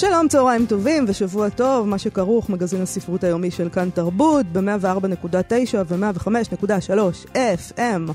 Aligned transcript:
שלום, 0.00 0.28
צהריים 0.28 0.66
טובים 0.66 1.04
ושבוע 1.08 1.48
טוב, 1.48 1.88
מה 1.88 1.98
שכרוך, 1.98 2.50
מגזין 2.50 2.82
הספרות 2.82 3.24
היומי 3.24 3.50
של 3.50 3.68
כאן 3.68 3.90
תרבות, 3.90 4.46
ב-104.9 4.52 5.74
ו-105.3 5.86 7.28
FM. 7.34 8.12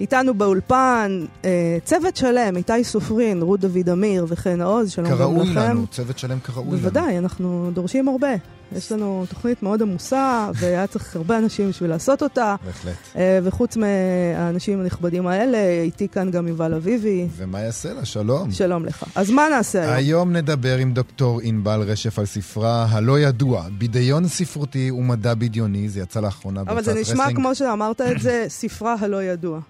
איתנו 0.00 0.34
באולפן 0.34 1.24
אה, 1.44 1.78
צוות 1.84 2.16
שלם, 2.16 2.56
איתי 2.56 2.84
סופרין, 2.84 3.42
רות 3.42 3.60
דוד 3.60 3.88
אמיר 3.88 4.26
וחן 4.28 4.60
עוז, 4.60 4.90
שלום 4.90 5.08
גם 5.08 5.14
לכם. 5.14 5.24
כראוי 5.24 5.54
לנו, 5.54 5.86
צוות 5.86 6.18
שלם 6.18 6.40
כראוי 6.40 6.68
לנו. 6.68 6.78
בוודאי, 6.78 7.18
אנחנו 7.18 7.70
דורשים 7.74 8.08
הרבה. 8.08 8.34
יש 8.72 8.92
לנו 8.92 9.24
תוכנית 9.28 9.62
מאוד 9.62 9.82
עמוסה, 9.82 10.50
והיה 10.54 10.86
צריך 10.86 11.16
הרבה 11.16 11.38
אנשים 11.38 11.68
בשביל 11.68 11.90
לעשות 11.90 12.22
אותה. 12.22 12.56
בהחלט. 12.64 12.94
אה, 13.16 13.38
וחוץ 13.42 13.76
מהאנשים 13.76 14.80
הנכבדים 14.80 15.26
האלה, 15.26 15.58
איתי 15.80 16.08
כאן 16.08 16.30
גם 16.30 16.48
יובל 16.48 16.74
אביבי. 16.74 17.28
ומה 17.36 17.60
יעשה 17.60 17.92
לה? 17.92 18.04
שלום. 18.04 18.52
שלום 18.52 18.84
לך. 18.84 19.04
אז 19.14 19.30
מה 19.30 19.48
נעשה 19.50 19.82
היום? 19.82 19.94
היום 19.94 20.32
נדבר 20.32 20.76
עם 20.76 20.92
דוקטור 20.92 21.40
ענבל 21.42 21.80
רשף 21.80 22.18
על 22.18 22.26
ספרה 22.26 22.86
הלא 22.90 23.20
ידוע, 23.20 23.66
בידיון 23.78 24.28
ספרותי 24.28 24.90
ומדע 24.90 25.34
בדיוני, 25.34 25.88
זה 25.88 26.00
יצא 26.00 26.20
לאחרונה 26.20 26.64
בהוצאת 26.64 26.88
אבל 26.88 27.00
רסלינג. 27.00 27.06
זה 27.06 27.12
נשמע 27.12 27.34
כמו 27.34 27.54
שאמרת 27.54 28.00
את 28.00 28.20
זה, 28.20 28.44
ספרה 28.48 28.96
הלא 29.00 29.22
ידוע. 29.22 29.60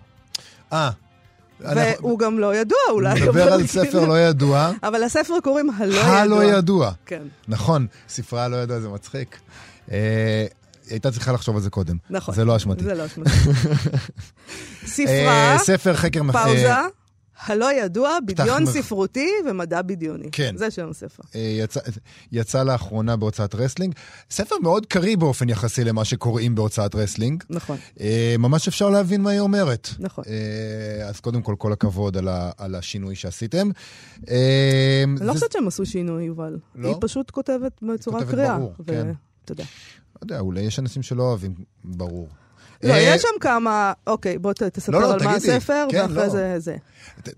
אה. 0.72 0.91
והוא 1.60 2.19
גם 2.19 2.38
לא 2.38 2.56
ידוע 2.56 2.78
אולי. 2.91 3.20
נדבר 3.22 3.52
על 3.52 3.66
ספר 3.66 4.05
לא 4.06 4.19
ידוע. 4.20 4.70
אבל 4.83 5.05
לספר 5.05 5.34
קוראים 5.42 5.70
הלא 5.70 5.94
ידוע. 5.94 6.05
הלא 6.16 6.44
ידוע. 6.44 6.91
כן, 7.06 7.22
נכון, 7.48 7.86
ספרה 8.08 8.48
לא 8.48 8.56
ידוע 8.56 8.80
זה 8.80 8.88
מצחיק. 8.88 9.38
אה, 9.92 9.97
היא 10.84 10.91
הייתה 10.92 11.10
צריכה 11.10 11.32
לחשוב 11.32 11.56
על 11.56 11.62
זה 11.62 11.70
קודם. 11.70 11.97
נכון. 12.10 12.34
זה 12.34 12.44
לא 12.44 12.56
אשמתי. 12.56 12.84
זה 12.84 12.94
לא 12.94 13.06
אשמתי. 13.06 13.30
ספרה, 14.86 15.52
אה, 15.52 15.58
ספר 15.58 15.94
חקר... 15.94 16.22
מח- 16.22 16.36
אה, 16.36 16.44
פאוזה, 16.44 16.75
הלא 17.43 17.73
ידוע, 17.73 18.19
בידיון 18.27 18.62
מח- 18.63 18.71
ספרותי 18.71 19.29
ומדע 19.51 19.83
בדיוני. 19.83 20.29
כן. 20.33 20.55
זה 20.57 20.71
שם 20.71 20.89
הספר. 20.91 21.23
אה, 21.35 21.41
יצא, 21.41 21.81
יצא 22.33 22.63
לאחרונה 22.63 23.17
בהוצאת 23.17 23.55
רסלינג. 23.55 23.95
ספר 24.31 24.55
מאוד 24.63 24.87
קריא 24.87 25.17
באופן 25.17 25.49
יחסי 25.49 25.85
למה 25.85 26.05
שקוראים 26.05 26.55
בהוצאת 26.55 26.95
רסלינג. 26.95 27.45
נכון, 27.51 27.77
אה, 28.01 28.35
ממש 28.39 28.69
אפשר 28.69 28.91
להבין 28.91 29.21
מה 29.23 29.31
היא 29.31 29.41
אומרת. 29.41 29.89
נכון. 29.99 30.25
אה, 30.27 31.09
אז 31.09 31.21
קודם 31.21 31.43
כל, 31.43 31.55
כל 31.59 31.73
הכבוד 31.73 32.17
על, 32.17 32.29
ה, 32.29 32.51
על 32.59 32.75
השינוי 32.75 33.15
שעשיתם. 33.15 33.71
אני 34.29 34.35
לא 35.21 35.27
זה- 35.27 35.33
חושבת 35.33 35.53
שהם 35.53 35.69
עשו 35.69 35.87
שינוי, 35.87 36.25
יובל. 36.25 36.59
לא? 36.75 36.89
היא 36.89 36.97
פשוט 37.01 37.31
כותבת 37.31 37.73
בצורה 37.83 38.19
כותבת 38.21 38.35
קריאה. 38.35 38.59
ברור, 38.59 38.73
ו- 38.81 38.85
כן. 38.87 39.12
אתה 39.45 39.53
יודע. 39.53 39.65
לא 40.15 40.21
יודע, 40.23 40.41
אולי 40.41 40.61
יש 40.61 40.79
אנשים 40.79 41.03
שלא 41.03 41.23
אוהבים, 41.23 41.55
ברור. 41.85 42.29
לא, 42.85 42.93
אה, 42.93 42.99
יש 42.99 43.23
שם 43.23 43.29
כמה... 43.41 43.93
אוקיי, 44.07 44.39
בוא 44.39 44.53
תספר 44.53 44.93
לא, 44.93 45.01
לא, 45.01 45.13
על 45.13 45.25
מה. 45.25 45.35
הספר, 45.35 45.87
כן, 45.91 46.01
ואחרי 46.01 46.17
לא. 46.17 46.29
זה 46.29 46.55
זה. 46.59 46.77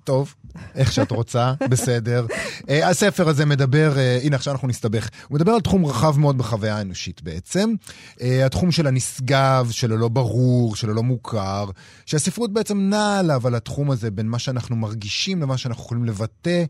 טוב, 0.04 0.34
איך 0.74 0.92
שאת 0.92 1.10
רוצה, 1.10 1.54
בסדר. 1.70 2.26
אה, 2.68 2.88
הספר 2.88 3.28
הזה 3.28 3.46
מדבר, 3.46 3.98
אה, 3.98 4.18
הנה 4.22 4.36
עכשיו 4.36 4.52
אנחנו 4.52 4.68
נסתבך, 4.68 5.08
הוא 5.28 5.36
מדבר 5.36 5.52
על 5.52 5.60
תחום 5.60 5.86
רחב 5.86 6.18
מאוד 6.18 6.38
בחוויה 6.38 6.76
האנושית 6.76 7.22
בעצם. 7.22 7.74
התחום 8.20 8.70
של 8.72 8.86
הנשגב, 8.86 9.68
של 9.70 9.92
הלא 9.92 10.08
ברור, 10.08 10.76
של 10.76 10.90
הלא 10.90 11.02
מוכר, 11.02 11.66
שהספרות 12.06 12.52
בעצם 12.52 12.78
נעה 12.80 13.18
עליו, 13.18 13.46
על 13.46 13.54
התחום 13.54 13.90
הזה, 13.90 14.10
בין 14.10 14.28
מה 14.28 14.38
שאנחנו 14.38 14.76
מרגישים 14.76 15.42
למה 15.42 15.58
שאנחנו 15.58 15.84
יכולים 15.84 16.04
לבטא. 16.04 16.64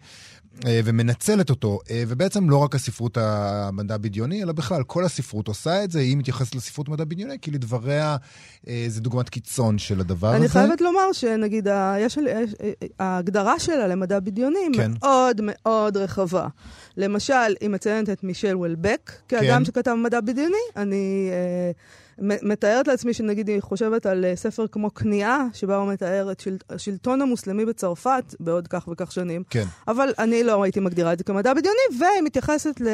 אה, 0.66 0.80
ומנצלת 0.84 1.50
אותו, 1.50 1.78
אה, 1.90 2.02
ובעצם 2.08 2.50
לא 2.50 2.56
רק 2.56 2.74
הספרות 2.74 3.18
המדע 3.20 3.96
בדיוני, 3.96 4.42
אלא 4.42 4.52
בכלל, 4.52 4.82
כל 4.82 5.04
הספרות 5.04 5.48
עושה 5.48 5.84
את 5.84 5.90
זה, 5.90 5.98
היא 5.98 6.16
מתייחסת 6.16 6.54
לספרות 6.54 6.88
מדע 6.88 7.04
בדיוני, 7.04 7.38
כי 7.42 7.50
לדבריה 7.50 8.16
אה, 8.68 8.84
זה 8.88 9.00
דוגמת 9.00 9.28
קיצון 9.28 9.78
של 9.78 10.00
הדבר 10.00 10.28
הזה. 10.28 10.36
אני 10.36 10.48
חייבת 10.48 10.80
לומר 10.80 11.12
שנגיד, 11.12 11.68
יש, 11.98 12.16
יש, 12.16 12.54
ההגדרה 12.98 13.58
שלה 13.58 13.86
למדע 13.86 14.20
בדיוני 14.20 14.68
כן. 14.74 14.90
מאוד 15.02 15.40
מאוד 15.42 15.96
רחבה. 15.96 16.48
למשל, 16.96 17.54
היא 17.60 17.68
מציינת 17.68 18.10
את 18.10 18.24
מישל 18.24 18.56
וולבק 18.56 19.12
כאדם 19.28 19.58
כן. 19.58 19.64
שכתב 19.64 19.94
מדע 19.94 20.20
בדיוני. 20.20 20.56
אני 20.76 21.30
אה, 21.32 21.70
מתארת 22.18 22.88
לעצמי 22.88 23.14
שנגיד 23.14 23.48
היא 23.48 23.60
חושבת 23.60 24.06
על 24.06 24.24
אה, 24.24 24.36
ספר 24.36 24.66
כמו 24.66 24.94
כניעה, 24.94 25.46
שבה 25.52 25.76
הוא 25.76 25.92
מתאר 25.92 26.32
את 26.32 26.40
של, 26.40 26.56
השלטון 26.70 27.22
המוסלמי 27.22 27.64
בצרפת 27.64 28.34
בעוד 28.40 28.68
כך 28.68 28.88
וכך 28.88 29.12
שנים. 29.12 29.42
כן. 29.50 29.64
אבל 29.88 30.08
אני 30.18 30.44
לא 30.44 30.62
הייתי 30.62 30.80
מגדירה 30.80 31.12
את 31.12 31.18
זה 31.18 31.24
כמדע 31.24 31.54
בדיוני, 31.54 32.00
והיא 32.00 32.22
מתייחסת 32.24 32.80
ל, 32.80 32.88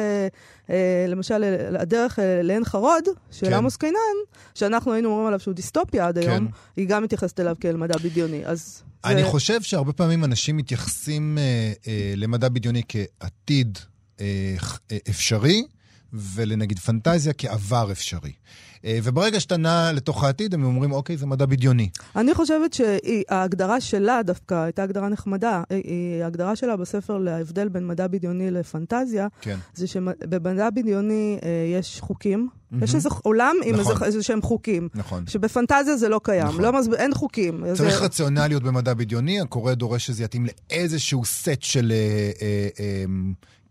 אה, 0.69 1.05
למשל 1.07 1.37
לדרך 1.71 2.19
אה, 2.19 2.41
לעין 2.43 2.65
חרוד 2.65 3.03
של 3.31 3.45
כן. 3.45 3.53
עמוס 3.53 3.75
קינן, 3.75 4.17
שאנחנו 4.55 4.93
היינו 4.93 5.09
אומרים 5.09 5.27
עליו 5.27 5.39
שהוא 5.39 5.53
דיסטופיה 5.53 6.07
עד 6.07 6.17
היום, 6.17 6.47
כן. 6.47 6.53
היא 6.75 6.87
גם 6.87 7.03
מתייחסת 7.03 7.39
אליו 7.39 7.55
כאל 7.59 7.77
מדע 7.77 7.97
בדיוני. 7.97 8.45
אז 8.45 8.83
אני 9.05 9.23
זה... 9.23 9.27
חושב 9.27 9.61
שהרבה 9.61 9.93
פעמים 9.93 10.23
אנשים 10.23 10.57
מתייחסים 10.57 11.37
אה, 11.37 11.73
אה, 11.87 12.13
למדע 12.15 12.49
בדיוני 12.49 12.81
כעתיד 12.87 13.77
אה, 14.21 14.55
אפשרי, 15.09 15.63
ולנגיד 16.13 16.79
פנטזיה 16.79 17.33
כעבר 17.33 17.91
אפשרי. 17.91 18.31
אה, 18.85 18.99
וברגע 19.03 19.39
שאתה 19.39 19.57
נע 19.57 19.91
לתוך 19.91 20.23
העתיד, 20.23 20.53
הם 20.53 20.63
אומרים, 20.63 20.91
אוקיי, 20.91 21.17
זה 21.17 21.25
מדע 21.25 21.45
בדיוני. 21.45 21.89
אני 22.15 22.33
חושבת 22.33 22.73
שההגדרה 22.73 23.81
שלה 23.81 24.23
דווקא 24.23 24.63
הייתה 24.63 24.83
הגדרה 24.83 25.09
נחמדה. 25.09 25.63
ההגדרה 26.23 26.55
שלה 26.55 26.77
בספר 26.77 27.17
להבדל 27.17 27.69
בין 27.69 27.87
מדע 27.87 28.07
בדיוני 28.07 28.51
לפנטזיה, 28.51 29.27
כן. 29.41 29.57
זה 29.73 29.87
שבמדע 29.87 30.69
בדיוני 30.69 31.39
אה, 31.43 31.49
יש 31.79 31.99
חוקים. 32.01 32.49
מהמם. 32.71 32.83
יש 32.83 32.95
איזה 32.95 33.09
עולם 33.23 33.55
עם 33.65 33.75
נכון. 33.75 33.93
איזה, 33.93 34.05
איזה 34.05 34.23
שהם 34.23 34.41
חוקים. 34.41 34.89
נכון. 34.95 35.27
שבפנטזיה 35.27 35.97
זה 35.97 36.09
לא 36.09 36.21
קיים, 36.23 36.47
נכון. 36.47 36.61
לא 36.61 36.73
מסב... 36.73 36.93
אין 36.93 37.13
חוקים. 37.13 37.63
צריך 37.75 37.99
זה... 37.99 38.05
רציונליות 38.05 38.63
במדע 38.63 38.93
בדיוני, 38.93 39.41
הקורא 39.41 39.73
דורש 39.73 40.05
שזה 40.05 40.23
יתאים 40.23 40.45
לאיזשהו 40.45 41.25
סט 41.25 41.61
של 41.61 41.91
אה, 41.91 42.31
אה, 42.41 42.67
אה, 42.79 43.05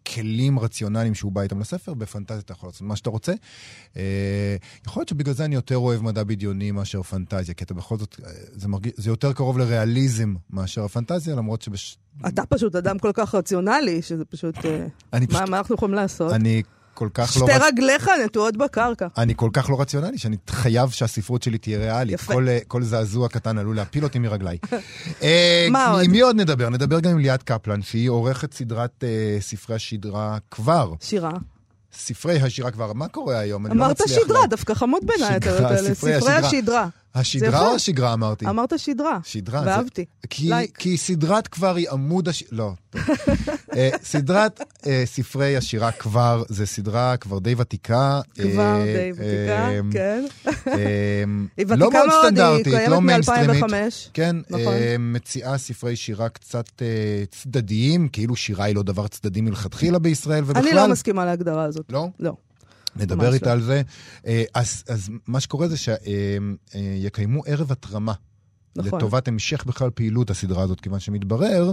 כלים 0.06 0.58
רציונליים 0.58 1.14
שהוא 1.14 1.32
בא 1.32 1.40
איתם 1.40 1.60
לספר, 1.60 1.94
בפנטזיה 1.94 2.40
אתה 2.40 2.52
יכול 2.52 2.68
לעשות 2.68 2.82
מה 2.82 2.96
שאתה 2.96 3.10
רוצה. 3.10 3.32
אה, 3.96 4.56
יכול 4.86 5.00
להיות 5.00 5.08
שבגלל 5.08 5.34
זה 5.34 5.44
אני 5.44 5.54
יותר 5.54 5.76
אוהב 5.76 6.02
מדע 6.02 6.24
בדיוני 6.24 6.70
מאשר 6.70 7.02
פנטזיה, 7.02 7.54
כי 7.54 7.64
אתה 7.64 7.74
בכל 7.74 7.98
זאת, 7.98 8.16
אה, 8.24 8.30
זה, 8.52 8.68
מרגיש, 8.68 8.92
זה 8.96 9.10
יותר 9.10 9.32
קרוב 9.32 9.58
לריאליזם 9.58 10.34
מאשר 10.50 10.84
הפנטזיה, 10.84 11.34
למרות 11.34 11.62
שבש... 11.62 11.98
אתה 12.28 12.46
פשוט 12.46 12.76
אדם 12.76 12.98
כל 12.98 13.10
כך 13.14 13.34
רציונלי, 13.34 14.02
שזה 14.02 14.24
פשוט... 14.24 14.56
אה, 14.64 14.86
מה. 15.12 15.46
מה 15.46 15.58
אנחנו 15.58 15.74
יכולים 15.74 15.94
לעשות? 15.94 16.32
אני 16.32 16.62
כל 16.94 17.08
כך 17.14 17.36
לא... 17.40 17.46
שתי 17.46 17.58
רגליך 17.58 18.08
נטועות 18.24 18.56
בקרקע. 18.56 19.06
אני 19.18 19.32
כל 19.36 19.50
כך 19.52 19.70
לא 19.70 19.80
רציונלי, 19.80 20.18
שאני 20.18 20.36
חייב 20.50 20.90
שהספרות 20.90 21.42
שלי 21.42 21.58
תהיה 21.58 21.78
ריאלית. 21.78 22.14
יפה. 22.14 22.32
כל, 22.32 22.48
אה, 22.48 22.58
כל 22.68 22.82
זעזוע 22.82 23.28
קטן 23.28 23.58
עלול 23.58 23.76
להפיל 23.76 24.04
אותי 24.04 24.18
מרגליי. 24.18 24.58
אה, 25.22 25.66
מה 25.70 25.90
עוד? 25.90 26.04
עם 26.04 26.10
מי 26.10 26.20
עוד 26.20 26.36
נדבר? 26.36 26.68
נדבר 26.68 27.00
גם 27.00 27.10
עם 27.10 27.18
ליאת 27.18 27.42
קפלן, 27.42 27.82
שהיא 27.82 28.10
עורכת 28.10 28.54
סדרת 28.54 29.04
אה, 29.04 29.36
ספרי 29.40 29.76
השירה 29.76 30.38
כבר. 30.50 30.92
שירה. 31.00 31.32
ספרי 31.92 32.40
השירה 32.40 32.70
כבר. 32.70 32.92
מה 32.92 33.08
קורה 33.08 33.38
היום? 33.38 33.66
לא 33.66 33.72
אמרת 33.72 34.00
מצליח 34.00 34.20
שדרה, 34.24 34.40
לה- 34.40 34.46
דווקא 34.46 34.74
חמוד 34.74 35.02
בעיניי. 35.06 35.38
ספרי 35.94 35.94
ספרי. 36.20 36.32
השדרה. 36.32 36.88
זה 37.14 37.20
השדרה. 37.20 37.68
או 37.68 37.74
השגרה 37.74 38.12
אמרתי? 38.12 38.48
אמרת 38.48 38.78
שדרה. 38.78 39.18
שדרה. 39.24 39.62
זה- 39.64 39.66
ואהבתי. 39.70 40.04
כי, 40.30 40.48
like. 40.48 40.76
כי 40.78 40.96
סדרת 40.96 41.48
כבר 41.48 41.76
היא 41.76 41.86
עמוד 41.90 42.28
הש... 42.28 42.44
לא. 42.52 42.72
טוב. 42.90 43.00
אה, 43.76 43.90
סדרת 44.02 44.60
אה, 44.86 45.02
ספרי 45.06 45.56
השירה 45.56 45.92
כבר, 45.92 46.42
זה 46.48 46.66
סדרה 46.66 47.16
כבר 47.16 47.38
די 47.38 47.54
ותיקה. 47.58 48.20
כבר 48.34 48.60
אה, 48.80 48.84
די 48.84 49.10
ותיקה, 49.12 49.68
אה, 49.68 49.80
כן. 49.92 50.24
אה, 50.68 50.74
היא 51.56 51.66
לא 51.68 51.84
ותיקה 51.84 51.88
מאוד 51.88 51.92
מאוד, 51.92 52.08
היא 52.08 52.18
סטנדרטית, 52.20 52.74
קיימת 52.74 52.88
לא 52.88 53.00
מיינסטרימית. 53.00 53.62
מ-2005. 53.62 53.74
כן, 54.14 54.36
נכון. 54.50 54.72
אה, 54.72 54.96
מציעה 54.98 55.58
ספרי 55.58 55.96
שירה 55.96 56.28
קצת 56.28 56.82
אה, 56.82 56.86
צדדיים, 57.30 58.08
כאילו 58.08 58.36
שירה 58.36 58.64
היא 58.64 58.74
לא 58.74 58.82
דבר 58.82 59.08
צדדי 59.08 59.40
מלכתחילה 59.40 59.98
בישראל, 59.98 60.44
ובכלל... 60.46 60.62
אני 60.68 60.76
לא 60.76 60.88
מסכימה 60.88 61.24
להגדרה 61.24 61.64
הזאת. 61.64 61.86
לא? 61.92 62.08
לא. 62.20 62.32
נדבר 62.96 63.34
איתה 63.34 63.46
לא. 63.46 63.50
על 63.50 63.62
זה. 63.62 63.82
אה, 64.26 64.44
אז, 64.54 64.84
אז 64.88 65.10
מה 65.26 65.40
שקורה 65.40 65.68
זה 65.68 65.76
שיקיימו 65.76 67.42
ערב 67.46 67.72
התרמה. 67.72 68.12
נכון. 68.76 68.98
לטובת 68.98 69.28
המשך 69.28 69.64
בכלל 69.64 69.90
פעילות 69.90 70.30
הסדרה 70.30 70.62
הזאת, 70.62 70.80
כיוון 70.80 71.00
שמתברר 71.00 71.72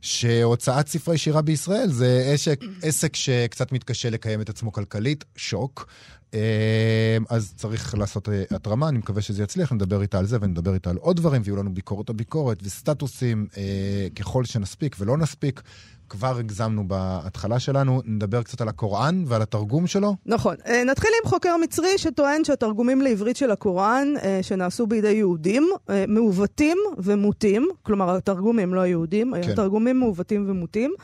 שהוצאת 0.00 0.88
ספרי 0.88 1.18
שירה 1.18 1.42
בישראל 1.42 1.90
זה 1.90 2.30
עסק, 2.34 2.60
עסק 2.82 3.16
שקצת 3.16 3.72
מתקשה 3.72 4.10
לקיים 4.10 4.40
את 4.40 4.48
עצמו 4.48 4.72
כלכלית, 4.72 5.24
שוק. 5.36 5.86
אה, 6.34 7.18
אז 7.28 7.52
צריך 7.56 7.94
לעשות 7.98 8.28
אה, 8.28 8.42
התרמה, 8.50 8.88
אני 8.88 8.98
מקווה 8.98 9.22
שזה 9.22 9.42
יצליח, 9.42 9.72
נדבר 9.72 10.02
איתה 10.02 10.18
על 10.18 10.26
זה 10.26 10.38
ונדבר 10.40 10.74
איתה 10.74 10.90
על 10.90 10.96
עוד 10.96 11.16
דברים, 11.16 11.42
ויהיו 11.44 11.56
לנו 11.56 11.74
ביקורת 11.74 12.10
הביקורת 12.10 12.58
וסטטוסים 12.62 13.46
אה, 13.56 14.08
ככל 14.16 14.44
שנספיק 14.44 14.96
ולא 14.98 15.18
נספיק. 15.18 15.62
כבר 16.08 16.38
הגזמנו 16.38 16.88
בהתחלה 16.88 17.58
שלנו, 17.58 18.02
נדבר 18.04 18.42
קצת 18.42 18.60
על 18.60 18.68
הקוראן 18.68 19.24
ועל 19.26 19.42
התרגום 19.42 19.86
שלו. 19.86 20.16
נכון. 20.26 20.56
נתחיל 20.86 21.10
עם 21.22 21.30
חוקר 21.30 21.56
מצרי 21.56 21.98
שטוען 21.98 22.44
שהתרגומים 22.44 23.00
לעברית 23.00 23.36
של 23.36 23.50
הקוראן, 23.50 24.14
שנעשו 24.42 24.86
בידי 24.86 25.12
יהודים, 25.12 25.68
מעוותים 26.08 26.78
ומוטים, 26.98 27.68
כלומר 27.82 28.16
התרגומים 28.16 28.74
לא 28.74 28.86
יהודים, 28.86 29.34
כן. 29.42 29.50
התרגומים 29.50 30.00
מעוותים 30.00 30.44
ומוטים. 30.48 30.94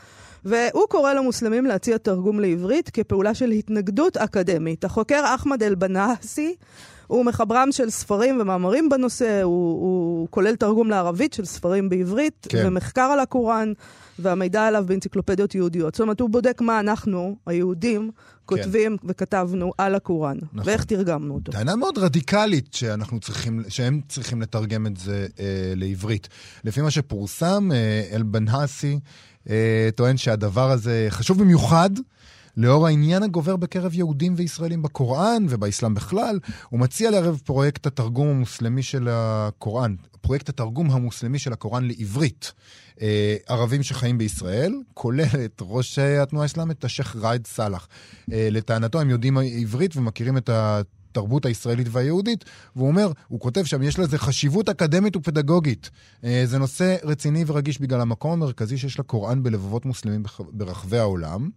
והוא 0.45 0.87
קורא 0.89 1.13
למוסלמים 1.13 1.65
להציע 1.65 1.97
תרגום 1.97 2.39
לעברית 2.39 2.89
כפעולה 2.89 3.33
של 3.33 3.51
התנגדות 3.51 4.17
אקדמית. 4.17 4.85
החוקר 4.85 5.21
אחמד 5.35 5.63
אל-בנאסי 5.63 6.55
הוא 7.07 7.25
מחברם 7.25 7.71
של 7.71 7.89
ספרים 7.89 8.37
ומאמרים 8.41 8.89
בנושא, 8.89 9.41
הוא, 9.43 9.81
הוא 9.81 10.27
כולל 10.31 10.55
תרגום 10.55 10.89
לערבית 10.89 11.33
של 11.33 11.45
ספרים 11.45 11.89
בעברית, 11.89 12.47
כן. 12.49 12.63
ומחקר 12.67 13.01
על 13.01 13.19
הקוראן, 13.19 13.73
והמידע 14.19 14.67
עליו 14.67 14.85
באנציקלופדיות 14.87 15.55
יהודיות. 15.55 15.95
זאת 15.95 16.01
אומרת, 16.01 16.19
הוא 16.19 16.29
בודק 16.29 16.61
מה 16.61 16.79
אנחנו, 16.79 17.35
היהודים, 17.45 18.11
כותבים 18.45 18.97
כן. 18.97 19.07
וכתבנו 19.09 19.71
על 19.77 19.95
הקוראן, 19.95 20.37
נכון. 20.53 20.69
ואיך 20.69 20.83
תרגמנו 20.83 21.33
אותו. 21.35 21.51
טענה 21.51 21.75
מאוד 21.75 21.97
רדיקלית 21.97 22.73
שאנחנו 22.73 23.19
צריכים, 23.19 23.63
שהם 23.69 24.01
צריכים 24.09 24.41
לתרגם 24.41 24.87
את 24.87 24.97
זה 24.97 25.27
אה, 25.39 25.73
לעברית. 25.75 26.27
לפי 26.63 26.81
מה 26.81 26.91
שפורסם, 26.91 27.69
אה, 27.71 28.03
אל-בנאסי 28.11 28.99
אה, 29.49 29.89
טוען 29.95 30.17
שהדבר 30.17 30.71
הזה 30.71 31.07
חשוב 31.09 31.39
במיוחד. 31.39 31.89
לאור 32.57 32.87
העניין 32.87 33.23
הגובר 33.23 33.55
בקרב 33.55 33.93
יהודים 33.93 34.33
וישראלים 34.37 34.81
בקוראן 34.81 35.45
ובאסלאם 35.49 35.93
בכלל, 35.93 36.39
הוא 36.69 36.79
מציע 36.79 37.11
לערב 37.11 37.41
פרויקט 37.45 37.87
התרגום 37.87 38.27
המוסלמי 38.27 38.83
של 38.83 39.07
הקוראן, 39.11 39.95
פרויקט 40.21 40.49
התרגום 40.49 40.91
המוסלמי 40.91 41.39
של 41.39 41.53
הקוראן 41.53 41.87
לעברית. 41.87 42.51
אה, 43.01 43.35
ערבים 43.47 43.83
שחיים 43.83 44.17
בישראל, 44.17 44.73
כולל 44.93 45.25
את 45.45 45.61
ראש 45.61 45.99
התנועה 45.99 46.43
האסלאמית, 46.43 46.83
השייח' 46.83 47.15
ראיד 47.15 47.47
סאלח. 47.47 47.87
אה, 48.31 48.47
לטענתו 48.51 49.01
הם 49.01 49.09
יודעים 49.09 49.37
עברית 49.37 49.97
ומכירים 49.97 50.37
את 50.37 50.49
ה... 50.49 50.81
התרבות 51.15 51.45
הישראלית 51.45 51.87
והיהודית, 51.91 52.45
והוא 52.75 52.87
אומר, 52.87 53.11
הוא 53.27 53.39
כותב 53.39 53.63
שם, 53.63 53.83
יש 53.83 53.99
לזה 53.99 54.17
חשיבות 54.17 54.69
אקדמית 54.69 55.15
ופדגוגית. 55.15 55.89
אה, 56.23 56.43
זה 56.45 56.57
נושא 56.57 56.95
רציני 57.03 57.43
ורגיש 57.47 57.81
בגלל 57.81 58.01
המקום 58.01 58.31
המרכזי 58.31 58.77
שיש 58.77 58.99
לקוראן 58.99 59.43
בלבבות 59.43 59.85
מוסלמים 59.85 60.23
ברחבי 60.51 60.97
העולם, 60.97 61.49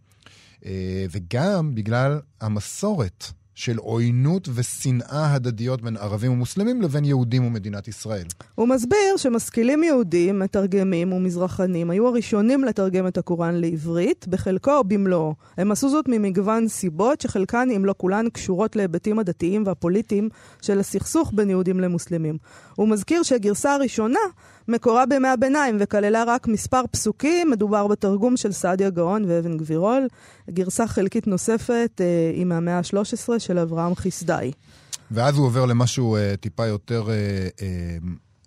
וגם 1.11 1.75
בגלל 1.75 2.21
המסורת 2.41 3.25
של 3.59 3.77
עוינות 3.77 4.49
ושנאה 4.55 5.35
הדדיות 5.35 5.83
בין 5.83 5.97
ערבים 5.97 6.33
ומוסלמים 6.33 6.83
לבין 6.83 7.05
יהודים 7.05 7.47
ומדינת 7.47 7.89
ישראל. 7.89 8.27
הוא 8.55 8.69
מסביר 8.69 9.17
שמשכילים 9.17 9.83
יהודים, 9.83 10.39
מתרגמים 10.39 11.13
ומזרחנים 11.13 11.91
היו 11.91 12.09
הראשונים 12.09 12.65
לתרגם 12.65 13.07
את 13.07 13.19
הקוראן 13.19 13.55
לעברית, 13.55 14.29
בחלקו 14.29 14.77
או 14.77 14.85
במלואו. 14.85 15.35
הם 15.57 15.73
עשו 15.73 15.89
זאת 15.89 16.09
ממגוון 16.09 16.69
סיבות, 16.69 17.21
שחלקן, 17.21 17.69
אם 17.77 17.85
לא 17.85 17.95
כולן, 17.97 18.29
קשורות 18.33 18.77
להיבטים 18.77 19.19
הדתיים 19.19 19.63
והפוליטיים 19.67 20.29
של 20.63 20.81
הסכסוך 20.81 21.33
בין 21.35 21.51
יהודים 21.51 21.81
למוסלמים. 21.81 22.39
הוא 22.75 22.89
מזכיר 22.89 23.23
שהגרסה 23.23 23.75
הראשונה 23.75 24.21
מקורה 24.69 25.07
בימי 25.07 25.29
הביניים 25.29 25.77
וכללה 25.81 26.25
רק 26.27 26.49
מספר 26.49 26.83
פסוקים, 26.91 27.51
מדובר 27.51 27.87
בתרגום 27.87 28.37
של 28.37 28.53
סעדיה 28.53 28.91
גאון 28.91 29.25
ואבן 29.29 29.57
גבירול. 29.57 30.09
גרסה 30.51 30.87
חלקית 30.87 31.27
נוספת 31.27 32.01
אה, 32.01 32.31
היא 32.35 32.45
מהמאה 32.45 32.79
ה-13 32.79 33.39
של 33.39 33.59
אברהם 33.59 33.95
חיסדאי. 33.95 34.53
ואז 35.11 35.37
הוא 35.37 35.47
עובר 35.47 35.67
למשהו 35.67 36.17
אה, 36.17 36.35
טיפה 36.41 36.67
יותר 36.67 37.11
אה, 37.11 37.15
אה, 37.63 37.97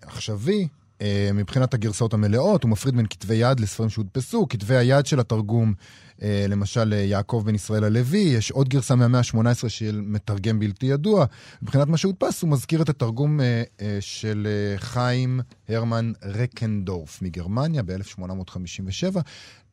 עכשווי. 0.02 0.68
אה, 1.02 1.30
מבחינת 1.34 1.74
הגרסאות 1.74 2.14
המלאות, 2.14 2.64
הוא 2.64 2.72
מפריד 2.72 2.96
בין 2.96 3.06
כתבי 3.10 3.36
יד 3.36 3.60
לספרים 3.60 3.90
שהודפסו. 3.90 4.48
כתבי 4.50 4.76
היד 4.76 5.06
של 5.06 5.20
התרגום 5.20 5.74
למשל 6.22 6.94
אה, 6.94 6.98
יעקב 6.98 7.44
בן 7.46 7.56
ישראל 7.56 7.84
הלוי, 7.84 8.20
יש 8.20 8.52
עוד 8.52 8.70
גרסה 8.70 8.96
מהמאה 8.96 9.20
ה-18 9.20 9.70
של 9.70 10.02
מתרגם 10.04 10.60
בלתי 10.60 10.86
ידוע. 10.86 11.26
מבחינת 11.62 11.88
מה 11.88 11.98
שהודפס, 11.98 12.42
הוא 12.42 12.50
מזכיר 12.50 12.82
את 12.82 12.90
התרגום 12.90 13.40
אה, 13.42 13.64
של 14.00 14.48
חיים 14.78 15.40
הרמן 15.70 16.12
רקנדורף 16.24 17.22
מגרמניה 17.22 17.84
ב-1857. 17.84 19.20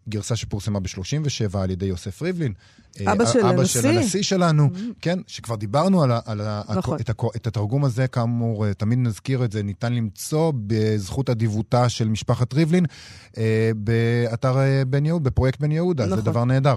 גרסה 0.08 0.36
שפורסמה 0.36 0.80
ב-37 0.80 1.58
על 1.58 1.70
ידי 1.70 1.86
יוסף 1.86 2.22
ריבלין. 2.22 2.52
אבא 3.06 3.26
של 3.26 3.38
אבא 3.38 3.60
הנשיא. 3.60 3.82
של 3.82 3.88
הנשיא 3.88 4.22
שלנו, 4.22 4.70
mm-hmm. 4.74 4.94
כן, 5.00 5.18
שכבר 5.26 5.56
דיברנו 5.56 6.02
על, 6.02 6.12
על 6.26 6.40
נכון. 6.76 6.98
את, 7.00 7.10
את 7.36 7.46
התרגום 7.46 7.84
הזה, 7.84 8.06
כאמור, 8.06 8.72
תמיד 8.72 8.98
נזכיר 8.98 9.44
את 9.44 9.52
זה, 9.52 9.62
ניתן 9.62 9.92
למצוא 9.92 10.52
בזכות 10.66 11.30
אדיבותה 11.30 11.88
של 11.88 12.08
משפחת 12.08 12.54
ריבלין 12.54 12.86
אה, 13.38 13.70
באתר 13.76 14.56
בן 14.86 15.06
יהוד, 15.06 15.24
בפרויקט 15.24 15.60
בן 15.60 15.72
יהודה, 15.72 16.06
נכון. 16.06 16.16
זה 16.16 16.22
דבר 16.22 16.44
נהדר. 16.44 16.76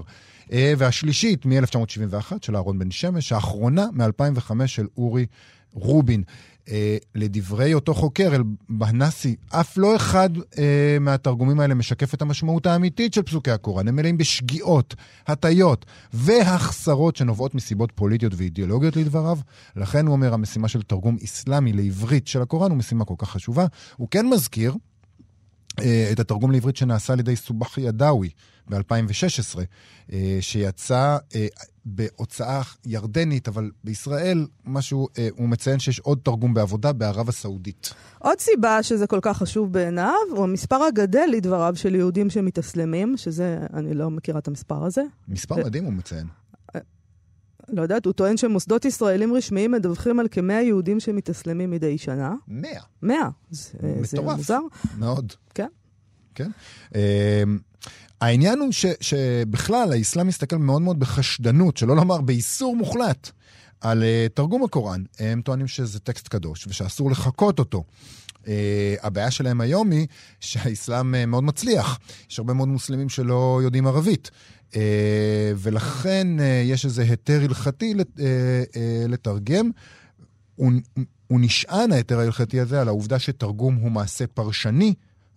אה, 0.51 0.73
והשלישית, 0.77 1.45
מ-1971, 1.45 2.31
של 2.41 2.55
אהרון 2.55 2.79
בן 2.79 2.91
שמש, 2.91 3.31
האחרונה, 3.31 3.85
מ-2005, 3.93 4.67
של 4.67 4.87
אורי 4.97 5.25
רובין. 5.73 6.23
אה, 6.69 6.97
לדברי 7.15 7.73
אותו 7.73 7.93
חוקר, 7.93 8.35
אל-בהנסי, 8.35 9.35
אף 9.49 9.77
לא 9.77 9.95
אחד 9.95 10.29
אה, 10.57 10.97
מהתרגומים 10.99 11.59
האלה 11.59 11.73
משקף 11.73 12.13
את 12.13 12.21
המשמעות 12.21 12.65
האמיתית 12.65 13.13
של 13.13 13.21
פסוקי 13.21 13.51
הקוראן. 13.51 13.87
הם 13.87 13.95
מלאים 13.95 14.17
בשגיאות, 14.17 14.95
הטיות 15.27 15.85
והחסרות 16.13 17.15
שנובעות 17.15 17.55
מסיבות 17.55 17.91
פוליטיות 17.95 18.33
ואידיאולוגיות 18.35 18.95
לדבריו. 18.95 19.37
לכן 19.75 20.05
הוא 20.05 20.13
אומר, 20.13 20.33
המשימה 20.33 20.67
של 20.67 20.81
תרגום 20.81 21.17
איסלאמי 21.21 21.73
לעברית 21.73 22.27
של 22.27 22.41
הקוראן 22.41 22.71
הוא 22.71 22.77
משימה 22.77 23.05
כל 23.05 23.15
כך 23.17 23.29
חשובה. 23.29 23.65
הוא 23.97 24.07
כן 24.11 24.29
מזכיר 24.29 24.75
אה, 25.79 26.09
את 26.11 26.19
התרגום 26.19 26.51
לעברית 26.51 26.77
שנעשה 26.77 27.13
על 27.13 27.19
ידי 27.19 27.35
סובחי 27.35 27.81
ידאווי 27.81 28.29
ב-2016, 28.71 29.59
אה, 30.13 30.37
שיצא 30.41 31.17
אה, 31.35 31.47
בהוצאה 31.85 32.61
ירדנית, 32.85 33.47
אבל 33.47 33.71
בישראל, 33.83 34.47
משהו, 34.65 35.07
הוא 35.31 35.49
מציין 35.49 35.79
שיש 35.79 35.99
עוד 35.99 36.19
תרגום 36.23 36.53
בעבודה 36.53 36.93
בערב 36.93 37.29
הסעודית. 37.29 37.93
עוד 38.19 38.39
סיבה 38.39 38.83
שזה 38.83 39.07
כל 39.07 39.19
כך 39.21 39.37
חשוב 39.37 39.73
בעיניו, 39.73 40.13
הוא 40.29 40.43
המספר 40.43 40.83
הגדל 40.83 41.29
לדבריו 41.31 41.75
של 41.75 41.95
יהודים 41.95 42.29
שמתאסלמים, 42.29 43.17
שזה, 43.17 43.59
אני 43.73 43.93
לא 43.93 44.09
מכירה 44.11 44.39
את 44.39 44.47
המספר 44.47 44.83
הזה. 44.83 45.03
מספר 45.27 45.55
ו... 45.55 45.63
מדהים 45.63 45.85
הוא 45.85 45.93
מציין. 45.93 46.27
לא 47.71 47.81
יודעת, 47.81 48.05
הוא 48.05 48.13
טוען 48.13 48.37
שמוסדות 48.37 48.85
ישראלים 48.85 49.33
רשמיים 49.33 49.71
מדווחים 49.71 50.19
על 50.19 50.27
כמאה 50.31 50.61
יהודים 50.61 50.99
שמתאסלמים 50.99 51.71
מדי 51.71 51.97
שנה. 51.97 52.35
מאה. 52.47 52.81
מאה. 53.01 53.29
זה, 53.49 53.77
זה 54.01 54.21
מוזר. 54.21 54.59
מאוד. 54.97 55.33
כן. 55.53 55.67
כן. 56.35 56.49
העניין 58.21 58.59
הוא 58.59 58.71
ש, 58.71 58.85
שבכלל 59.01 59.93
האסלאם 59.93 60.27
מסתכל 60.27 60.57
מאוד 60.57 60.81
מאוד 60.81 60.99
בחשדנות, 60.99 61.77
שלא 61.77 61.95
לומר 61.95 62.21
באיסור 62.21 62.75
מוחלט, 62.75 63.31
על 63.81 64.03
uh, 64.03 64.33
תרגום 64.33 64.63
הקוראן. 64.63 65.03
הם 65.19 65.41
טוענים 65.41 65.67
שזה 65.67 65.99
טקסט 65.99 66.27
קדוש 66.27 66.67
ושאסור 66.67 67.11
לחקות 67.11 67.59
אותו. 67.59 67.83
Uh, 68.33 68.47
הבעיה 69.01 69.31
שלהם 69.31 69.61
היום 69.61 69.91
היא 69.91 70.07
שהאסלאם 70.39 71.15
uh, 71.15 71.25
מאוד 71.25 71.43
מצליח. 71.43 71.99
יש 72.29 72.39
הרבה 72.39 72.53
מאוד 72.53 72.67
מוסלמים 72.67 73.09
שלא 73.09 73.59
יודעים 73.63 73.87
ערבית. 73.87 74.31
Uh, 74.71 74.75
ולכן 75.57 76.27
uh, 76.39 76.41
יש 76.65 76.85
איזה 76.85 77.01
היתר 77.01 77.41
הלכתי 77.43 77.93
לת, 77.93 78.07
uh, 78.17 78.19
uh, 78.19 78.77
לתרגם. 79.07 79.71
הוא, 80.55 80.71
הוא 81.27 81.39
נשען, 81.41 81.91
ההיתר 81.91 82.19
ההלכתי 82.19 82.59
הזה, 82.59 82.81
על 82.81 82.87
העובדה 82.87 83.19
שתרגום 83.19 83.75
הוא 83.75 83.91
מעשה 83.91 84.27
פרשני. 84.27 84.93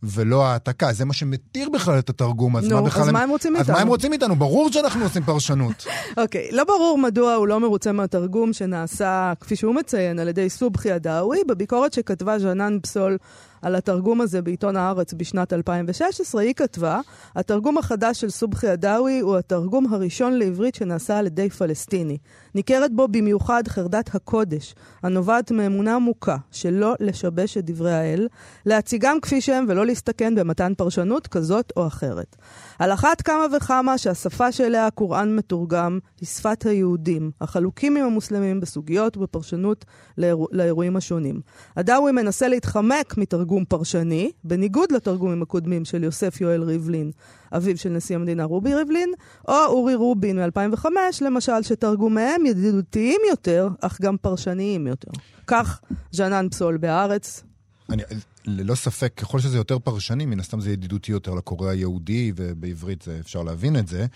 ולא 0.07 0.47
העתקה. 0.47 0.93
זה 0.93 1.05
מה 1.05 1.13
שמתיר 1.13 1.69
בכלל 1.69 1.99
את 1.99 2.11
התרגום. 2.11 2.57
אז 2.57 2.69
נו, 2.69 2.83
מה 2.83 2.89
אז 2.89 3.09
הם... 3.09 3.15
מה 3.15 3.23
הם 3.23 3.31
רוצים 3.31 3.53
אז 3.53 3.59
מאיתנו? 3.59 3.75
אז 3.75 3.79
מה 3.79 3.83
הם 3.83 3.89
רוצים 3.89 4.11
מאיתנו? 4.11 4.37
ברור 4.37 4.73
שאנחנו 4.73 5.05
עושים 5.05 5.23
פרשנות. 5.23 5.87
אוקיי, 6.17 6.49
okay, 6.51 6.55
לא 6.55 6.65
ברור 6.65 6.99
מדוע 6.99 7.35
הוא 7.35 7.49
לא 7.49 7.61
מרוצה 7.61 7.93
מהתרגום 7.93 8.53
שנעשה, 8.53 9.33
כפי 9.41 9.57
שהוא 9.57 9.75
מציין, 9.75 10.19
על 10.19 10.29
ידי 10.29 10.51
סובחי 10.51 10.93
הדאווי, 10.93 11.39
בביקורת 11.49 11.93
שכתבה 11.93 12.39
ז'נן 12.39 12.79
פסול 12.83 13.19
על 13.65 13.75
התרגום 13.75 14.21
הזה 14.21 14.43
בעיתון 14.43 14.77
הארץ 14.77 15.15
בשנת 15.15 15.53
2016, 15.53 16.43
היא 16.43 16.55
כתבה, 16.55 17.01
התרגום 17.37 17.79
החדש 17.79 18.21
של 18.21 18.31
סובחי 18.31 18.69
הדאווי 18.69 19.21
הוא 19.21 19.37
התרגום 19.37 19.87
הראשון 19.93 20.33
לעברית 20.33 20.75
שנעשה 20.75 21.19
על 21.19 21.27
ידי 21.27 21.51
פלסטיני. 21.51 22.19
ניכרת 22.55 22.93
בו 22.93 23.09
במיוחד 23.09 23.69
חרדת 23.69 24.15
הקודש, 24.15 24.75
הנובעת 25.03 25.51
מאמונה 25.51 25.95
עמוקה 25.95 26.37
שלא 26.51 26.95
לשבש 27.01 27.57
את 27.57 27.65
דברי 27.65 27.93
האל, 27.93 28.29
להציגם 28.67 29.21
כפי 29.21 29.41
שהם 29.41 29.65
ולא 29.69 29.87
להסתכן 29.87 30.35
במתן 30.35 30.73
פרשנות 30.77 31.27
כזאת 31.27 31.73
או 31.77 31.87
אחרת. 31.87 32.37
על 32.79 32.93
אחת 32.93 33.23
כמה 33.23 33.47
וכמה 33.57 33.99
שהשפה 33.99 34.53
שאליה 34.53 34.87
הקוראן 34.87 35.37
מתורגם 35.37 35.99
היא 36.21 36.27
שפת 36.27 36.67
היהודים, 36.67 37.31
החלוקים 37.41 37.97
עם 37.97 38.05
המוסלמים 38.05 38.61
בסוגיות 38.61 39.17
ובפרשנות 39.17 39.85
לאיר... 40.19 40.37
לאירועים 40.53 40.97
השונים. 40.97 41.41
הדאווי 41.77 42.13
מנסה 42.13 42.49
להתחמק 42.49 43.15
מתרגום 43.17 43.54
תרגום 43.55 43.65
פרשני, 43.65 44.31
בניגוד 44.45 44.93
לתרגומים 44.93 45.43
הקודמים 45.43 45.85
של 45.85 46.05
יוסף 46.05 46.41
יואל 46.41 46.63
ריבלין, 46.63 47.11
אביו 47.53 47.79
של 47.79 47.89
נשיא 47.89 48.17
המדינה 48.17 48.45
רובי 48.45 48.75
ריבלין, 48.75 49.13
או 49.49 49.55
אורי 49.67 49.95
רובין 49.95 50.39
מ-2005, 50.39 50.85
למשל, 51.21 51.63
שתרגומיהם 51.63 52.47
ידידותיים 52.47 53.21
יותר, 53.31 53.69
אך 53.81 54.01
גם 54.01 54.17
פרשניים 54.17 54.87
יותר. 54.87 55.11
כך 55.47 55.81
ז'נן 56.13 56.49
פסול 56.51 56.77
בהארץ. 56.77 57.43
אני, 57.91 58.03
ללא 58.47 58.75
ספק, 58.75 59.13
ככל 59.17 59.39
שזה 59.39 59.57
יותר 59.57 59.79
פרשני, 59.79 60.27
מן 60.27 60.41
הסתם 60.41 60.61
זה 60.61 60.71
ידידותי 60.71 61.13
יותר 61.13 61.35
לקורא 61.35 61.71
היהודי, 61.71 62.33
ובעברית 62.37 63.03
זה, 63.03 63.19
אפשר 63.21 63.43
להבין 63.43 63.77
את 63.77 63.89
זה. 63.89 64.07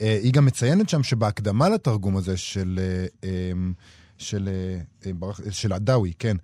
אה, 0.00 0.18
היא 0.22 0.32
גם 0.32 0.44
מציינת 0.44 0.88
שם 0.88 1.02
שבהקדמה 1.02 1.68
לתרגום 1.68 2.16
הזה 2.16 2.36
של... 2.36 2.80
אה, 2.82 3.06
אמ, 3.52 3.72
של, 4.24 4.48
אה, 5.06 5.12
של 5.50 5.72
עדאווי, 5.72 6.12
כן. 6.18 6.36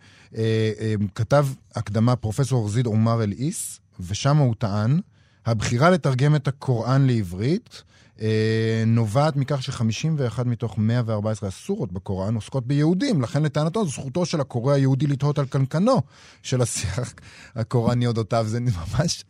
כתב 1.14 1.46
הקדמה 1.74 2.16
פרופסור 2.16 2.68
זיד 2.68 2.86
עומר 2.86 3.22
אל-איס, 3.22 3.80
ושם 4.00 4.36
הוא 4.36 4.54
טען, 4.58 5.00
הבחירה 5.46 5.90
לתרגם 5.90 6.36
את 6.36 6.48
הקוראן 6.48 7.06
לעברית 7.06 7.82
אה, 8.20 8.84
נובעת 8.86 9.36
מכך 9.36 9.62
ש-51 9.62 10.44
מתוך 10.44 10.78
114 10.78 11.48
הסורות 11.48 11.92
בקוראן 11.92 12.34
עוסקות 12.34 12.66
ביהודים, 12.66 13.22
לכן 13.22 13.42
לטענתו 13.42 13.86
זכותו 13.86 14.26
של 14.26 14.40
הקורא 14.40 14.74
היהודי 14.74 15.06
לתהות 15.06 15.38
על 15.38 15.46
קנקנו 15.46 16.02
של 16.42 16.62
השיח 16.62 17.14
הקוראני 17.56 18.06
אודותיו. 18.06 18.44
זה 18.48 18.60
ממש 18.60 19.24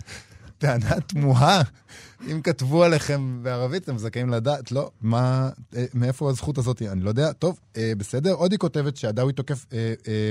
טענה 0.61 1.01
תמוהה. 1.01 1.63
אם 2.31 2.43
כתבו 2.43 2.85
עליכם 2.85 3.39
בערבית, 3.43 3.83
אתם 3.83 3.99
זכאים 3.99 4.31
לדעת, 4.31 4.73
לא, 4.73 4.91
מה, 5.01 5.51
אה, 5.77 5.85
מאיפה 5.95 6.31
הזכות 6.31 6.59
הזאת? 6.59 6.83
אני 6.83 7.01
לא 7.01 7.09
יודע. 7.09 7.33
טוב, 7.33 7.59
אה, 7.77 7.93
בסדר. 7.99 8.33
עוד 8.33 8.53
היא 8.53 8.59
כותבת 8.59 8.97
שעדאווי 8.97 9.33
תוקף, 9.33 9.67
אה, 9.73 9.95
אה, 10.09 10.31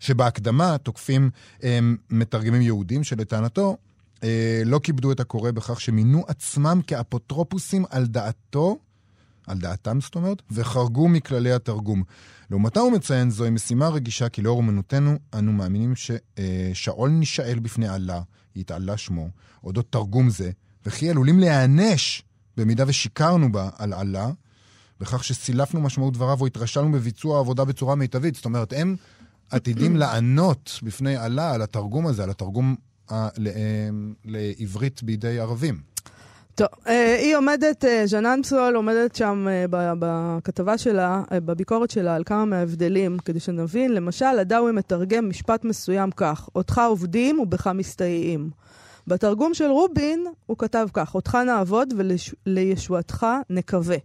שבהקדמה 0.00 0.78
תוקפים 0.78 1.30
אה, 1.64 1.78
מתרגמים 2.10 2.62
יהודים, 2.62 3.04
שלטענתו 3.04 3.76
אה, 4.24 4.62
לא 4.64 4.80
כיבדו 4.82 5.12
את 5.12 5.20
הקורא 5.20 5.50
בכך 5.50 5.80
שמינו 5.80 6.24
עצמם 6.28 6.80
כאפוטרופוסים 6.86 7.84
על 7.90 8.06
דעתו, 8.06 8.78
על 9.46 9.58
דעתם 9.58 10.00
זאת 10.00 10.14
אומרת, 10.14 10.42
וחרגו 10.50 11.08
מכללי 11.08 11.52
התרגום. 11.52 12.02
לעומתה 12.50 12.80
הוא 12.80 12.92
מציין, 12.92 13.30
זוהי 13.30 13.50
משימה 13.50 13.88
רגישה, 13.88 14.28
כי 14.28 14.42
לאור 14.42 14.60
אמונותינו, 14.60 15.18
אנו 15.34 15.52
מאמינים 15.52 15.94
ששאול 15.96 17.10
נשאל 17.10 17.58
בפני 17.58 17.94
אללה, 17.94 18.20
יתעלה 18.58 18.96
שמו, 18.96 19.28
אודות 19.64 19.86
תרגום 19.92 20.30
זה, 20.30 20.50
וכי 20.86 21.10
עלולים 21.10 21.40
להיענש 21.40 22.22
במידה 22.56 22.84
ושיקרנו 22.86 23.52
בה 23.52 23.70
על 23.76 23.94
אללה, 23.94 24.30
בכך 25.00 25.24
שסילפנו 25.24 25.80
משמעות 25.80 26.14
דבריו 26.14 26.40
או 26.40 26.46
התרשלנו 26.46 26.92
בביצוע 26.92 27.36
העבודה 27.36 27.64
בצורה 27.64 27.94
מיטבית. 27.94 28.34
זאת 28.34 28.44
אומרת, 28.44 28.72
הם 28.72 28.96
עתידים 29.50 29.96
לענות 30.00 30.78
בפני 30.82 31.18
אללה 31.18 31.54
על 31.54 31.62
התרגום 31.62 32.06
הזה, 32.06 32.22
על 32.22 32.30
התרגום 32.30 32.76
אה, 33.10 33.28
לעברית 34.24 35.02
בידי 35.02 35.40
ערבים. 35.40 35.80
טוב, 36.58 36.68
אה, 36.88 37.14
היא 37.14 37.36
עומדת, 37.36 37.84
אה, 37.84 38.06
ז'נן 38.06 38.40
פסול 38.42 38.76
עומדת 38.76 39.16
שם 39.16 39.46
בכתבה 39.70 40.78
שלה, 40.78 41.22
בביקורת 41.32 41.90
שלה, 41.90 42.14
על 42.14 42.24
כמה 42.24 42.44
מההבדלים, 42.44 43.18
כדי 43.18 43.40
שנבין. 43.40 43.94
למשל, 43.94 44.38
הדאווי 44.40 44.72
מתרגם 44.72 45.28
משפט 45.28 45.64
מסוים 45.64 46.10
כך, 46.10 46.48
אותך 46.54 46.80
עובדים 46.88 47.38
ובך 47.40 47.66
מסתייעים. 47.66 48.50
בתרגום 49.06 49.54
של 49.54 49.70
רובין 49.70 50.26
הוא 50.46 50.58
כתב 50.58 50.88
כך, 50.92 51.14
אותך 51.14 51.34
נעבוד 51.46 51.94
ולישועתך 52.46 53.26
נקווה. 53.50 53.96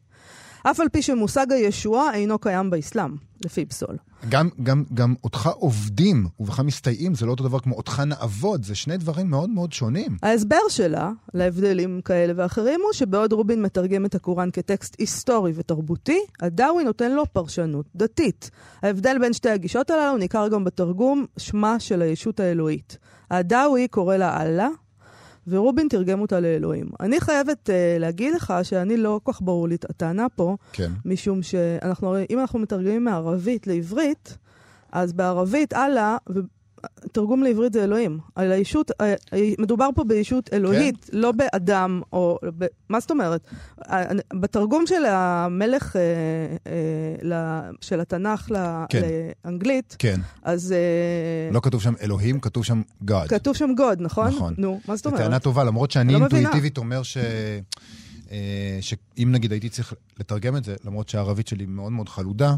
אף 0.64 0.80
על 0.80 0.90
פי 0.90 1.02
שמושג 1.02 1.52
הישועה 1.52 2.14
אינו 2.14 2.40
קיים 2.40 2.70
באסלאם, 2.70 3.16
לפי 3.46 3.66
פסול. 3.66 3.98
גם, 4.30 4.50
גם, 4.64 4.84
גם 4.94 5.16
אותך 5.24 5.50
עובדים 5.54 6.28
ובך 6.40 6.60
מסתייעים 6.60 7.16
זה 7.16 7.26
לא 7.26 7.32
אותו 7.32 7.44
דבר 7.44 7.60
כמו 7.60 7.76
אותך 7.76 8.00
נעבוד, 8.06 8.64
זה 8.64 8.76
שני 8.76 8.98
דברים 8.98 9.30
מאוד 9.30 9.50
מאוד 9.50 9.74
שונים. 9.74 10.18
ההסבר 10.24 10.70
שלה 10.70 11.12
להבדלים 11.34 12.02
כאלה 12.06 12.34
ואחרים 12.36 12.80
הוא 12.84 12.94
שבעוד 12.94 13.34
רובין 13.34 13.62
מתרגם 13.62 14.06
את 14.06 14.16
הקוראן 14.16 14.50
כטקסט 14.54 14.96
היסטורי 15.00 15.52
ותרבותי, 15.56 16.20
הדאווי 16.42 16.84
נותן 16.84 17.12
לו 17.12 17.24
פרשנות 17.34 17.86
דתית. 17.96 18.52
ההבדל 18.84 19.18
בין 19.20 19.34
שתי 19.34 19.50
הגישות 19.50 19.90
הללו 19.90 20.18
ניכר 20.18 20.48
גם 20.48 20.64
בתרגום 20.64 21.26
שמה 21.38 21.80
של 21.80 22.02
הישות 22.02 22.40
האלוהית. 22.40 22.98
הדאווי 23.32 23.88
קורא 23.88 24.18
לה 24.18 24.42
אללה, 24.42 24.70
ורובין 25.48 25.88
תרגם 25.88 26.22
אותה 26.22 26.40
לאלוהים. 26.40 26.90
אני 27.00 27.22
חייבת 27.22 27.70
uh, 27.70 28.00
להגיד 28.00 28.34
לך 28.36 28.54
שאני 28.64 28.98
לא 28.98 29.20
כל 29.24 29.34
כך 29.34 29.42
ברור 29.42 29.68
לי 29.68 29.76
את 29.76 29.90
הטענה 29.90 30.28
פה, 30.36 30.58
כן. 30.74 30.92
משום 31.06 31.44
שאנחנו, 31.44 32.16
אם 32.30 32.40
אנחנו 32.40 32.60
מתרגמים 32.60 33.04
מערבית 33.04 33.68
לעברית, 33.68 34.38
אז 34.92 35.14
בערבית 35.14 35.74
אללה, 35.74 36.18
תרגום 37.12 37.44
לעברית 37.44 37.74
זה 37.74 37.84
אלוהים. 37.84 38.20
על 38.36 38.52
הישות, 38.52 38.92
אה, 39.02 39.14
אה, 39.34 39.50
מדובר 39.60 39.90
פה 39.96 40.04
בישות 40.04 40.50
אלוהית, 40.54 41.06
כן. 41.06 41.18
לא 41.18 41.32
באדם, 41.32 42.02
או... 42.14 42.40
ב, 42.58 42.66
מה 42.90 43.00
זאת 43.00 43.12
אומרת? 43.12 43.48
בתרגום 44.34 44.88
של 44.88 45.06
המלך, 45.06 45.96
של 47.82 48.00
התנ"ך 48.00 48.50
כן. 48.90 49.02
לאנגלית, 49.46 49.96
כן. 50.00 50.20
אז... 50.44 50.76
לא 51.52 51.60
כתוב 51.60 51.82
שם 51.82 51.94
אלוהים, 52.02 52.40
כתוב 52.40 52.66
שם 52.66 52.82
God. 53.10 53.28
כתוב 53.28 53.56
שם 53.56 53.70
God, 53.78 53.96
נכון? 54.00 54.28
נכון. 54.28 54.54
נו, 54.58 54.80
מה 54.88 54.96
זאת 54.96 55.06
אומרת? 55.06 55.20
זו 55.20 55.24
טענה 55.26 55.40
טובה, 55.40 55.64
למרות 55.64 55.92
שאני 55.92 56.14
לא 56.14 56.18
אינטואיטיבית 56.20 56.78
אומר 56.78 57.04
ש... 57.04 57.18
שאם 58.82 59.32
נגיד 59.32 59.52
הייתי 59.52 59.70
צריך 59.70 59.94
לתרגם 60.20 60.58
את 60.58 60.64
זה, 60.64 60.76
למרות 60.86 61.10
שהערבית 61.10 61.48
שלי 61.48 61.66
מאוד 61.66 61.92
מאוד 61.92 62.10
חלודה, 62.10 62.50
אה, 62.50 62.56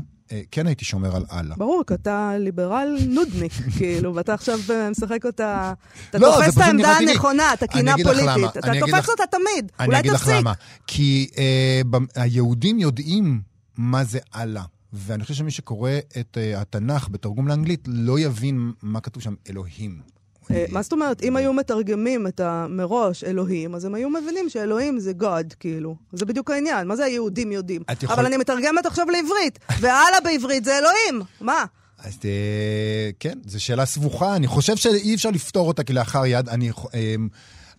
כן 0.52 0.68
הייתי 0.68 0.86
שומר 0.86 1.16
על 1.16 1.26
אללה. 1.32 1.56
ברור, 1.58 1.84
כי 1.88 1.94
אתה 1.94 2.32
ליברל 2.40 2.98
נודניק, 3.08 3.52
כאילו, 3.78 4.16
ואתה 4.16 4.34
עכשיו 4.34 4.60
משחק 4.92 5.26
אותה... 5.26 5.74
אתה 6.10 6.18
לא, 6.18 6.36
תופס 6.36 6.58
את 6.58 6.62
העמדה 6.62 6.98
הנכונה, 6.98 7.54
את 7.54 7.64
הקינה 7.64 7.94
הפוליטית. 7.94 8.58
אתה 8.58 8.72
תופס 8.80 9.10
אותה 9.10 9.24
תמיד, 9.32 9.46
אולי 9.46 9.70
תפסיק. 9.70 9.90
אני 9.90 10.00
אגיד 10.00 10.12
לך 10.12 10.28
למה. 10.28 10.54
כי 10.88 11.30
אה, 11.38 11.82
היהודים 12.16 12.80
יודעים 12.80 13.42
מה 13.78 14.04
זה 14.04 14.20
אללה. 14.36 14.64
ואני 14.94 15.24
חושב 15.24 15.34
שמי 15.34 15.52
שקורא 15.52 15.92
את 16.20 16.38
uh, 16.38 16.58
התנ"ך 16.58 17.08
בתרגום 17.12 17.48
לאנגלית 17.48 17.88
לא 17.88 18.20
יבין 18.20 18.72
מה 18.82 19.02
כתוב 19.02 19.24
שם 19.24 19.34
אלוהים. 19.50 20.15
אה, 20.52 20.66
מה 20.70 20.82
זאת 20.82 20.92
אומרת? 20.92 21.24
אם 21.24 21.36
היו 21.36 21.54
מתרגמים 21.54 22.28
את 22.28 22.42
מראש 22.70 23.24
אלוהים, 23.24 23.76
אז 23.76 23.86
הם 23.86 23.96
היו 23.96 24.10
מבינים 24.10 24.50
שאלוהים 24.50 25.00
זה 25.00 25.12
God, 25.22 25.56
כאילו. 25.60 25.96
זה 26.14 26.26
בדיוק 26.26 26.52
העניין. 26.52 26.88
מה 26.88 26.96
זה 26.96 27.06
היהודים 27.06 27.52
יודעים? 27.52 27.82
אבל 28.08 28.26
אני 28.26 28.38
מתרגמת 28.38 28.86
עכשיו 28.86 29.06
לעברית, 29.10 29.60
והלאה 29.80 30.22
בעברית 30.24 30.66
זה 30.66 30.78
אלוהים. 30.78 31.22
מה? 31.42 31.66
אז 32.00 32.18
אה, 32.26 33.10
כן, 33.20 33.38
זו 33.46 33.64
שאלה 33.64 33.86
סבוכה. 33.86 34.36
אני 34.36 34.48
חושב 34.48 34.76
שאי 34.76 35.16
אפשר 35.16 35.30
לפתור 35.30 35.68
אותה 35.68 35.84
כלאחר 35.84 36.26
יד. 36.26 36.50
אני... 36.50 36.72
אה, 36.94 37.16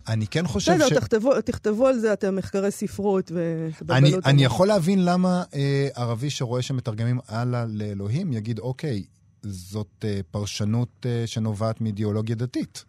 אני 0.07 0.27
כן 0.27 0.47
חושב 0.47 0.79
ש... 0.79 0.81
בסדר, 0.81 0.99
תכתבו, 0.99 1.41
תכתבו 1.41 1.87
על 1.87 1.99
זה, 1.99 2.13
אתם 2.13 2.35
מחקרי 2.35 2.71
ספרות 2.71 3.31
ותבלבלו 3.31 4.15
אותנו. 4.15 4.31
אני 4.31 4.43
יכול 4.43 4.67
להבין 4.67 5.05
למה 5.05 5.43
אה, 5.55 5.87
ערבי 5.95 6.29
שרואה 6.29 6.61
שמתרגמים 6.61 7.19
הלאה 7.27 7.65
לאלוהים, 7.69 8.33
יגיד, 8.33 8.59
אוקיי, 8.59 9.03
זאת 9.43 10.05
uh, 10.05 10.23
פרשנות 10.31 10.89
uh, 11.01 11.27
שנובעת 11.27 11.81
מאידיאולוגיה 11.81 12.35
דתית. 12.35 12.85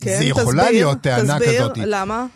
כן, 0.00 0.18
זה 0.18 0.24
יכולה 0.24 0.62
תסביר, 0.62 0.80
להיות 0.80 1.00
טענה 1.00 1.38
תסביר, 1.38 1.60
כזאת. 1.60 1.70
תסביר, 1.70 1.86
למה? 1.88 2.26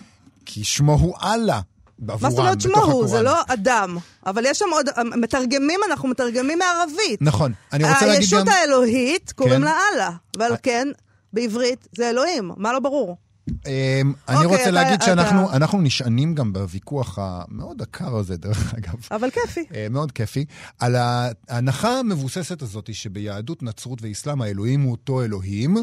כי 0.47 0.65
שמו 0.65 0.93
הוא 0.93 1.17
אללה. 1.23 1.61
מה 1.99 2.31
זאת 2.31 2.39
אומרת 2.39 2.61
שמו 2.61 2.83
הוא? 2.83 3.07
זה 3.07 3.23
לא 3.23 3.41
אדם. 3.47 3.99
אבל 4.27 4.47
יש 4.47 4.59
שם 4.59 4.65
עוד, 4.73 4.87
מתרגמים, 5.17 5.81
אנחנו 5.91 6.09
מתרגמים 6.09 6.59
מערבית. 6.59 7.23
נכון. 7.23 7.53
אני 7.73 7.85
רוצה 7.85 8.07
להגיד 8.07 8.31
גם... 8.31 8.39
הישות 8.39 8.49
האלוהית 8.49 9.33
קוראים 9.33 9.61
כן. 9.61 9.63
לה 9.63 9.79
אללה. 9.93 10.11
ועל 10.37 10.57
כן, 10.63 10.89
בעברית 11.33 11.89
זה 11.97 12.11
אלוהים. 12.11 12.51
מה 12.57 12.73
לא 12.73 12.81
ברור? 12.81 13.17
אמ, 13.49 14.13
אני 14.29 14.37
אוקיי, 14.37 14.47
רוצה 14.47 14.71
להגיד 14.71 15.03
שאנחנו 15.03 15.81
נשענים 15.81 16.35
גם 16.35 16.53
בוויכוח 16.53 17.19
המאוד 17.23 17.83
עקר 17.83 18.17
הזה, 18.17 18.37
דרך 18.37 18.75
אגב. 18.75 18.95
אבל 19.11 19.31
כיפי. 19.31 19.65
אה, 19.75 19.87
מאוד 19.91 20.13
כיפי. 20.13 20.45
על 20.79 20.97
ההנחה 20.97 21.99
המבוססת 21.99 22.63
הזאת 22.63 22.95
שביהדות, 22.95 23.63
נצרות 23.63 24.03
ואסלאם 24.03 24.43
האלוהים 24.43 24.83
הוא 24.83 24.91
אותו 24.91 25.23
אלוהים, 25.23 25.77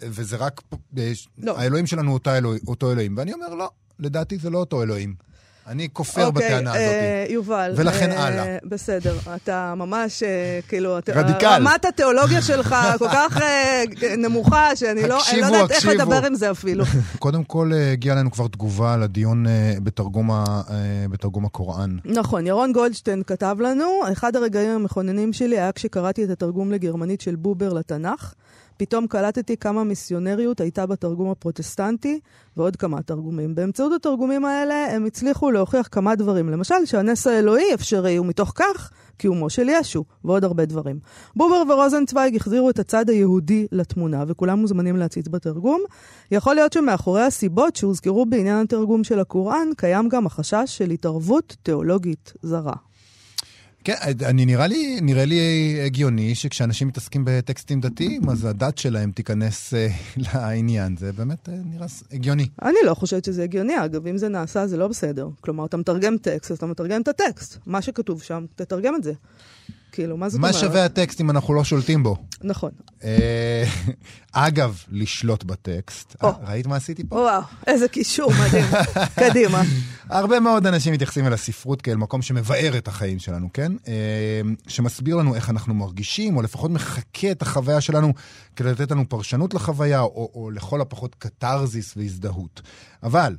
וזה 0.00 0.36
רק... 0.36 0.62
אה, 0.98 1.12
לא. 1.38 1.58
האלוהים 1.58 1.86
שלנו 1.86 2.18
אותו 2.66 2.92
אלוהים. 2.92 3.16
ואני 3.16 3.32
אומר, 3.32 3.54
לא, 3.54 3.70
לדעתי 3.98 4.38
זה 4.38 4.50
לא 4.50 4.58
אותו 4.58 4.82
אלוהים. 4.82 5.14
אני 5.66 5.88
כופר 5.92 6.22
okay, 6.22 6.24
אוקיי, 6.24 6.48
בטענה 6.48 6.70
הזאת. 6.70 6.82
אה, 6.82 7.26
יובל. 7.28 7.74
ולכן 7.76 8.12
אה, 8.12 8.24
הלאה. 8.26 8.56
בסדר, 8.64 9.16
אתה 9.36 9.74
ממש, 9.76 10.22
אה, 10.22 10.60
כאילו, 10.68 10.96
רדיקל. 11.08 11.46
רמת 11.46 11.84
התיאולוגיה 11.84 12.42
שלך 12.42 12.76
כל 12.98 13.08
כך 13.08 13.42
אה, 13.42 13.82
נמוכה, 14.18 14.76
שאני 14.76 15.08
לא, 15.08 15.18
הקשיבו, 15.18 15.40
לא 15.40 15.46
יודעת 15.46 15.70
איך 15.70 15.86
לדבר 15.86 16.26
עם 16.26 16.34
זה 16.34 16.50
אפילו. 16.50 16.84
קודם 17.18 17.44
כל, 17.44 17.70
אה, 17.74 17.92
הגיעה 17.92 18.16
לנו 18.16 18.30
כבר 18.30 18.48
תגובה 18.48 18.96
לדיון 18.96 19.46
אה, 19.46 19.74
בתרגום, 19.82 20.30
ה, 20.30 20.44
אה, 20.70 21.06
בתרגום 21.10 21.44
הקוראן. 21.44 21.96
נכון, 22.04 22.46
ירון 22.46 22.72
גולדשטיין 22.72 23.22
כתב 23.26 23.56
לנו, 23.60 24.00
אחד 24.12 24.36
הרגעים 24.36 24.70
המכוננים 24.70 25.32
שלי 25.32 25.58
היה 25.58 25.72
כשקראתי 25.72 26.24
את 26.24 26.30
התרגום 26.30 26.72
לגרמנית 26.72 27.20
של 27.20 27.36
בובר 27.36 27.72
לתנ"ך. 27.72 28.34
פתאום 28.82 29.06
קלטתי 29.06 29.56
כמה 29.56 29.84
מיסיונריות 29.84 30.60
הייתה 30.60 30.86
בתרגום 30.86 31.30
הפרוטסטנטי 31.30 32.20
ועוד 32.56 32.76
כמה 32.76 33.02
תרגומים. 33.02 33.54
באמצעות 33.54 33.92
התרגומים 33.92 34.44
האלה 34.44 34.86
הם 34.94 35.06
הצליחו 35.06 35.50
להוכיח 35.50 35.88
כמה 35.92 36.14
דברים. 36.14 36.48
למשל, 36.48 36.74
שהנס 36.84 37.26
האלוהי 37.26 37.74
אפשרי, 37.74 38.18
ומתוך 38.18 38.52
כך 38.54 38.90
קיומו 39.16 39.50
של 39.50 39.68
ישו, 39.68 40.04
ועוד 40.24 40.44
הרבה 40.44 40.64
דברים. 40.64 40.98
בובר 41.36 41.62
ורוזנצוויג 41.68 42.36
החזירו 42.36 42.70
את 42.70 42.78
הצד 42.78 43.10
היהודי 43.10 43.66
לתמונה, 43.72 44.24
וכולם 44.28 44.58
מוזמנים 44.58 44.96
להציץ 44.96 45.28
בתרגום. 45.28 45.80
יכול 46.30 46.54
להיות 46.54 46.72
שמאחורי 46.72 47.22
הסיבות 47.22 47.76
שהוזכרו 47.76 48.26
בעניין 48.26 48.56
התרגום 48.56 49.04
של 49.04 49.20
הקוראן, 49.20 49.68
קיים 49.76 50.08
גם 50.08 50.26
החשש 50.26 50.64
של 50.66 50.90
התערבות 50.90 51.56
תיאולוגית 51.62 52.32
זרה. 52.42 52.74
כן, 53.84 53.94
אני 54.26 54.46
נראה 54.46 54.66
לי, 54.66 55.00
נראה 55.00 55.24
לי 55.24 55.40
הגיוני 55.84 56.34
שכשאנשים 56.34 56.88
מתעסקים 56.88 57.22
בטקסטים 57.26 57.80
דתיים, 57.80 58.28
אז 58.28 58.44
הדת 58.44 58.78
שלהם 58.78 59.12
תיכנס 59.12 59.74
אה, 59.74 59.88
לעניין. 60.34 60.96
זה 60.96 61.12
באמת 61.12 61.48
אה, 61.48 61.54
נראה 61.64 61.86
הגיוני. 62.12 62.46
אני 62.62 62.78
לא 62.84 62.94
חושבת 62.94 63.24
שזה 63.24 63.42
הגיוני. 63.42 63.84
אגב, 63.84 64.06
אם 64.06 64.16
זה 64.18 64.28
נעשה, 64.28 64.66
זה 64.66 64.76
לא 64.76 64.88
בסדר. 64.88 65.28
כלומר, 65.40 65.66
אתה 65.66 65.76
מתרגם 65.76 66.16
טקסט, 66.18 66.50
אז 66.50 66.56
אתה 66.56 66.66
מתרגם 66.66 67.02
את 67.02 67.08
הטקסט. 67.08 67.58
מה 67.66 67.82
שכתוב 67.82 68.22
שם, 68.22 68.44
תתרגם 68.56 68.94
את 68.94 69.02
זה. 69.02 69.12
כאילו, 69.92 70.16
מה 70.16 70.28
זאת 70.28 70.40
מה 70.40 70.48
אומרת? 70.48 70.60
שווה 70.60 70.84
הטקסט 70.84 71.20
אם 71.20 71.30
אנחנו 71.30 71.54
לא 71.54 71.64
שולטים 71.64 72.02
בו? 72.02 72.16
נכון. 72.42 72.70
אה, 73.04 73.64
אגב, 74.32 74.82
לשלוט 74.90 75.44
בטקסט. 75.44 76.16
אה, 76.24 76.30
ראית 76.46 76.66
מה 76.66 76.76
עשיתי 76.76 77.02
פה? 77.08 77.16
וואו, 77.16 77.42
איזה 77.66 77.88
קישור 77.88 78.32
מדהים. 78.32 78.64
קדימה. 79.28 79.62
הרבה 80.08 80.40
מאוד 80.40 80.66
אנשים 80.66 80.92
מתייחסים 80.92 81.26
אל 81.26 81.32
הספרות 81.32 81.82
כאל 81.82 81.96
מקום 81.96 82.22
שמבאר 82.22 82.78
את 82.78 82.88
החיים 82.88 83.18
שלנו, 83.18 83.48
כן? 83.54 83.72
אה, 83.88 84.40
שמסביר 84.68 85.16
לנו 85.16 85.34
איך 85.34 85.50
אנחנו 85.50 85.74
מרגישים, 85.74 86.36
או 86.36 86.42
לפחות 86.42 86.70
מחקה 86.70 87.30
את 87.30 87.42
החוויה 87.42 87.80
שלנו 87.80 88.12
כדי 88.56 88.70
לתת 88.70 88.90
לנו 88.90 89.08
פרשנות 89.08 89.54
לחוויה, 89.54 90.00
או, 90.00 90.30
או 90.34 90.50
לכל 90.50 90.80
הפחות 90.80 91.14
קתרזיס 91.14 91.94
והזדהות. 91.96 92.62
אבל 93.02 93.36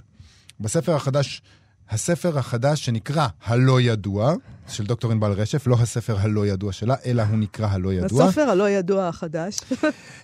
בספר 0.59 0.95
החדש, 0.95 1.41
הספר 1.89 2.39
החדש 2.39 2.85
שנקרא 2.85 3.27
הלא 3.45 3.81
ידוע, 3.81 4.35
של 4.67 4.85
דוקטור 4.85 5.11
ענבל 5.11 5.31
רשף, 5.31 5.67
לא 5.67 5.75
הספר 5.79 6.17
הלא 6.19 6.47
ידוע 6.47 6.71
שלה, 6.71 6.95
אלא 7.05 7.23
הוא 7.23 7.37
נקרא 7.37 7.67
הלא 7.67 7.93
ידוע. 7.93 8.25
הספר 8.25 8.41
הלא 8.41 8.69
ידוע 8.69 9.07
החדש. 9.07 9.59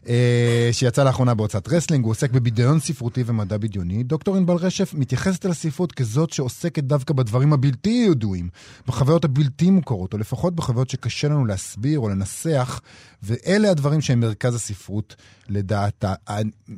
אה, 0.10 0.70
שיצא 0.72 1.04
לאחרונה 1.04 1.34
בהוצאת 1.34 1.68
רסלינג, 1.68 2.04
הוא 2.04 2.12
עוסק 2.12 2.32
בבידיון 2.32 2.80
ספרותי 2.80 3.24
ומדע 3.26 3.58
בדיוני. 3.58 4.04
דוקטור 4.04 4.36
ענבל 4.36 4.56
רשף 4.56 4.94
מתייחסת 4.94 5.46
אל 5.46 5.52
הספרות 5.52 5.92
כזאת 5.92 6.34
שעוסקת 6.34 6.84
דווקא 6.84 7.14
בדברים 7.14 7.54
הבלתי 7.54 8.08
ידועים, 8.12 8.50
בחוויות 8.88 9.26
הבלתי 9.26 9.70
מוכרות, 9.70 10.14
או 10.14 10.18
לפחות 10.18 10.56
בחוויות 10.56 10.90
שקשה 10.90 11.28
לנו 11.28 11.46
להסביר 11.46 12.00
או 12.00 12.10
לנסח, 12.10 12.82
ואלה 13.24 13.72
הדברים 13.72 14.02
שהם 14.02 14.20
מרכז 14.20 14.56
הספרות 14.56 15.16
לדעתה. 15.50 16.14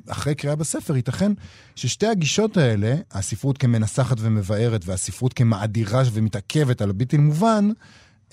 אחרי 0.07 0.35
קריאה 0.35 0.55
בספר, 0.55 0.95
ייתכן 0.95 1.31
ששתי 1.75 2.07
הגישות 2.07 2.57
האלה, 2.57 2.95
הספרות 3.11 3.57
כמנסחת 3.57 4.17
ומבארת, 4.19 4.70
והספרות 4.85 5.33
כמאדירה 5.33 6.01
ומתעכבת 6.13 6.81
על 6.81 6.89
הבלתי 6.89 7.17
מובן, 7.17 7.69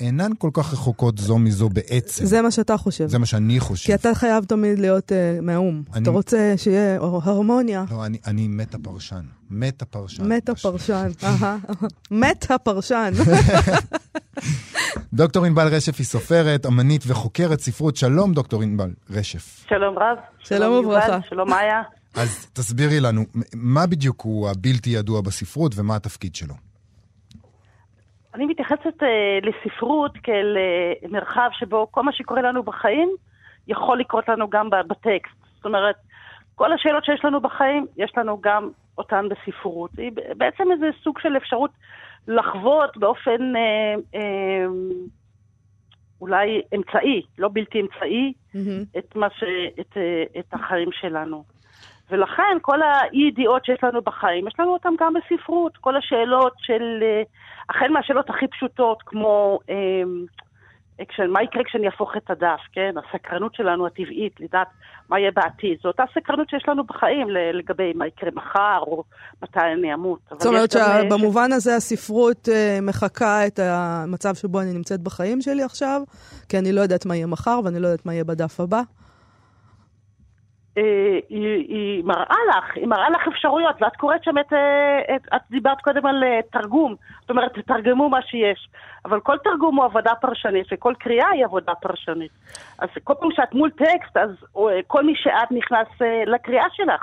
אינן 0.00 0.30
כל 0.38 0.50
כך 0.52 0.72
רחוקות 0.72 1.18
זו 1.18 1.38
מזו 1.38 1.68
בעצם. 1.68 2.24
זה 2.24 2.42
מה 2.42 2.50
שאתה 2.50 2.76
חושב. 2.76 3.06
זה 3.06 3.18
מה 3.18 3.26
שאני 3.26 3.60
חושב. 3.60 3.86
כי 3.86 3.94
אתה 3.94 4.14
חייב 4.14 4.44
תמיד 4.44 4.78
להיות 4.78 5.12
uh, 5.12 5.42
מהאו"ם. 5.42 5.82
אני- 5.94 6.02
אתה 6.02 6.10
רוצה 6.10 6.54
שיהיה 6.56 6.96
הרמוניה. 7.00 7.84
לא, 7.90 8.06
אני, 8.06 8.18
אני 8.26 8.48
מת 8.48 8.74
הפרשן. 8.74 9.20
מת 9.50 9.82
הפרשן. 9.82 10.28
מת 10.28 10.48
הפרשן. 10.48 11.08
אהה. 11.24 11.56
מת 12.10 12.50
הפרשן. 12.50 13.12
דוקטור 15.12 15.44
ענבל 15.44 15.68
רשף 15.68 15.98
היא 15.98 16.06
סופרת, 16.06 16.66
אמנית 16.66 17.02
וחוקרת 17.06 17.60
ספרות. 17.60 17.96
שלום, 17.96 18.32
דוקטור 18.32 18.62
ענבל 18.62 18.90
רשף. 19.10 19.64
שלום 19.68 19.98
רב. 19.98 20.18
שלום 20.38 20.84
וברכה. 20.84 21.18
שלום 21.28 21.50
מאיה. 21.50 21.82
אז 22.16 22.50
תסבירי 22.52 23.00
לנו, 23.00 23.22
מה 23.54 23.86
בדיוק 23.90 24.20
הוא 24.20 24.48
הבלתי 24.50 24.90
ידוע 24.90 25.20
בספרות 25.20 25.72
ומה 25.76 25.96
התפקיד 25.96 26.34
שלו? 26.34 26.54
אני 28.34 28.46
מתייחסת 28.46 29.02
אה, 29.02 29.38
לספרות 29.42 30.12
כאל 30.22 30.56
אה, 30.56 31.08
מרחב 31.08 31.48
שבו 31.52 31.86
כל 31.90 32.02
מה 32.02 32.12
שקורה 32.12 32.42
לנו 32.42 32.62
בחיים 32.62 33.08
יכול 33.68 34.00
לקרות 34.00 34.28
לנו 34.28 34.50
גם 34.50 34.70
בטקסט. 34.70 35.34
זאת 35.56 35.64
אומרת, 35.64 35.96
כל 36.54 36.72
השאלות 36.72 37.04
שיש 37.04 37.24
לנו 37.24 37.40
בחיים, 37.40 37.86
יש 37.96 38.12
לנו 38.16 38.40
גם 38.40 38.70
אותן 38.98 39.24
בספרות. 39.28 39.90
היא 39.98 40.10
בעצם 40.36 40.64
איזה 40.72 40.86
סוג 41.04 41.18
של 41.18 41.36
אפשרות 41.36 41.70
לחוות 42.28 42.96
באופן 42.96 43.56
אה, 43.56 43.94
אה, 44.14 44.66
אולי 46.20 46.62
אמצעי, 46.76 47.22
לא 47.38 47.48
בלתי 47.52 47.80
אמצעי, 47.80 48.32
מהמם. 48.54 48.84
את, 48.98 49.16
מה 49.16 49.26
ש... 49.30 49.44
את, 49.80 49.96
אה, 49.96 50.40
את 50.40 50.54
החיים 50.54 50.88
שלנו. 50.92 51.44
ולכן 52.10 52.56
כל 52.62 52.82
האי-ידיעות 52.82 53.64
שיש 53.64 53.78
לנו 53.84 54.02
בחיים, 54.02 54.48
יש 54.48 54.54
לנו 54.58 54.72
אותן 54.72 54.88
גם 55.00 55.12
בספרות. 55.14 55.76
כל 55.76 55.96
השאלות 55.96 56.52
של, 56.58 56.98
אה, 57.02 57.22
החל 57.68 57.88
מהשאלות 57.88 58.30
הכי 58.30 58.46
פשוטות, 58.48 59.02
כמו 59.06 59.58
כש- 61.08 61.20
מה 61.20 61.42
יקרה 61.42 61.64
כשאני 61.64 61.86
אהפוך 61.86 62.16
את 62.16 62.30
הדף, 62.30 62.60
כן? 62.72 62.94
הסקרנות 62.98 63.54
שלנו 63.54 63.86
הטבעית, 63.86 64.40
לדעת 64.40 64.66
מה 65.08 65.18
יהיה 65.18 65.30
בעתיד. 65.30 65.78
זו 65.82 65.88
אותה 65.88 66.02
סקרנות 66.14 66.48
שיש 66.50 66.68
לנו 66.68 66.84
בחיים 66.84 67.26
לגבי 67.30 67.92
מה 67.94 68.06
יקרה 68.06 68.30
מחר, 68.34 68.78
או 68.82 69.04
מתי 69.42 69.60
אני 69.78 69.94
אמות. 69.94 70.18
זאת 70.30 70.46
אומרת 70.46 70.76
אה, 70.76 71.00
שבמובן 71.02 71.52
הזה 71.52 71.76
הספרות 71.76 72.48
אה, 72.52 72.78
מחקה 72.82 73.46
את 73.46 73.58
המצב 73.62 74.34
שבו 74.34 74.60
אני 74.60 74.72
נמצאת 74.72 75.00
בחיים 75.00 75.40
שלי 75.40 75.62
עכשיו, 75.62 76.02
כי 76.48 76.58
אני 76.58 76.72
לא 76.72 76.80
יודעת 76.80 77.06
מה 77.06 77.16
יהיה 77.16 77.26
מחר 77.26 77.60
ואני 77.64 77.80
לא 77.80 77.86
יודעת 77.86 78.06
מה 78.06 78.12
יהיה 78.12 78.24
בדף 78.24 78.60
הבא. 78.60 78.80
אה, 80.78 81.18
היא, 81.28 81.46
היא 81.68 82.04
מראה 82.04 82.36
לך, 82.48 82.76
היא 82.76 82.86
מראה 82.86 83.10
לך 83.10 83.28
אפשרויות, 83.28 83.76
ואת 83.82 83.96
קוראת 83.96 84.24
שם 84.24 84.38
את, 84.40 84.52
אה, 84.52 85.16
את, 85.16 85.22
את 85.36 85.40
דיברת 85.50 85.80
קודם 85.80 86.06
על 86.06 86.24
אה, 86.24 86.40
תרגום, 86.52 86.94
זאת 87.20 87.30
אומרת, 87.30 87.52
תתרגמו 87.58 88.08
מה 88.08 88.22
שיש, 88.22 88.68
אבל 89.04 89.20
כל 89.20 89.36
תרגום 89.44 89.76
הוא 89.76 89.84
עבודה 89.84 90.12
פרשנית, 90.20 90.66
וכל 90.72 90.94
קריאה 90.98 91.28
היא 91.28 91.44
עבודה 91.44 91.72
פרשנית. 91.74 92.32
אז 92.78 92.88
כל 93.04 93.14
פעם 93.20 93.30
שאת 93.32 93.54
מול 93.54 93.70
טקסט, 93.70 94.16
אז 94.16 94.30
כל 94.86 95.04
מי 95.06 95.12
שאת 95.16 95.50
נכנס 95.50 95.88
אה, 96.02 96.24
לקריאה 96.26 96.66
שלך. 96.72 97.02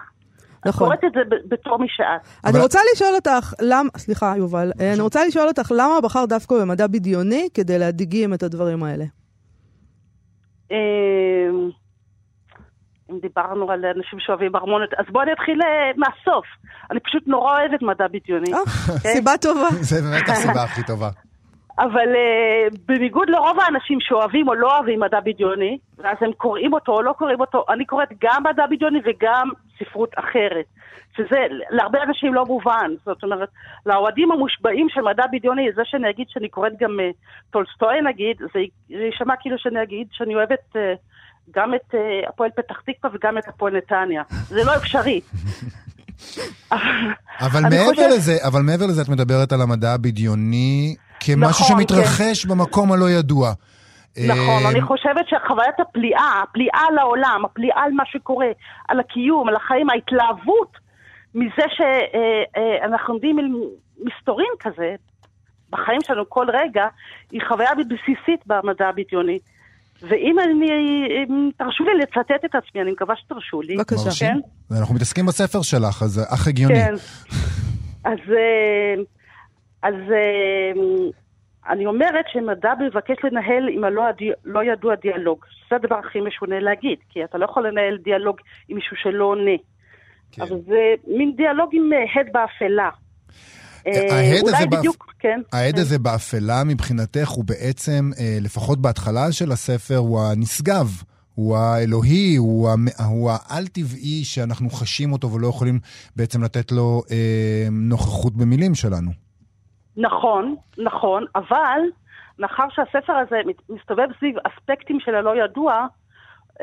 את 0.59 0.67
נכון. 0.67 0.87
קוראת 0.87 1.03
את 1.03 1.11
זה 1.13 1.37
בתור 1.47 1.79
מי 1.79 1.87
שאת. 1.89 2.45
אני 2.45 2.59
רוצה 2.59 2.79
לשאול 2.93 3.15
אותך, 3.15 3.53
למה, 3.61 3.89
סליחה 3.97 4.33
יובל, 4.37 4.71
אני 4.93 5.01
רוצה 5.01 5.25
לשאול 5.27 5.47
אותך 5.47 5.71
למה 5.71 6.01
בחר 6.03 6.25
דווקא 6.25 6.55
במדע 6.55 6.87
בדיוני 6.87 7.47
כדי 7.53 7.79
להדגים 7.79 8.33
את 8.33 8.43
הדברים 8.43 8.83
האלה? 8.83 9.05
אם 13.11 13.19
דיברנו 13.19 13.71
על 13.71 13.85
אנשים 13.85 14.19
שאוהבים 14.19 14.55
הרמוניות, 14.55 14.93
אז 14.93 15.05
בואו 15.09 15.23
אני 15.23 15.33
אתחיל 15.33 15.61
אה, 15.61 15.91
מהסוף. 15.97 16.45
אני 16.91 16.99
פשוט 16.99 17.27
נורא 17.27 17.59
אוהבת 17.59 17.81
מדע 17.81 18.07
בדיוני. 18.07 18.53
אוקיי? 18.53 19.11
סיבה 19.13 19.37
טובה. 19.41 19.69
זה 19.89 20.01
באמת 20.01 20.29
הסיבה 20.29 20.63
הכי 20.63 20.83
טובה. 20.83 21.09
אבל 21.79 22.09
uh, 22.13 22.77
בניגוד 22.85 23.29
לרוב 23.29 23.59
האנשים 23.59 23.97
שאוהבים 24.01 24.47
או 24.47 24.53
לא 24.53 24.77
אוהבים 24.77 24.99
מדע 24.99 25.19
בדיוני, 25.19 25.77
ואז 25.97 26.17
הם 26.21 26.31
קוראים 26.33 26.73
אותו 26.73 26.91
או 26.91 27.01
לא 27.01 27.13
קוראים 27.17 27.39
אותו, 27.39 27.65
אני 27.69 27.85
קוראת 27.85 28.09
גם 28.21 28.43
מדע 28.43 28.65
בדיוני 28.67 28.99
וגם 29.05 29.49
ספרות 29.79 30.09
אחרת. 30.15 30.65
שזה 31.17 31.39
להרבה 31.69 32.03
אנשים 32.03 32.33
לא 32.33 32.45
מובן. 32.45 32.91
זאת 33.05 33.23
אומרת, 33.23 33.49
לאוהדים 33.85 34.31
המושבעים 34.31 34.87
של 34.89 35.01
מדע 35.01 35.23
בדיוני, 35.31 35.71
זה 35.75 35.81
שאני 35.85 36.09
אגיד 36.09 36.27
שאני 36.29 36.49
קוראת 36.49 36.73
גם 36.79 36.99
uh, 36.99 37.13
טולסטוי 37.49 38.01
נגיד, 38.01 38.37
זה 38.53 38.59
יישמע 38.89 39.33
כאילו 39.39 39.57
שאני 39.59 39.83
אגיד 39.83 40.07
שאני 40.11 40.35
אוהבת 40.35 40.75
uh, 40.75 40.79
גם 41.51 41.73
את 41.75 41.93
uh, 41.93 42.29
הפועל 42.29 42.49
פתח 42.55 42.75
תקווה 42.85 43.11
וגם 43.15 43.37
את 43.37 43.47
הפועל 43.47 43.77
נתניה. 43.77 44.23
זה 44.47 44.63
לא 44.63 44.75
אפשרי. 44.75 45.21
אבל 47.41 47.61
מעבר 47.61 47.85
חושבת- 47.89 48.09
לזה, 48.11 48.37
אבל 48.47 48.61
מעבר 48.61 48.85
לזה 48.85 49.01
את 49.01 49.09
מדברת 49.09 49.51
על 49.51 49.61
המדע 49.61 49.93
הבדיוני 49.93 50.95
כמשהו 51.19 51.65
נכון, 51.65 51.77
שמתרחש 51.79 52.45
במקום 52.45 52.91
הלא 52.91 53.09
ידוע. 53.09 53.51
נכון, 54.27 54.63
אה, 54.65 54.69
אני 54.69 54.81
חושבת 54.81 55.25
שחוויית 55.29 55.79
הפליאה, 55.79 56.41
הפליאה 56.43 56.79
על 56.89 56.97
העולם, 56.97 57.41
הפליאה 57.45 57.83
על 57.83 57.91
מה 57.91 58.03
שקורה, 58.05 58.47
על 58.87 58.99
הקיום, 58.99 59.49
על 59.49 59.55
החיים, 59.55 59.89
ההתלהבות 59.89 60.77
מזה 61.35 61.63
שאנחנו 61.75 63.13
עומדים 63.13 63.39
עם 63.39 63.53
מסתורין 63.99 64.51
כזה 64.59 64.95
בחיים 65.69 65.99
שלנו 66.01 66.29
כל 66.29 66.45
רגע, 66.53 66.87
היא 67.31 67.41
חוויה 67.47 67.69
בסיסית 67.75 68.39
במדע 68.45 68.87
הבדיוני. 68.87 69.39
ואם 70.01 70.35
אני, 70.39 70.67
אם 71.27 71.49
תרשו 71.57 71.83
לי 71.83 71.91
לצטט 72.01 72.45
את 72.45 72.55
עצמי, 72.55 72.81
אני 72.81 72.91
מקווה 72.91 73.15
שתרשו 73.15 73.61
לי. 73.61 73.75
בבקשה. 73.77 74.25
כן? 74.25 74.37
אנחנו 74.79 74.95
מתעסקים 74.95 75.25
בספר 75.25 75.61
שלך, 75.61 76.03
אז 76.03 76.09
זה 76.09 76.21
אך 76.33 76.47
הגיוני. 76.47 76.75
כן. 76.75 76.93
אז, 78.03 78.19
אה, 78.29 78.93
אז 79.83 79.93
אה, 80.11 80.71
אני 81.69 81.85
אומרת 81.85 82.25
שמדע 82.33 82.73
מבקש 82.79 83.15
לנהל 83.23 83.69
עם 83.71 83.83
הלא 83.83 84.07
הדי- 84.07 84.31
לא 84.45 84.63
ידוע 84.63 84.95
דיאלוג. 84.95 85.45
זה 85.69 85.75
הדבר 85.75 85.95
הכי 85.95 86.21
משונה 86.21 86.59
להגיד, 86.59 86.97
כי 87.09 87.23
אתה 87.23 87.37
לא 87.37 87.45
יכול 87.45 87.67
לנהל 87.67 87.97
דיאלוג 87.97 88.37
עם 88.67 88.75
מישהו 88.75 88.95
שלא 88.97 89.25
עונה. 89.25 89.51
כן. 90.31 90.41
אבל 90.41 90.57
זה 90.67 90.79
מין 91.07 91.35
דיאלוג 91.35 91.69
עם 91.73 91.89
אה, 91.93 92.21
הד 92.21 92.27
באפלה. 92.33 92.89
אה, 93.87 94.15
ההד 94.15 94.47
הזה 94.47 94.65
באפ- 94.65 94.77
בדיוק, 94.79 95.13
כן. 95.19 95.41
העד 95.53 95.79
הזה 95.79 95.99
באפלה 95.99 96.63
מבחינתך 96.63 97.29
הוא 97.29 97.43
בעצם, 97.45 98.09
אה, 98.19 98.37
לפחות 98.41 98.81
בהתחלה 98.81 99.31
של 99.31 99.51
הספר, 99.51 99.97
הוא 99.97 100.19
הנשגב. 100.21 100.87
הוא 101.35 101.57
האלוהי, 101.57 102.35
הוא, 102.35 102.69
המ... 102.69 102.85
הוא 103.05 103.31
העל-טבעי 103.31 104.21
שאנחנו 104.23 104.69
חשים 104.69 105.11
אותו 105.11 105.31
ולא 105.31 105.47
יכולים 105.47 105.79
בעצם 106.15 106.43
לתת 106.43 106.71
לו 106.71 107.01
אה, 107.11 107.67
נוכחות 107.71 108.33
במילים 108.37 108.75
שלנו. 108.75 109.11
נכון, 109.97 110.55
נכון, 110.85 111.25
אבל 111.35 111.79
מאחר 112.39 112.63
שהספר 112.69 113.13
הזה 113.13 113.35
מסתובב 113.69 114.07
סביב 114.19 114.35
אספקטים 114.47 114.97
של 114.99 115.15
הלא 115.15 115.33
ידוע, 115.45 115.87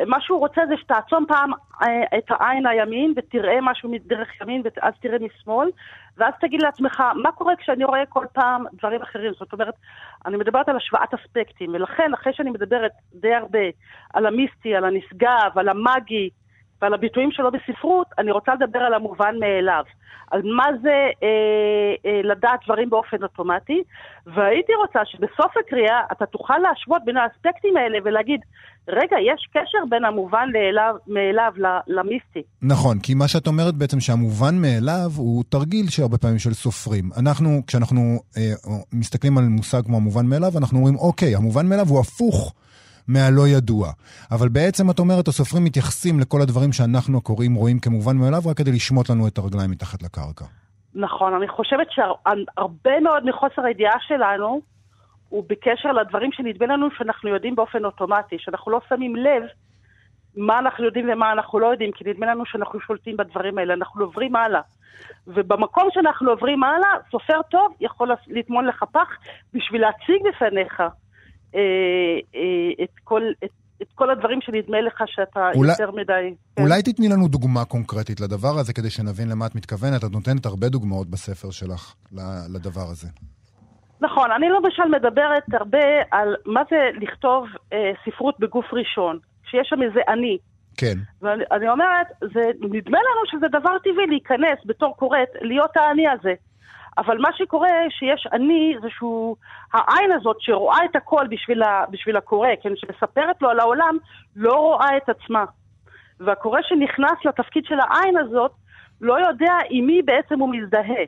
מה 0.07 0.21
שהוא 0.21 0.39
רוצה 0.39 0.63
זה 0.69 0.75
שתעצום 0.77 1.25
פעם 1.29 1.51
אה, 1.83 2.19
את 2.19 2.25
העין 2.31 2.67
הימין 2.67 3.13
ותראה 3.17 3.59
משהו 3.63 3.89
מדרך 3.89 4.41
ימין 4.41 4.63
ואז 4.65 4.95
תראה 5.01 5.19
משמאל, 5.19 5.71
ואז 6.17 6.35
תגיד 6.41 6.63
לעצמך, 6.63 7.03
מה 7.23 7.33
קורה 7.33 7.57
כשאני 7.57 7.85
רואה 7.85 8.07
כל 8.09 8.27
פעם 8.33 8.65
דברים 8.73 9.03
אחרים? 9.03 9.33
זאת 9.39 9.53
אומרת, 9.53 9.75
אני 10.27 10.37
מדברת 10.37 10.69
על 10.69 10.77
השוואת 10.77 11.15
אספקטים, 11.15 11.75
ולכן 11.75 12.15
אחרי 12.15 12.33
שאני 12.33 12.51
מדברת 12.51 12.93
די 13.15 13.35
הרבה 13.35 13.59
על 14.15 14.27
המיסטי, 14.27 14.75
על 14.75 14.85
הנשגב, 14.85 15.51
על 15.57 15.69
המאגי 15.69 16.31
ועל 16.83 16.95
הביטויים 16.95 17.31
שלו 17.33 17.51
בספרות, 17.51 18.07
אני 18.19 18.31
רוצה 18.31 18.55
לדבר 18.55 18.79
על 18.79 18.95
המובן 18.95 19.35
מאליו. 19.41 19.85
על 20.31 20.43
מה 20.57 20.65
זה 20.83 20.97
אה, 21.23 21.29
אה, 22.07 22.21
לדעת 22.25 22.61
דברים 22.65 22.91
באופן 22.91 23.23
אוטומטי, 23.23 23.83
והייתי 24.27 24.73
רוצה 24.75 25.01
שבסוף 25.05 25.53
הקריאה 25.61 26.01
אתה 26.13 26.27
תוכל 26.27 26.59
להשוות 26.59 27.03
בין 27.05 27.17
האספקטים 27.17 27.77
האלה 27.77 27.99
ולהגיד, 28.05 28.41
רגע, 28.89 29.17
יש 29.21 29.49
קשר 29.55 29.79
בין 29.91 30.05
המובן 30.05 30.49
לאליו, 30.53 30.95
מאליו 31.07 31.53
למיסטי. 31.87 32.43
נכון, 32.63 32.99
כי 32.99 33.15
מה 33.15 33.29
שאת 33.29 33.47
אומרת 33.47 33.75
בעצם 33.75 34.01
שהמובן 34.01 34.55
מאליו 34.63 35.11
הוא 35.17 35.45
תרגיל 35.49 35.87
שהרבה 35.89 36.19
פעמים 36.19 36.39
של 36.39 36.53
סופרים. 36.53 37.05
אנחנו, 37.21 37.49
כשאנחנו 37.67 38.01
אה, 38.37 38.53
מסתכלים 38.93 39.39
על 39.39 39.45
מושג 39.45 39.83
כמו 39.85 39.97
המובן 39.97 40.27
מאליו, 40.27 40.53
אנחנו 40.59 40.79
אומרים, 40.79 40.97
אוקיי, 40.97 41.37
המובן 41.37 41.67
מאליו 41.69 41.87
הוא 41.89 42.01
הפוך. 42.01 42.55
מהלא 43.09 43.49
ידוע. 43.49 43.89
אבל 44.31 44.49
בעצם 44.49 44.91
את 44.91 44.99
אומרת, 44.99 45.29
הסופרים 45.29 45.65
מתייחסים 45.65 46.21
לכל 46.21 46.41
הדברים 46.43 46.73
שאנחנו 46.73 47.19
הקוראים 47.19 47.55
רואים 47.55 47.79
כמובן 47.79 48.17
מאליו, 48.17 48.43
רק 48.47 48.57
כדי 48.57 48.73
לשמוט 48.73 49.11
לנו 49.11 49.29
את 49.29 49.39
הרגליים 49.39 49.71
מתחת 49.71 50.03
לקרקע. 50.03 50.45
נכון, 50.95 51.35
אני 51.35 51.49
חושבת 51.49 51.87
שהרבה 51.91 53.01
מאוד 53.01 53.27
מחוסר 53.27 53.63
הידיעה 53.65 53.97
שלנו 54.01 54.61
הוא 55.29 55.45
בקשר 55.49 55.93
לדברים 55.93 56.33
שנדמה 56.33 56.67
לנו 56.67 56.87
שאנחנו 56.99 57.29
יודעים 57.29 57.55
באופן 57.55 57.85
אוטומטי, 57.85 58.37
שאנחנו 58.39 58.73
לא 58.73 58.81
שמים 58.89 59.17
לב 59.17 59.43
מה 60.37 60.59
אנחנו 60.59 60.85
יודעים 60.85 61.11
ומה 61.13 61.33
אנחנו 61.33 61.59
לא 61.59 61.67
יודעים, 61.67 61.93
כי 61.93 62.05
נדמה 62.07 62.27
לנו 62.27 62.47
שאנחנו 62.47 62.81
שולטים 62.81 63.17
בדברים 63.17 63.59
האלה, 63.59 63.75
אנחנו 63.75 64.05
עוברים 64.05 64.37
הלאה. 64.37 64.61
ובמקום 65.27 65.89
שאנחנו 65.93 66.31
עוברים 66.31 66.63
הלאה, 66.63 66.89
סופר 67.11 67.43
טוב 67.51 67.75
יכול 67.81 68.11
לטמון 68.29 68.67
לך 68.67 68.85
פח 68.93 69.09
בשביל 69.55 69.81
להציג 69.81 70.23
בפניך 70.29 70.83
את 72.83 72.91
כל, 73.05 73.23
את, 73.45 73.51
את 73.83 73.87
כל 73.95 74.11
הדברים 74.11 74.41
שנדמה 74.41 74.81
לך 74.81 75.03
שאתה 75.07 75.51
אולי, 75.55 75.71
יותר 75.71 75.91
מדי... 75.91 76.35
כן. 76.57 76.63
אולי 76.63 76.83
תתני 76.83 77.09
לנו 77.09 77.29
דוגמה 77.29 77.65
קונקרטית 77.65 78.21
לדבר 78.21 78.59
הזה, 78.59 78.73
כדי 78.73 78.91
שנבין 78.91 79.29
למה 79.29 79.47
את 79.47 79.55
מתכוונת. 79.55 80.05
את 80.05 80.11
נותנת 80.13 80.47
הרבה 80.47 80.69
דוגמאות 80.69 81.11
בספר 81.11 81.51
שלך 81.51 81.95
לדבר 82.55 82.87
הזה. 82.91 83.09
נכון, 84.01 84.31
אני 84.31 84.49
למשל 84.49 84.83
מדברת 84.97 85.43
הרבה 85.53 85.87
על 86.11 86.35
מה 86.47 86.63
זה 86.71 86.91
לכתוב 87.01 87.47
אה, 87.73 87.93
ספרות 88.05 88.41
בגוף 88.41 88.67
ראשון, 88.73 89.19
שיש 89.51 89.69
שם 89.71 89.83
איזה 89.83 90.01
אני. 90.09 90.39
כן. 90.77 90.99
ואני 91.23 91.69
אומרת, 91.69 92.07
זה, 92.21 92.41
נדמה 92.61 92.99
לנו 92.99 93.23
שזה 93.31 93.49
דבר 93.49 93.79
טבעי 93.85 94.07
להיכנס 94.09 94.59
בתור 94.67 94.97
קוראת, 94.97 95.29
להיות 95.41 95.77
האני 95.77 96.09
הזה. 96.09 96.35
אבל 96.99 97.19
מה 97.19 97.29
שקורה, 97.37 97.69
שיש 97.91 98.27
אני, 98.33 98.75
זה 98.83 98.89
שהוא, 98.91 99.37
העין 99.73 100.13
הזאת 100.13 100.37
שרואה 100.41 100.85
את 100.91 100.97
הכל 100.97 101.27
בשביל, 101.31 101.63
ה, 101.63 101.85
בשביל 101.91 102.17
הקורא, 102.17 102.49
כן, 102.63 102.73
שמספרת 102.77 103.43
לו 103.43 103.51
על 103.51 103.61
העולם, 103.61 103.97
לא 104.37 104.55
רואה 104.55 104.97
את 104.97 105.09
עצמה. 105.09 105.45
והקורא 106.21 106.61
שנכנס 106.63 107.25
לתפקיד 107.25 107.65
של 107.65 107.81
העין 107.81 108.17
הזאת, 108.17 108.51
לא 109.01 109.15
יודע 109.29 109.55
עם 109.71 109.87
מי 109.87 110.03
בעצם 110.03 110.41
הוא 110.41 110.55
מזדהה. 110.55 111.05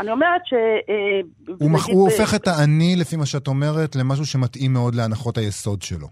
אני 0.00 0.10
אומרת 0.10 0.40
ש... 0.44 0.52
אה, 0.88 1.20
הוא, 1.60 1.70
מח... 1.70 1.88
הוא 1.88 2.04
הופך 2.04 2.34
את 2.34 2.48
האני, 2.48 2.96
לפי 3.00 3.16
מה 3.16 3.26
שאת 3.26 3.46
אומרת, 3.48 3.96
למשהו 3.96 4.26
שמתאים 4.26 4.72
מאוד 4.72 4.94
להנחות 4.94 5.38
היסוד 5.38 5.82
שלו. 5.82 6.06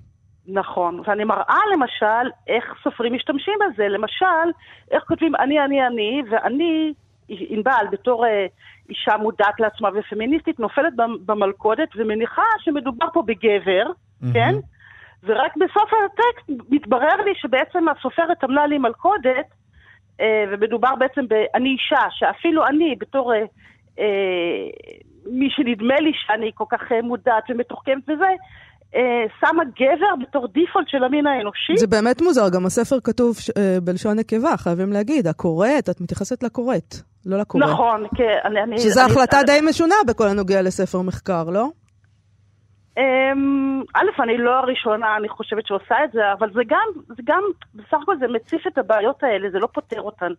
נכון, 0.46 1.00
ואני 1.06 1.24
מראה 1.24 1.61
למשל 1.72 2.30
איך 2.48 2.64
סופרים 2.85 3.14
משתמשים 3.14 3.54
בזה. 3.61 3.88
למשל, 3.88 4.46
איך 4.90 5.04
כותבים 5.08 5.32
אני, 5.37 5.61
אני, 5.61 5.87
אני, 5.87 6.22
ואני, 6.30 6.92
ענבל, 7.28 7.87
בתור 7.92 8.26
אה, 8.26 8.46
אישה 8.92 9.16
מודעת 9.16 9.61
לעצמה 9.61 9.88
ופמיניסטית, 9.94 10.61
נופלת 10.61 10.92
במלכודת 11.26 11.88
ומניחה 11.96 12.42
שמדובר 12.59 13.07
פה 13.12 13.22
בגבר, 13.26 13.87
mm-hmm. 13.87 14.26
כן? 14.33 14.55
ורק 15.22 15.52
בסוף 15.57 15.90
הטקסט 16.05 16.62
מתברר 16.70 17.16
לי 17.24 17.33
שבעצם 17.35 17.88
הסופרת 17.88 18.44
עמלה 18.44 18.66
לי 18.66 18.78
מלכודת, 18.78 19.48
אה, 20.20 20.44
ומדובר 20.50 20.94
בעצם 20.98 21.28
ב"אני 21.28 21.68
אישה", 21.68 22.07
שאפילו 22.11 22.66
אני, 22.66 22.96
בתור 23.00 23.35
אה, 23.35 23.38
אה, 23.98 24.68
מי 25.26 25.48
שנדמה 25.50 26.00
לי 26.00 26.12
שאני 26.14 26.50
כל 26.55 26.64
כך 26.70 26.92
אה, 26.92 27.02
מודעת 27.02 27.44
ומתוחכמת 27.50 28.09
וזה, 28.09 28.33
אה, 28.94 29.24
שמה 29.40 29.64
גבר 29.64 30.14
בתור 30.22 30.46
דיפולט 30.48 30.88
של 30.88 31.05
המין 31.05 31.26
האנושי. 31.26 31.76
זה 31.76 31.87
באמת 31.87 32.22
מוזר, 32.22 32.48
גם 32.55 32.66
הספר 32.66 32.96
כתוב 33.05 33.37
אה, 33.57 33.78
בלשון 33.83 34.18
נקבה, 34.18 34.57
חייבים 34.57 34.92
להגיד, 34.92 35.26
הקוראת, 35.26 35.90
את 35.90 36.00
מתייחסת 36.00 36.42
לקוראת, 36.42 36.94
לא 37.26 37.38
לקורא. 37.38 37.64
נכון, 37.64 38.06
כן. 38.16 38.38
אני, 38.44 38.78
שזו 38.78 39.00
החלטה 39.00 39.37
אני, 39.37 39.46
די 39.46 39.58
משונה 39.68 39.94
בכל 40.06 40.28
הנוגע 40.28 40.62
לספר 40.62 41.00
מחקר, 41.00 41.44
לא? 41.44 41.66
אמ, 42.98 43.82
א', 43.94 44.22
אני 44.22 44.38
לא 44.38 44.50
הראשונה, 44.50 45.16
אני 45.16 45.28
חושבת 45.28 45.66
שעושה 45.66 45.94
את 46.04 46.12
זה, 46.12 46.32
אבל 46.38 46.52
זה 46.54 46.61
גם, 46.66 46.88
זה 47.08 47.22
גם, 47.24 47.42
בסך 47.74 47.96
הכל 48.02 48.18
זה 48.18 48.26
מציף 48.28 48.66
את 48.66 48.78
הבעיות 48.78 49.22
האלה, 49.22 49.50
זה 49.50 49.58
לא 49.58 49.68
פותר 49.74 50.00
אותן, 50.00 50.32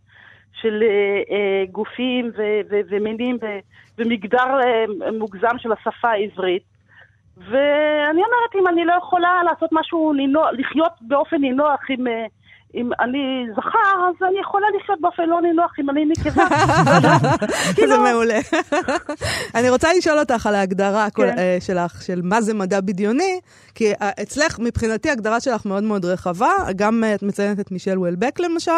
של 0.62 0.84
אה, 0.84 1.36
אה, 1.36 1.66
גופים 1.72 2.32
ו- 2.38 2.62
ו- 2.70 2.82
ומינים 2.90 3.38
ו- 3.42 3.60
ומגדר 3.98 4.60
אה, 4.64 5.12
מוגזם 5.20 5.58
של 5.58 5.72
השפה 5.72 6.10
העברית. 6.10 6.64
ואני 7.38 8.22
אומרת, 8.24 8.56
אם 8.56 8.68
אני 8.68 8.86
לא 8.86 8.94
יכולה 8.98 9.44
לעשות 9.44 9.70
משהו, 9.72 10.14
נינוח, 10.14 10.48
לחיות 10.54 10.92
באופן 11.02 11.38
נינוח 11.38 11.80
עם... 11.90 12.08
אה, 12.08 12.26
אם 12.76 12.90
אני 13.00 13.46
זכר, 13.56 14.08
אז 14.10 14.28
אני 14.30 14.40
יכולה 14.40 14.68
לחיות 14.80 15.02
באופן 15.02 15.24
לא 15.24 15.42
נינוח 15.42 15.72
אם 15.80 15.90
אני 15.90 16.06
נקבה. 16.06 16.46
זה 17.68 17.74
כאילו- 17.76 18.02
מעולה. 18.04 18.40
אני 19.56 19.70
רוצה 19.70 19.94
לשאול 19.98 20.20
אותך 20.20 20.48
על 20.48 20.56
ההגדרה 20.56 21.10
כן. 21.10 21.38
אה, 21.38 21.58
שלך, 21.60 22.02
של 22.02 22.22
מה 22.24 22.42
זה 22.42 22.54
מדע 22.54 22.82
בדיוני, 22.82 23.40
כי 23.76 23.92
אה, 23.92 24.10
אצלך, 24.22 24.60
מבחינתי, 24.60 25.10
ההגדרה 25.10 25.40
שלך 25.40 25.66
מאוד 25.66 25.84
מאוד 25.84 26.06
רחבה. 26.06 26.52
גם 26.76 27.04
את 27.16 27.24
מציינת 27.24 27.60
את 27.60 27.72
מישל 27.72 27.98
וולבק 28.00 28.40
למשל, 28.40 28.72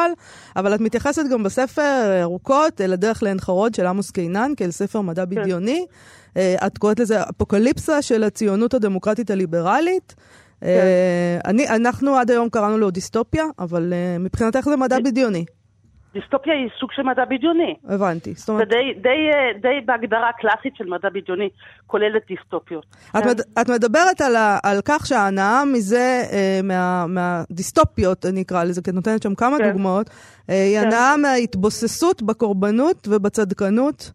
אבל 0.56 0.76
את 0.76 0.80
מתייחסת 0.80 1.24
גם 1.32 1.44
בספר 1.44 2.20
ארוכות 2.22 2.82
לדרך 2.88 3.24
לעין 3.24 3.40
חרוד 3.40 3.76
של 3.76 3.86
עמוס 3.88 4.12
קינן, 4.12 4.52
כאל 4.58 4.72
ספר 4.72 5.02
מדע 5.02 5.26
כן. 5.26 5.30
בדיוני. 5.30 5.86
את 6.38 6.78
קוראת 6.78 7.00
לזה 7.00 7.22
אפוקליפסה 7.24 8.02
של 8.02 8.24
הציונות 8.24 8.74
הדמוקרטית 8.74 9.32
הליברלית. 9.32 10.16
אה, 10.66 11.38
אני, 11.46 11.70
אנחנו 11.70 12.16
עד 12.16 12.32
היום 12.32 12.50
קראנו 12.50 12.78
לו 12.78 12.92
דיסטופיה, 12.92 13.44
אבל 13.60 13.94
uh, 13.94 14.22
מבחינתך 14.22 14.60
זה 14.60 14.78
מדע 14.78 15.00
בדיוני. 15.00 15.46
דיסטופיה 16.16 16.54
היא 16.54 16.70
סוג 16.80 16.92
של 16.92 17.02
מדע 17.02 17.26
בדיוני. 17.26 17.76
הבנתי. 17.88 18.34
זאת 18.34 18.50
אומרת... 18.50 18.68
זה 18.68 18.76
די, 18.76 19.00
די, 19.02 19.10
אה, 19.10 19.60
די 19.62 19.86
בהגדרה 19.86 20.30
הקלאסית 20.30 20.76
של 20.76 20.86
מדע 20.86 21.10
בדיוני, 21.10 21.50
כוללת 21.88 22.22
דיסטופיות. 22.28 22.86
את, 23.18 23.24
כן. 23.24 23.30
מד, 23.30 23.40
את 23.62 23.70
מדברת 23.70 24.22
על, 24.22 24.36
ה, 24.36 24.58
על 24.64 24.80
כך 24.86 25.06
שההנאה 25.06 25.66
מזה, 25.66 26.24
אה, 26.32 26.60
מה, 26.64 27.06
מהדיסטופיות, 27.08 28.26
אני 28.26 28.42
אקרא 28.42 28.64
לזה, 28.64 28.82
כי 28.82 28.90
את 28.90 28.96
נותנת 28.96 29.24
שם 29.24 29.36
כמה 29.36 29.58
כן. 29.58 29.72
דוגמאות, 29.72 30.10
אה, 30.50 30.64
היא 30.64 30.80
כן. 30.80 30.88
הנאה 30.88 31.18
מההתבוססות 31.18 32.22
בקורבנות 32.22 33.08
ובצדקנות. 33.12 34.12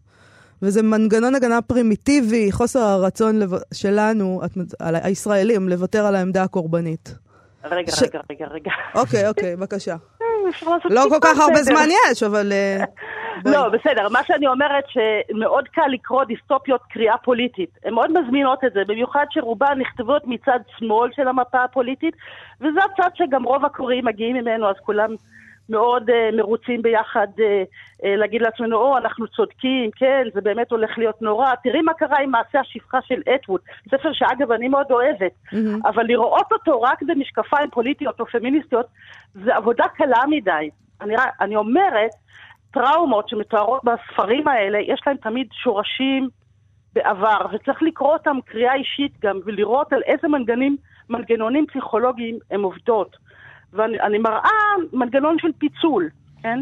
וזה 0.61 0.83
מנגנון 0.83 1.35
הגנה 1.35 1.61
פרימיטיבי, 1.61 2.51
חוסר 2.51 2.79
הרצון 2.79 3.39
לב... 3.39 3.49
שלנו, 3.73 4.41
את... 4.45 4.51
הישראלים, 4.79 5.69
לוותר 5.69 6.05
על 6.05 6.15
העמדה 6.15 6.43
הקורבנית. 6.43 7.15
רגע, 7.63 7.91
ש... 7.91 8.03
רגע, 8.03 8.19
רגע, 8.29 8.45
רגע. 8.45 8.71
אוקיי, 8.95 9.27
אוקיי, 9.27 9.55
בבקשה. 9.55 9.95
לא 10.95 11.01
כל 11.09 11.19
כך 11.21 11.39
הרבה 11.39 11.63
זמן 11.63 11.87
יש, 11.89 12.23
אבל... 12.23 12.51
אה, 12.51 12.83
לא, 13.53 13.69
בסדר. 13.69 14.09
מה 14.09 14.19
שאני 14.23 14.47
אומרת, 14.47 14.83
שמאוד 14.87 15.67
קל 15.67 15.87
לקרוא 15.87 16.23
דיסטופיות 16.23 16.81
קריאה 16.89 17.17
פוליטית. 17.17 17.69
הן 17.85 17.93
מאוד 17.93 18.11
מזמינות 18.19 18.63
את 18.63 18.73
זה, 18.73 18.79
במיוחד 18.87 19.25
שרובן 19.29 19.77
נכתבות 19.77 20.21
מצד 20.25 20.59
שמאל 20.77 21.09
של 21.15 21.27
המפה 21.27 21.63
הפוליטית, 21.63 22.15
וזה 22.61 22.79
הצד 22.93 23.09
שגם 23.15 23.43
רוב 23.43 23.65
הקוראים 23.65 24.05
מגיעים 24.05 24.35
ממנו, 24.35 24.69
אז 24.69 24.75
כולם 24.85 25.15
מאוד 25.71 26.09
uh, 26.09 26.35
מרוצים 26.37 26.81
ביחד 26.81 27.27
uh, 27.37 27.41
uh, 27.41 28.05
להגיד 28.05 28.41
לעצמנו, 28.41 28.77
או, 28.77 28.97
אנחנו 28.97 29.27
צודקים, 29.27 29.91
כן, 29.95 30.27
זה 30.33 30.41
באמת 30.41 30.71
הולך 30.71 30.97
להיות 30.97 31.21
נורא. 31.21 31.55
תראי 31.63 31.81
מה 31.81 31.93
קרה 31.93 32.19
עם 32.19 32.31
מעשה 32.31 32.59
השפחה 32.59 33.01
של 33.01 33.21
אטווד, 33.35 33.61
ספר 33.89 34.13
שאגב 34.13 34.51
אני 34.51 34.67
מאוד 34.67 34.91
אוהבת, 34.91 35.31
mm-hmm. 35.45 35.89
אבל 35.89 36.05
לראות 36.05 36.51
אותו 36.51 36.81
רק 36.81 37.01
במשקפיים 37.01 37.69
פוליטיות 37.69 38.19
או 38.19 38.25
פמיניסטיות, 38.25 38.85
זה 39.33 39.55
עבודה 39.55 39.87
קלה 39.87 40.23
מדי. 40.29 40.69
אני, 41.01 41.15
אני 41.41 41.55
אומרת, 41.55 42.11
טראומות 42.71 43.29
שמתוארות 43.29 43.81
בספרים 43.83 44.47
האלה, 44.47 44.79
יש 44.79 45.01
להם 45.07 45.17
תמיד 45.17 45.47
שורשים 45.51 46.29
בעבר, 46.93 47.45
וצריך 47.51 47.83
לקרוא 47.83 48.13
אותם 48.13 48.37
קריאה 48.45 48.73
אישית 48.73 49.11
גם, 49.21 49.39
ולראות 49.45 49.93
על 49.93 50.01
איזה 50.05 50.27
מנגנים, 50.27 50.77
מנגנונים 51.09 51.65
פסיכולוגיים 51.67 52.39
הם 52.51 52.63
עובדות. 52.63 53.17
ואני 53.73 54.17
מראה 54.17 54.49
מנגנון 54.93 55.39
של 55.39 55.51
פיצול, 55.57 56.09
כן? 56.43 56.59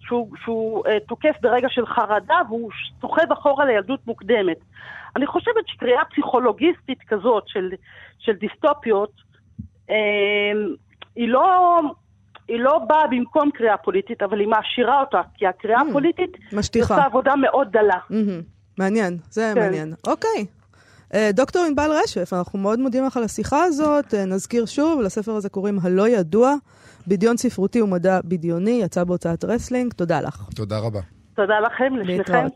שהוא, 0.00 0.36
שהוא 0.44 0.86
uh, 0.86 0.90
תוקף 1.08 1.34
ברגע 1.40 1.68
של 1.70 1.86
חרדה 1.86 2.36
והוא 2.48 2.70
סוחב 3.00 3.32
אחורה 3.32 3.64
לילדות 3.64 4.06
מוקדמת. 4.06 4.56
אני 5.16 5.26
חושבת 5.26 5.66
שקריאה 5.68 6.04
פסיכולוגיסטית 6.04 6.98
כזאת 7.08 7.44
של, 7.46 7.70
של 8.18 8.32
דיסטופיות, 8.32 9.12
אה, 9.90 9.94
היא 11.16 11.28
לא... 11.28 11.80
היא 12.48 12.60
לא 12.60 12.78
באה 12.78 13.06
במקום 13.06 13.50
קריאה 13.50 13.76
פוליטית, 13.76 14.22
אבל 14.22 14.40
היא 14.40 14.48
מעשירה 14.48 15.00
אותה, 15.00 15.20
כי 15.34 15.46
הקריאה 15.46 15.80
Mm, 15.80 15.88
הפוליטית 15.90 16.30
משטיחה. 16.52 16.94
עושה 16.94 17.06
עבודה 17.06 17.36
מאוד 17.36 17.68
דלה. 17.72 17.98
מהמם. 18.10 18.42
מעניין, 18.78 19.18
זה 19.30 19.52
כן. 19.54 19.60
מעניין. 19.60 19.94
אוקיי. 20.06 20.46
אה, 21.14 21.30
דוקטור 21.32 21.62
ענבל 21.64 21.90
רשף, 22.04 22.32
אנחנו 22.32 22.58
מאוד 22.58 22.80
מודים 22.80 23.04
לך 23.04 23.16
על 23.16 23.24
השיחה 23.24 23.64
הזאת. 23.64 24.14
אה, 24.14 24.24
נזכיר 24.24 24.66
שוב, 24.66 25.00
לספר 25.00 25.32
הזה 25.32 25.48
קוראים 25.48 25.78
הלא 25.82 26.08
ידוע, 26.08 26.54
בידיון 27.06 27.36
ספרותי 27.36 27.82
ומדע 27.82 28.20
בדיוני, 28.24 28.80
יצא 28.82 29.04
בהוצאת 29.04 29.44
רסלינג. 29.44 29.92
תודה 29.92 30.20
לך. 30.20 30.48
תודה 30.54 30.78
רבה. 30.78 31.00
תודה 31.34 31.60
לכם, 31.60 31.96
לשניכם. 31.96 32.46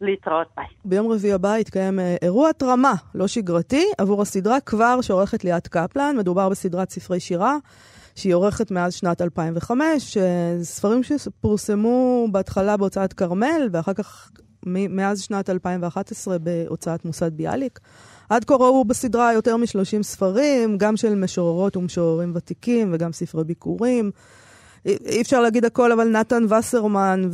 להתראות. 0.00 0.46
ביי. 0.56 0.66
ביום 0.84 1.12
רביעי 1.12 1.32
הבא 1.32 1.58
יתקיים 1.58 2.00
אה, 2.00 2.16
אירוע 2.22 2.52
התרמה 2.52 2.94
לא 3.14 3.26
שגרתי 3.26 3.84
עבור 3.98 4.22
הסדרה 4.22 4.60
כבר 4.60 5.00
שעורכת 5.00 5.44
ליאת 5.44 5.68
קפלן. 5.68 6.16
מדובר 6.18 6.48
בסדרת 6.48 6.90
ספרי 6.90 7.20
שירה 7.20 7.56
שהיא 8.14 8.34
עורכת 8.34 8.70
מאז 8.70 8.94
שנת 8.94 9.22
2005, 9.22 10.16
אה, 10.16 10.22
ספרים 10.62 11.02
שפורסמו 11.02 12.28
בהתחלה 12.32 12.76
בהוצאת 12.76 13.12
כרמל 13.12 13.68
ואחר 13.72 13.92
כך 13.92 14.30
מאז 14.66 15.20
שנת 15.20 15.50
2011 15.50 16.38
בהוצאת 16.38 17.04
מוסד 17.04 17.36
ביאליק. 17.36 17.80
עד 18.28 18.44
כה 18.44 18.54
ראו 18.54 18.84
בסדרה 18.84 19.32
יותר 19.32 19.56
מ-30 19.56 20.02
ספרים, 20.02 20.78
גם 20.78 20.96
של 20.96 21.14
משוררות 21.14 21.76
ומשוררים 21.76 22.32
ותיקים 22.34 22.90
וגם 22.92 23.12
ספרי 23.12 23.44
ביקורים. 23.44 24.10
אי 24.86 25.22
אפשר 25.22 25.40
להגיד 25.40 25.64
הכל, 25.64 25.92
אבל 25.92 26.08
נתן 26.08 26.44
וסרמן, 26.52 27.28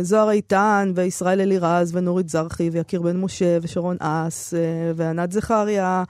וזוהר 0.00 0.30
איתן, 0.30 0.92
וישראל 0.94 1.40
אלירז, 1.40 1.96
ונורית 1.96 2.28
זרחי, 2.28 2.70
ויקיר 2.70 3.02
בן 3.02 3.16
משה, 3.16 3.58
ושרון 3.62 3.96
אס, 4.00 4.54
אה, 4.54 4.60
וענת 4.96 5.32
זכריה. 5.32 6.04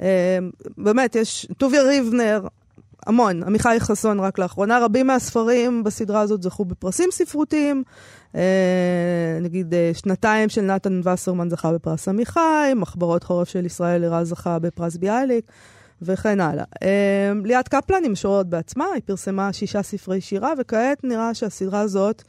אה, 0.00 0.38
באמת, 0.78 1.16
יש 1.16 1.46
טוביה 1.58 1.82
ריבנר, 1.82 2.46
המון. 3.06 3.42
עמיחי 3.42 3.76
חסון 3.80 4.20
רק 4.20 4.38
לאחרונה. 4.38 4.84
רבים 4.84 5.06
מהספרים 5.06 5.84
בסדרה 5.84 6.20
הזאת 6.20 6.42
זכו 6.42 6.64
בפרסים 6.64 7.08
ספרותיים. 7.12 7.82
אה, 8.36 9.38
נגיד, 9.40 9.74
אה, 9.74 9.90
שנתיים 9.94 10.48
של 10.48 10.60
נתן 10.60 11.00
וסרמן 11.04 11.50
זכה 11.50 11.72
בפרס 11.72 12.08
עמיחי, 12.08 12.72
מחברות 12.76 13.24
חורף 13.24 13.48
של 13.48 13.66
ישראל 13.66 14.04
אלירז 14.04 14.28
זכה 14.28 14.58
בפרס 14.58 14.96
ביאליק. 14.96 15.44
וכן 16.02 16.40
הלאה. 16.40 16.64
אה, 16.82 17.32
ליאת 17.44 17.68
קפלן 17.68 18.02
היא 18.02 18.10
משוררת 18.10 18.46
בעצמה, 18.46 18.84
היא 18.94 19.02
פרסמה 19.04 19.52
שישה 19.52 19.82
ספרי 19.82 20.20
שירה, 20.20 20.52
וכעת 20.58 21.04
נראה 21.04 21.34
שהסדרה 21.34 21.80
הזאת, 21.80 22.22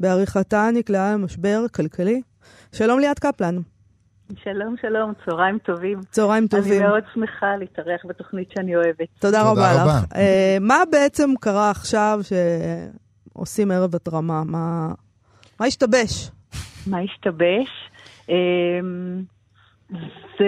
בעריכתה 0.00 0.70
נקלעה 0.74 1.12
למשבר 1.12 1.66
כלכלי. 1.74 2.22
שלום 2.72 3.00
ליאת 3.00 3.18
קפלן, 3.18 3.58
שלום, 4.34 4.74
שלום, 4.80 5.12
צהריים 5.24 5.58
טובים. 5.58 6.00
צהריים 6.10 6.46
טובים. 6.46 6.82
אני 6.82 6.88
מאוד 6.88 7.02
שמחה 7.14 7.56
להתארח 7.56 8.00
בתוכנית 8.08 8.48
שאני 8.54 8.76
אוהבת. 8.76 9.08
תודה 9.18 9.38
תודה 9.38 9.50
רבה 9.50 9.82
רבה. 9.82 9.98
לך. 9.98 10.12
אה, 10.16 10.56
מה 10.60 10.76
בעצם 10.90 11.30
קרה 11.40 11.70
עכשיו 11.70 12.20
שעושים 13.32 13.70
ערב 13.70 13.94
התרמה? 13.94 14.44
מה, 14.44 14.88
מה 15.60 15.66
השתבש? 15.66 16.30
מה 16.86 16.98
השתבש? 16.98 17.68
אמ, 18.28 19.22
זה, 20.38 20.46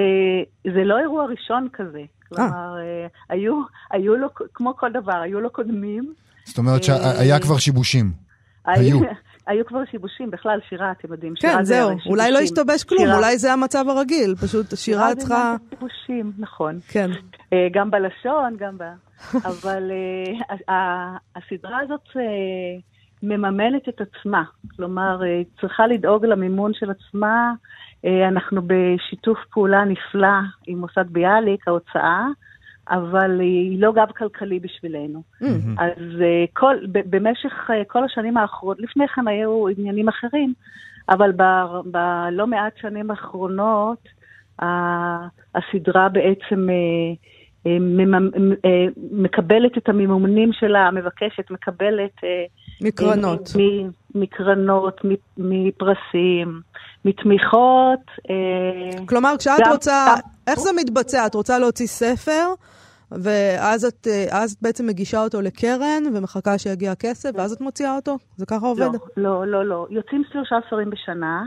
זה 0.74 0.84
לא 0.84 0.98
אירוע 0.98 1.24
ראשון 1.24 1.68
כזה. 1.72 2.02
כלומר, 2.28 2.76
אה, 2.78 3.06
היו, 3.28 3.62
היו 3.90 4.16
לו, 4.16 4.28
כמו 4.54 4.76
כל 4.76 4.92
דבר, 4.92 5.16
היו 5.16 5.40
לו 5.40 5.50
קודמים. 5.50 6.14
זאת 6.44 6.58
אומרת 6.58 6.80
אה, 6.80 6.82
שהיה 6.82 7.40
כבר 7.40 7.58
שיבושים. 7.58 8.12
היו. 8.66 9.00
היו 9.48 9.66
כבר 9.66 9.84
שיבושים, 9.90 10.30
בכלל 10.30 10.58
שירה, 10.68 10.90
אתם 10.90 11.12
יודעים. 11.12 11.34
כן, 11.40 11.48
שירה 11.48 11.64
זה 11.64 11.74
זהו, 11.74 11.88
הרי 11.90 11.98
אולי 12.06 12.30
לא 12.30 12.38
שיבושים. 12.38 12.44
השתבש 12.58 12.84
כלום, 12.84 13.00
שירה- 13.04 13.16
אולי 13.16 13.38
זה 13.38 13.52
המצב 13.52 13.84
הרגיל, 13.88 14.34
פשוט 14.34 14.66
שירה 14.76 15.14
צריכה... 15.14 15.54
שיבושים, 15.70 16.32
נכון. 16.38 16.78
כן. 16.88 17.10
אה, 17.52 17.66
גם 17.72 17.90
בלשון, 17.90 18.56
גם 18.58 18.78
ב... 18.78 18.82
אבל 19.50 19.90
אה, 20.68 21.14
הסדרה 21.36 21.78
הזאת 21.84 22.00
אה, 22.16 22.22
מממנת 23.22 23.88
את 23.88 24.00
עצמה. 24.00 24.42
כלומר, 24.76 25.22
היא 25.22 25.44
צריכה 25.60 25.86
לדאוג 25.86 26.24
למימון 26.26 26.72
של 26.74 26.90
עצמה. 26.90 27.52
אנחנו 28.28 28.60
בשיתוף 28.66 29.38
פעולה 29.52 29.84
נפלא 29.84 30.28
עם 30.66 30.78
מוסד 30.78 31.04
ביאליק, 31.10 31.68
ההוצאה, 31.68 32.26
אבל 32.90 33.40
היא 33.40 33.82
לא 33.82 33.92
גב 33.92 34.06
כלכלי 34.16 34.60
בשבילנו. 34.60 35.22
אז 35.78 36.20
אה, 36.20 36.44
כל, 36.52 36.74
במשך 36.92 37.70
אה, 37.70 37.82
כל 37.86 38.04
השנים 38.04 38.36
האחרונות, 38.36 38.80
לפני 38.80 39.08
כן 39.08 39.28
היו 39.28 39.68
עניינים 39.68 40.08
אחרים, 40.08 40.52
אבל 41.08 41.32
ב- 41.32 41.80
בלא 41.84 42.46
מעט 42.46 42.72
שנים 42.80 43.10
האחרונות, 43.10 43.98
ה- 44.62 45.26
הסדרה 45.54 46.08
בעצם 46.08 46.68
אה, 46.70 46.74
אה, 47.66 47.76
מממ- 47.80 48.34
אה, 48.64 48.86
מקבלת 49.12 49.78
את 49.78 49.88
המימונים 49.88 50.50
שלה, 50.52 50.90
מבקשת, 50.90 51.50
מקבלת... 51.50 52.10
אה, 52.24 52.44
מקרנות. 52.80 53.48
מקרנות, 54.14 55.00
מפרסים, 55.38 56.60
מתמיכות. 57.04 58.00
כלומר, 59.08 59.34
כשאת 59.38 59.60
גם- 59.64 59.72
רוצה, 59.72 60.14
איך 60.46 60.58
זה 60.60 60.70
מתבצע? 60.76 61.26
את 61.26 61.34
רוצה 61.34 61.58
להוציא 61.58 61.86
ספר, 61.86 62.46
ואז 63.12 63.84
את, 63.84 64.06
אה, 64.06 64.42
אז 64.42 64.52
את 64.52 64.62
בעצם 64.62 64.86
מגישה 64.86 65.24
אותו 65.24 65.40
לקרן, 65.40 66.02
ומחכה 66.14 66.58
שיגיע 66.58 66.92
הכסף, 66.92 67.30
ואז 67.34 67.52
את 67.52 67.60
מוציאה 67.60 67.96
אותו? 67.96 68.16
זה 68.36 68.46
ככה 68.46 68.66
עובד? 68.66 68.80
לא, 68.82 68.98
לא, 69.16 69.46
לא, 69.46 69.64
לא. 69.64 69.86
יוצאים 69.90 70.22
שלושה 70.32 70.56
ספרים 70.66 70.90
בשנה. 70.90 71.42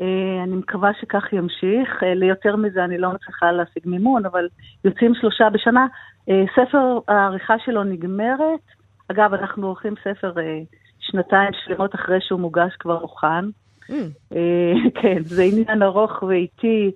אה, 0.00 0.42
אני 0.44 0.56
מקווה 0.56 0.90
שכך 1.00 1.32
ימשיך. 1.32 2.02
אה, 2.02 2.14
ליותר 2.14 2.56
מזה 2.56 2.84
אני 2.84 2.98
לא 2.98 3.12
מצליחה 3.12 3.52
להשיג 3.52 3.82
מימון, 3.86 4.26
אבל 4.26 4.48
יוצאים 4.84 5.14
שלושה 5.14 5.50
בשנה. 5.50 5.86
אה, 6.28 6.44
ספר, 6.56 6.98
העריכה 7.08 7.54
שלו 7.64 7.84
נגמרת. 7.84 8.60
אגב, 9.08 9.34
אנחנו 9.34 9.66
עורכים 9.66 9.94
ספר 10.04 10.32
אה, 10.40 10.60
שנתיים 11.00 11.50
שלמות 11.64 11.94
אחרי 11.94 12.18
שהוא 12.20 12.40
מוגש 12.40 12.72
כבר 12.78 13.00
מוכן. 13.00 13.44
Mm. 13.90 13.92
אה, 14.34 14.72
כן, 15.02 15.22
זה 15.24 15.42
עניין 15.42 15.82
ארוך 15.82 16.22
ואיטי 16.22 16.90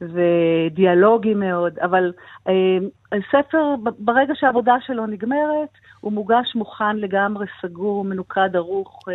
ודיאלוגי 0.00 1.34
מאוד, 1.34 1.78
אבל 1.78 2.12
אה, 2.48 2.78
הספר, 3.14 3.74
ב- 3.82 3.90
ברגע 3.98 4.32
שהעבודה 4.36 4.74
שלו 4.86 5.06
נגמרת, 5.06 5.68
הוא 6.00 6.12
מוגש 6.12 6.54
מוכן 6.54 6.96
לגמרי, 6.96 7.46
סגור, 7.62 8.04
מנוקד, 8.04 8.48
ערוך, 8.54 8.98
אה, 9.08 9.14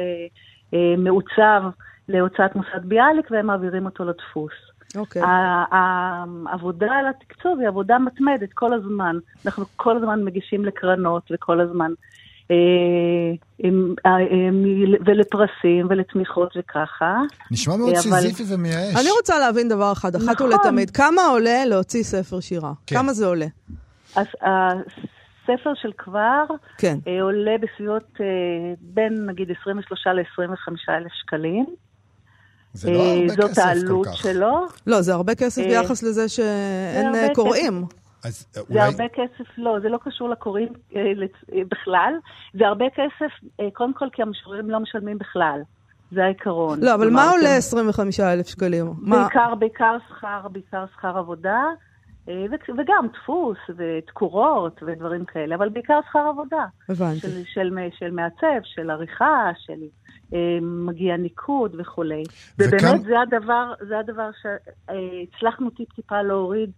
אה, 0.74 0.96
מעוצב 0.98 1.62
להוצאת 2.10 2.56
מוסד 2.56 2.86
ביאליק, 2.86 3.32
והם 3.32 3.46
מעבירים 3.46 3.86
אותו 3.86 4.04
לדפוס. 4.06 4.54
אוקיי. 4.96 5.22
ה- 5.22 5.66
העבודה 5.72 6.92
על 6.92 7.06
התקצוב 7.08 7.60
היא 7.60 7.68
עבודה 7.68 8.00
מתמדת 8.00 8.54
כל 8.54 8.74
הזמן. 8.74 9.16
אנחנו 9.46 9.66
כל 9.76 9.98
הזמן 9.98 10.24
מגישים 10.24 10.66
לקרנות 10.66 11.24
וכל 11.34 11.62
הזמן, 11.62 11.92
אה, 12.52 12.56
אה, 13.66 13.70
אה, 14.06 14.50
ולפרסים 15.06 15.88
ולתמיכות 15.90 16.50
וככה. 16.58 17.18
נשמע 17.52 17.76
מאוד 17.78 17.90
אבל- 17.90 18.00
סיזיפי 18.02 18.44
ומייאש. 18.54 18.96
אני 18.96 19.12
רוצה 19.18 19.40
להבין 19.40 19.70
דבר 19.70 19.92
אחד, 19.92 20.16
אחת 20.16 20.26
נכון. 20.36 20.48
ולתמיד. 20.54 20.90
כמה 20.90 21.22
עולה 21.32 21.66
להוציא 21.66 22.04
ספר 22.04 22.40
שירה? 22.40 22.72
כן. 22.88 22.96
כמה 22.96 23.14
זה 23.14 23.26
עולה? 23.26 23.46
אז 24.16 24.26
הספר 24.42 25.72
של 25.76 25.92
כבר 25.98 26.44
כן. 26.78 26.98
אה, 27.08 27.22
עולה 27.22 27.56
בסביבות 27.62 28.04
אה, 28.22 28.26
בין 28.82 29.26
נגיד 29.26 29.52
23 29.62 30.08
ל-25 30.08 30.44
אלף 30.90 31.12
שקלים. 31.14 31.66
זה 32.74 32.92
לא 32.92 33.00
אה, 33.00 33.14
הרבה 33.14 33.28
זאת 33.28 33.50
כסף 33.50 33.62
כל 33.62 33.68
העלות 33.68 34.08
כך. 34.08 34.18
שלו. 34.18 34.66
לא, 34.88 35.02
זה 35.02 35.14
הרבה 35.14 35.36
כסף 35.36 35.62
ביחס 35.62 36.04
לזה 36.04 36.30
שאין. 36.30 37.34
קוראים. 37.36 37.84
אז 38.26 38.46
אה, 38.58 38.62
זה 38.64 38.70
אולי... 38.70 38.82
הרבה 38.82 39.04
כסף, 39.14 39.50
לא, 39.58 39.80
זה 39.82 39.90
לא 39.90 40.00
קשור 40.06 40.30
לקוראים 40.30 40.68
אה, 40.96 41.02
בכלל. 41.72 42.14
זה 42.54 42.68
הרבה 42.68 42.86
כסף, 42.96 43.32
אה, 43.60 43.66
קודם 43.74 43.94
כל 43.94 44.06
כי 44.14 44.22
המשוררים 44.22 44.70
לא 44.70 44.80
משלמים 44.80 45.18
בכלל. 45.18 45.62
זה 46.12 46.24
העיקרון. 46.24 46.80
לא, 46.84 46.94
אבל 46.96 47.10
מה 47.10 47.30
עולה 47.30 47.50
אתם- 47.50 47.58
25,000 47.58 48.48
שקלים? 48.48 48.94
מה- 49.02 49.24
בעיקר, 49.24 49.56
בעיקר 49.56 49.98
שכר, 50.10 50.48
בעיקר 50.52 50.86
שכר 50.98 51.18
עבודה, 51.18 51.62
וגם 52.28 53.06
דפוס 53.14 53.58
ותקורות 53.78 54.84
ודברים 54.84 55.26
כאלה, 55.26 55.56
אבל 55.56 55.70
בעיקר 55.70 56.00
שכר 56.10 56.20
עבודה. 56.30 56.66
הבנתי. 56.90 57.20
של, 57.20 57.44
של, 57.46 57.70
של 58.00 58.12
מעצב, 58.12 58.60
של 58.64 58.90
עריכה, 58.90 59.50
של 59.58 59.74
אה, 60.34 60.58
מגיע 60.62 61.18
ניקוד 61.18 61.76
וכולי. 61.80 62.24
וכאן- 62.60 62.78
ובאמת 62.80 63.02
זה 63.02 63.20
הדבר, 63.20 63.74
זה 63.88 64.00
הדבר 64.00 64.30
שהצלחנו 64.42 65.70
טיפ-טיפה 65.70 66.22
להוריד 66.22 66.72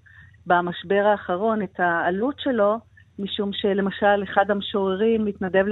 במשבר 0.47 1.03
האחרון, 1.11 1.61
את 1.61 1.79
העלות 1.79 2.35
שלו, 2.39 2.75
משום 3.19 3.49
שלמשל 3.53 4.23
אחד 4.23 4.51
המשוררים 4.51 5.25
מתנדב 5.25 5.65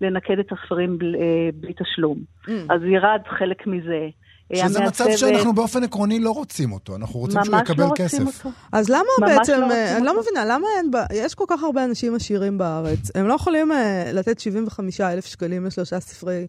לנקד 0.00 0.38
את 0.38 0.52
הספרים 0.52 0.98
בל- 0.98 1.16
אה, 1.16 1.20
בלי 1.54 1.72
תשלום. 1.72 2.18
Mm. 2.46 2.50
אז 2.70 2.82
ירד 2.84 3.20
חלק 3.38 3.66
מזה. 3.66 4.08
אה, 4.54 4.68
שזה 4.68 4.80
מצב 4.80 5.04
המעצבת- 5.04 5.18
שאנחנו 5.18 5.52
באופן 5.54 5.82
עקרוני 5.84 6.18
לא 6.20 6.30
רוצים 6.30 6.72
אותו, 6.72 6.96
אנחנו 6.96 7.20
רוצים 7.20 7.44
שהוא 7.44 7.56
יקבל 7.56 7.84
לא 7.84 7.92
כסף. 7.96 8.18
אותו. 8.26 8.50
אז 8.72 8.88
למה 8.88 9.00
ממש 9.20 9.30
בעצם, 9.30 9.60
לא 9.60 9.70
אה, 9.72 9.96
אני 9.96 10.06
לא. 10.06 10.20
מבינה, 10.20 10.44
למה 10.44 10.66
אין, 10.78 10.90
ב- 10.90 11.12
יש 11.14 11.34
כל 11.34 11.44
כך 11.48 11.62
הרבה 11.62 11.84
אנשים 11.84 12.14
עשירים 12.14 12.58
בארץ, 12.58 12.98
הם 13.14 13.28
לא 13.28 13.34
יכולים 13.34 13.72
אה, 13.72 14.10
לתת 14.12 14.40
75 14.40 15.00
אלף 15.00 15.26
שקלים 15.26 15.64
לשלושה 15.66 16.00
ספרי 16.00 16.46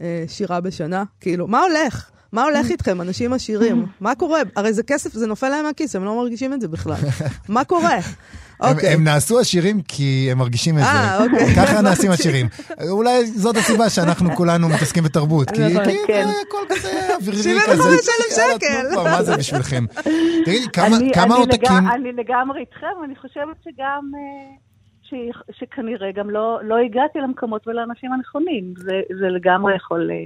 אה, 0.00 0.24
שירה 0.28 0.60
בשנה? 0.60 1.04
כאילו, 1.20 1.46
מה 1.46 1.60
הולך? 1.62 2.10
מה 2.32 2.44
הולך 2.44 2.70
איתכם, 2.70 3.00
אנשים 3.00 3.32
עשירים? 3.32 3.86
מה 4.00 4.14
קורה? 4.14 4.40
הרי 4.56 4.72
זה 4.72 4.82
כסף, 4.82 5.12
זה 5.12 5.26
נופל 5.26 5.48
להם 5.48 5.64
מהכיס, 5.64 5.96
הם 5.96 6.04
לא 6.04 6.16
מרגישים 6.16 6.52
את 6.52 6.60
זה 6.60 6.68
בכלל. 6.68 6.96
מה 7.48 7.64
קורה? 7.64 7.98
הם, 8.62 8.74
אוקיי. 8.74 8.94
הם 8.94 9.04
נעשו 9.04 9.38
עשירים 9.38 9.80
כי 9.88 10.28
הם 10.32 10.38
מרגישים 10.38 10.78
את 10.78 10.82
אה, 10.82 11.16
זה. 11.18 11.24
אוקיי. 11.24 11.54
ככה 11.56 11.80
נעשים 11.80 12.10
עשירים. 12.10 12.46
אולי 12.90 13.26
זאת 13.26 13.56
הסיבה 13.56 13.90
שאנחנו 13.90 14.36
כולנו 14.36 14.68
מתעסקים 14.68 15.04
בתרבות. 15.04 15.50
כי 15.50 15.60
נכון, 15.74 15.84
כן. 16.06 16.26
הכל 16.48 16.74
כזה 16.74 16.88
אווירי 17.20 17.36
75,000 17.42 17.78
כזה. 17.78 18.10
יאללה, 18.40 18.54
שקל. 18.54 18.88
תנו 18.90 19.00
כבר, 19.00 19.04
מה 19.04 19.22
זה 19.22 19.36
בשבילכם? 19.36 19.84
תגידי, 20.44 20.66
כמה- 21.12 21.34
עותקים... 21.36 21.88
אני 21.94 22.12
לגמרי 22.12 22.60
איתכם, 22.60 22.86
אני 23.04 23.16
חושבת 23.16 23.56
שגם, 23.64 24.10
אה, 24.14 24.56
שכנראה 25.58 26.12
גם 26.16 26.30
לא 26.30 26.58
לא 26.62 26.76
הגעתי 26.78 27.18
למקומות 27.18 27.68
ולאנשים 27.68 28.12
הנכונים. 28.12 28.74
זה 28.76 29.00
זה 29.20 29.26
לגמרי 29.26 29.76
יכול 29.76 30.10
אה, 30.10 30.16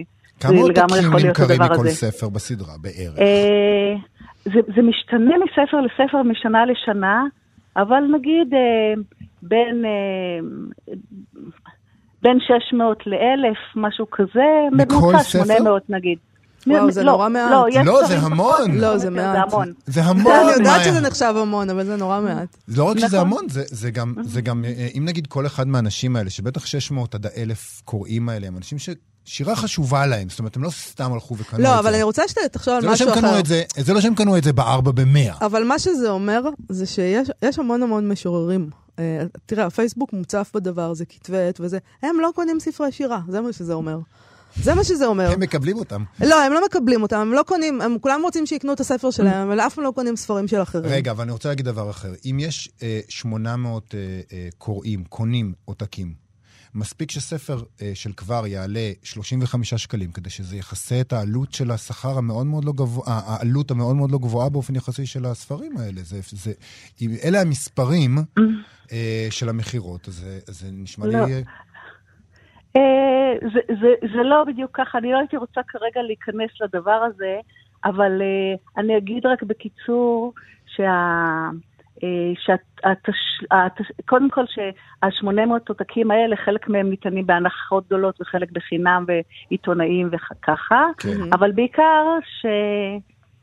כמה 0.40 0.60
עותקים 0.60 1.26
נמכרים 1.26 1.62
מכל 1.62 1.86
הזה. 1.86 1.90
ספר 1.90 2.28
בסדרה 2.28 2.74
בערך? 2.80 3.18
אה, 3.18 3.94
זה, 4.44 4.60
זה 4.76 4.82
משתנה 4.82 5.34
מספר 5.44 5.80
לספר, 5.80 6.22
משנה 6.22 6.58
לשנה, 6.66 7.24
אבל 7.76 8.02
נגיד 8.16 8.54
אה, 8.54 9.02
בין, 9.42 9.84
אה, 9.84 10.94
בין 12.22 12.38
600 12.40 13.06
ל-1,000, 13.06 13.56
משהו 13.76 14.06
כזה, 14.10 14.44
מכל 14.72 15.12
ספר? 15.18 15.44
800 15.44 15.90
נגיד. 15.90 16.18
וואו, 16.66 16.90
זה 16.90 17.02
לא, 17.02 17.12
נורא 17.12 17.28
מעט. 17.28 17.50
לא, 17.50 17.66
לא, 17.84 18.06
זה 18.06 18.18
המון. 18.18 18.70
לא, 18.74 18.98
זה 18.98 19.10
מעט. 19.10 19.34
זה 19.34 19.42
המון. 19.42 19.72
זה 19.86 20.02
המון, 20.02 20.32
אני 20.32 20.52
יודעת. 20.52 20.84
שזה 20.84 21.00
נחשב 21.00 21.34
המון, 21.42 21.70
אבל 21.70 21.84
זה 21.84 21.96
נורא 21.96 22.20
מעט. 22.20 22.56
לא 22.68 22.84
רק 22.84 22.98
שזה 22.98 23.06
נכון. 23.06 23.18
המון, 23.18 23.48
זה, 23.48 23.62
זה, 23.66 23.90
גם, 23.90 24.14
זה 24.22 24.40
גם, 24.40 24.64
אה, 24.64 24.88
אם 24.98 25.04
נגיד 25.04 25.26
כל 25.26 25.46
אחד 25.46 25.68
מהאנשים 25.68 26.16
האלה, 26.16 26.30
שבטח 26.30 26.66
600 26.66 27.14
עד 27.14 27.26
1,000 27.26 27.82
קוראים 27.84 28.28
האלה, 28.28 28.46
הם 28.46 28.56
אנשים 28.56 28.78
ששירה 29.26 29.56
חשובה 29.56 30.06
להם, 30.06 30.28
זאת 30.28 30.38
אומרת, 30.38 30.56
הם 30.56 30.62
לא 30.62 30.70
סתם 30.70 31.12
הלכו 31.12 31.36
וקנו 31.38 31.58
את 31.58 31.64
לא, 31.64 31.70
זה. 31.70 31.78
אבל 31.78 31.94
אני 31.94 32.02
רוצה 32.02 32.22
שתחשוב 32.28 32.74
על 32.74 32.80
זה 32.80 32.86
לא 32.86 32.92
משהו 32.92 33.12
קנו 33.14 33.28
אחר. 33.28 33.40
את 33.40 33.46
זה, 33.46 33.62
זה 33.76 33.94
לא 33.94 34.00
שהם 34.00 34.14
קנו 34.14 34.36
את 34.36 34.44
זה 34.44 34.52
בארבע 34.52 34.90
במאה. 34.90 35.34
אבל 35.40 35.64
מה 35.64 35.78
שזה 35.78 36.10
אומר, 36.10 36.42
זה 36.68 36.86
שיש 36.86 37.28
יש 37.42 37.58
המון 37.58 37.82
המון 37.82 38.08
משוררים. 38.08 38.70
אה, 38.98 39.22
תראה, 39.46 39.66
הפייסבוק 39.66 40.12
מוצף 40.12 40.50
בדבר 40.54 40.90
הזה, 40.90 41.04
כתבי 41.04 41.38
עת 41.38 41.60
וזה. 41.60 41.78
הם 42.02 42.20
לא 42.20 42.30
קונים 42.34 42.60
ספרי 42.60 42.92
שירה, 42.92 43.20
זה 43.28 43.40
מה 43.40 43.52
שזה 43.52 43.72
אומר. 43.72 43.98
זה 44.62 44.74
מה 44.74 44.84
שזה 44.84 45.06
אומר. 45.06 45.30
הם 45.30 45.40
מקבלים 45.40 45.76
אותם. 45.76 46.04
לא, 46.20 46.42
הם 46.42 46.52
לא 46.52 46.64
מקבלים 46.64 47.02
אותם, 47.02 47.16
הם 47.16 47.32
לא 47.32 47.42
קונים, 47.46 47.80
הם 47.80 47.96
כולם 48.00 48.20
רוצים 48.22 48.46
שיקנו 48.46 48.72
את 48.72 48.80
הספר 48.80 49.10
שלהם, 49.10 49.48
אבל 49.48 49.60
אף 49.60 49.74
פעם 49.74 49.84
לא 49.84 49.90
קונים 49.90 50.16
ספרים 50.16 50.48
של 50.48 50.62
אחרים. 50.62 50.92
רגע, 50.92 51.10
אבל 51.10 51.22
אני 51.22 51.32
רוצה 51.32 51.48
להגיד 51.48 51.64
דבר 51.64 51.90
אחר. 51.90 52.12
אם 52.24 52.36
יש 52.40 52.68
אה, 52.82 53.00
800 53.08 53.94
אה, 53.94 53.98
אה, 54.32 54.48
קוראים, 54.58 55.04
קונים 55.04 55.52
עותקים, 55.64 56.25
מספיק 56.74 57.10
שספר 57.10 57.58
אה, 57.82 57.90
של 57.94 58.12
כבר 58.12 58.46
יעלה 58.46 58.90
35 59.02 59.74
שקלים, 59.74 60.12
כדי 60.12 60.30
שזה 60.30 60.56
יכסה 60.56 61.00
את 61.00 61.12
העלות 61.12 61.52
של 61.52 61.70
השכר 61.70 62.18
המאוד 62.18 62.46
מאוד 62.46 62.64
לא 62.64 62.72
גבוה, 62.72 63.04
העלות 63.06 63.70
המאוד 63.70 63.96
מאוד 63.96 64.10
לא 64.10 64.18
גבוהה 64.18 64.48
באופן 64.48 64.76
יחסי 64.76 65.06
של 65.06 65.26
הספרים 65.26 65.76
האלה. 65.76 66.00
זה, 66.02 66.20
זה, 66.30 66.52
אם 67.02 67.10
אלה 67.24 67.40
המספרים 67.40 68.18
אה, 68.92 69.26
של 69.30 69.48
המכירות, 69.48 70.08
אז 70.08 70.14
זה, 70.14 70.38
זה 70.46 70.68
נשמע 70.72 71.06
לא. 71.06 71.12
לי... 71.12 71.42
אה, 72.76 73.48
זה, 73.54 73.60
זה, 73.80 73.88
זה 74.14 74.22
לא 74.22 74.44
בדיוק 74.46 74.70
ככה, 74.74 74.98
אני 74.98 75.12
לא 75.12 75.18
הייתי 75.18 75.36
רוצה 75.36 75.60
כרגע 75.68 76.02
להיכנס 76.02 76.50
לדבר 76.60 76.90
הזה, 76.90 77.36
אבל 77.84 78.22
אה, 78.22 78.82
אני 78.82 78.98
אגיד 78.98 79.26
רק 79.26 79.42
בקיצור 79.42 80.32
שה... 80.66 81.50
אה, 82.04 82.08
שהתש... 82.44 83.18
התש... 83.50 83.86
קודם 84.04 84.30
כל 84.30 84.44
שה-800 84.46 85.50
עותקים 85.68 86.10
האלה, 86.10 86.36
חלק 86.44 86.68
מהם 86.68 86.90
ניתנים 86.90 87.26
בהנחות 87.26 87.86
גדולות 87.86 88.20
וחלק 88.20 88.50
בחינם 88.52 89.04
ועיתונאים 89.08 90.08
וככה, 90.12 90.84
כן. 90.98 91.32
אבל 91.32 91.52
בעיקר 91.52 92.04
ש... 92.40 92.46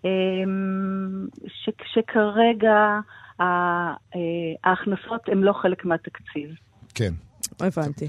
אמ, 0.06 1.26
ש... 1.48 1.70
שכרגע 1.94 3.00
אה, 3.42 3.94
ההכנסות 4.63 5.30
הן 5.30 5.38
לא 5.38 5.54
חלק 5.54 5.86
מהתקציב. 5.86 6.50
כן. 6.96 7.13
הבנתי. 7.60 8.08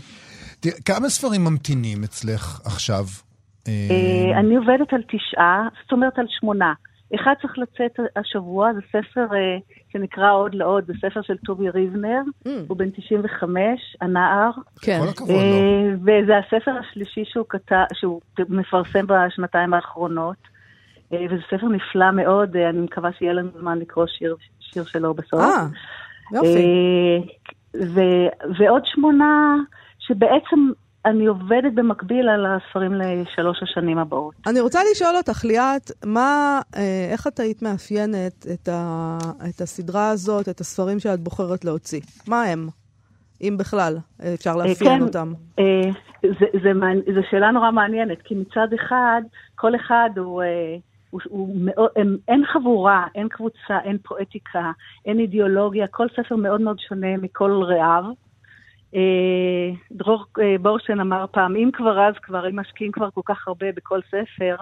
תראה, 0.61 0.75
כמה 0.85 1.09
ספרים 1.09 1.45
ממתינים 1.45 2.05
אצלך 2.05 2.61
עכשיו? 2.65 3.05
אה, 3.69 4.41
אני 4.41 4.57
עובדת 4.57 4.93
על 4.93 5.03
תשעה, 5.03 5.69
זאת 5.83 5.93
אומרת 5.93 6.19
על 6.19 6.27
שמונה. 6.41 6.73
אחד 7.15 7.35
צריך 7.43 7.59
לצאת 7.59 8.01
השבוע, 8.17 8.73
זה 8.73 8.81
ספר 8.89 9.27
אה, 9.35 9.57
שנקרא 9.93 10.33
עוד 10.33 10.55
לעוד, 10.55 10.85
זה 10.87 10.93
ספר 10.99 11.23
של 11.23 11.37
טובי 11.37 11.71
ריבנר, 11.71 12.21
Mm. 12.47 12.49
הוא 12.69 12.77
בן 12.77 12.91
95, 12.91 13.97
הנער, 14.01 14.51
כן. 14.81 14.99
כל 15.03 15.09
הכבוד 15.09 15.31
לו. 15.31 15.37
אה, 15.37 15.95
וזה 16.03 16.33
הספר 16.39 16.71
השלישי 16.81 17.25
שהוא 17.25 17.47
כתב, 17.49 17.85
שהוא 17.95 18.21
מפרסם 18.49 19.07
בשנתיים 19.07 19.75
האחרונות, 19.75 20.37
אה, 21.13 21.25
וזה 21.31 21.43
ספר 21.51 21.69
נפלא 21.69 22.11
מאוד, 22.11 22.57
אה, 22.57 22.69
אני 22.71 22.81
מקווה 22.81 23.11
שיהיה 23.19 23.33
לנו 23.33 23.49
זמן 23.61 23.79
לקרוא 23.79 24.07
שיר, 24.07 24.37
שיר 24.61 24.85
שלו 24.85 25.15
בסוף. 25.15 25.41
אה, 25.41 25.67
יופי. 26.33 26.49
אה, 26.49 27.21
ו- 27.95 28.55
ועוד 28.59 28.83
שמונה 28.87 29.57
שבעצם 29.99 30.71
אני 31.07 31.27
עובדת 31.27 31.73
במקביל 31.75 32.29
על 32.29 32.47
הספרים 32.47 32.93
לשלוש 32.95 33.63
השנים 33.63 33.99
הבאות. 33.99 34.35
אני 34.47 34.61
רוצה 34.61 34.81
לשאול 34.91 35.17
אותך, 35.17 35.45
ליאת, 35.45 35.91
מה, 36.05 36.61
אה, 36.77 37.09
איך 37.13 37.27
את 37.27 37.41
היית 37.41 37.63
מאפיינת 37.63 38.47
את, 38.55 38.69
ה, 38.69 39.19
את 39.49 39.61
הסדרה 39.61 40.11
הזאת, 40.11 40.49
את 40.49 40.61
הספרים 40.61 41.01
שאת 41.01 41.21
בוחרת 41.21 41.65
להוציא? 41.65 42.01
מה 42.29 42.43
הם, 42.43 42.69
אם 43.41 43.57
בכלל, 43.59 43.97
אה, 44.23 44.35
אפשר 44.35 44.57
לאפיין 44.57 44.99
כן. 44.99 45.03
אותם? 45.03 45.33
אה, 45.59 45.91
זה, 46.23 46.47
זה, 47.15 47.21
שאלה 47.31 47.51
נורא 47.51 47.71
מעניינת, 47.71 48.19
כי 48.25 48.35
מצד 48.35 48.69
אחד, 48.75 49.23
כל 49.55 49.77
אחד 49.77 50.11
הוא... 50.17 50.43
אה, 50.43 50.77
הוא, 51.11 51.21
הוא 51.29 51.57
מאוד, 51.61 51.91
הם, 51.97 52.17
אין 52.29 52.45
חבורה, 52.53 53.07
אין 53.15 53.29
קבוצה, 53.29 53.79
אין 53.85 53.99
פואטיקה, 53.99 54.71
אין 55.07 55.21
אידיאולוגיה, 55.21 55.87
כל 55.87 56.07
ספר 56.17 56.37
מאוד 56.37 56.61
מאוד 56.61 56.79
שונה 56.89 57.17
מכל 57.17 57.63
רעיו. 57.63 58.05
אה, 58.95 59.71
דרור 59.93 60.25
אה, 60.41 60.57
בורשטיין 60.61 61.01
אמר 61.01 61.25
פעם, 61.31 61.57
אם 61.57 61.71
כבר 61.73 62.01
אז 62.09 62.15
כבר, 62.23 62.49
אם 62.49 62.59
משקיעים 62.59 62.93
כבר 62.93 63.11
כל 63.11 63.21
כך 63.25 63.49
הרבה 63.49 63.67
בכל 63.77 64.01
ספר, 64.09 64.57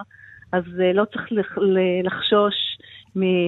אז 0.51 0.63
אה, 0.81 0.93
לא 0.93 1.05
צריך 1.05 1.27
לחשוש 2.03 2.53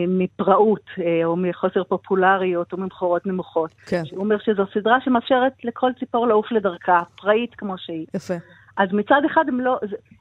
מפראות, 0.08 0.90
או 1.24 1.36
מחוסר 1.36 1.84
פופולריות, 1.84 2.74
או 2.74 2.78
ממכורות 2.78 3.26
נמוכות. 3.26 3.72
כן, 3.88 4.04
הוא 4.12 4.24
אומר 4.24 4.36
שזו 4.40 4.64
סדרה 4.74 4.98
שמאפשרת 5.02 5.54
לכל 5.64 5.92
ציפור 6.00 6.28
לעוף 6.28 6.52
לדרכה, 6.52 7.02
פראית 7.22 7.56
כמו 7.56 7.78
שהיא. 7.78 8.06
יפה. 8.14 8.34
אז 8.78 8.90
מצד 8.94 9.22
אחד 9.26 9.46
לא, 9.52 9.80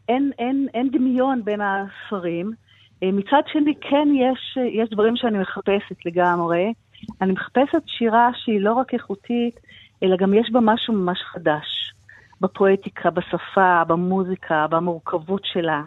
אין, 0.09 0.33
אין, 0.38 0.66
אין 0.74 0.90
דמיון 0.90 1.44
בין 1.44 1.61
הספרים. 1.61 2.53
מצד 3.03 3.42
שני, 3.53 3.74
כן 3.81 4.09
יש, 4.14 4.59
יש 4.83 4.90
דברים 4.90 5.16
שאני 5.16 5.38
מחפשת 5.38 6.07
לגמרי. 6.07 6.72
אני 7.20 7.33
מחפשת 7.33 7.83
שירה 7.87 8.31
שהיא 8.35 8.61
לא 8.61 8.72
רק 8.72 8.94
איכותית, 8.94 9.61
אלא 10.04 10.16
גם 10.16 10.34
יש 10.34 10.50
בה 10.52 10.60
משהו 10.62 10.94
ממש 10.94 11.18
חדש. 11.32 11.92
בפואטיקה, 12.40 13.10
בשפה, 13.10 13.82
במוזיקה, 13.88 14.66
במורכבות 14.70 15.42
שלה. 15.44 15.82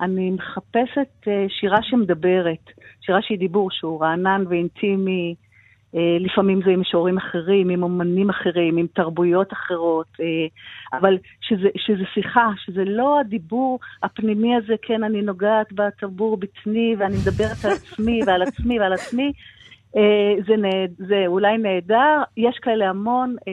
אני 0.00 0.30
מחפשת 0.30 1.28
אה, 1.28 1.46
שירה 1.48 1.78
שמדברת, 1.82 2.70
שירה 3.00 3.22
שהיא 3.22 3.38
דיבור 3.38 3.70
שהוא 3.70 4.02
רענן 4.02 4.44
ואינטימי, 4.48 5.34
אה, 5.94 6.16
לפעמים 6.20 6.60
זה 6.64 6.70
עם 6.70 6.80
משוררים 6.80 7.18
אחרים, 7.18 7.68
עם 7.68 7.82
אומנים 7.82 8.30
אחרים, 8.30 8.76
עם 8.76 8.86
תרבויות 8.94 9.52
אחרות, 9.52 10.06
אה, 10.20 10.46
אבל 10.98 11.18
שזה, 11.40 11.68
שזה 11.76 12.04
שיחה, 12.14 12.48
שזה 12.64 12.84
לא 12.84 13.20
הדיבור 13.20 13.78
הפנימי 14.02 14.56
הזה, 14.56 14.74
כן, 14.82 15.04
אני 15.04 15.22
נוגעת 15.22 15.72
בטבור 15.72 16.36
בטני 16.36 16.96
ואני 16.98 17.16
מדברת 17.16 17.64
על 17.64 17.70
עצמי 17.70 18.20
ועל 18.26 18.42
עצמי 18.42 18.80
ועל 18.80 18.92
עצמי, 18.92 19.32
זה, 20.46 20.56
נהד, 20.56 20.90
זה 20.98 21.24
אולי 21.26 21.58
נהדר, 21.58 22.22
יש 22.36 22.58
כאלה 22.62 22.90
המון, 22.90 23.36
אה, 23.48 23.52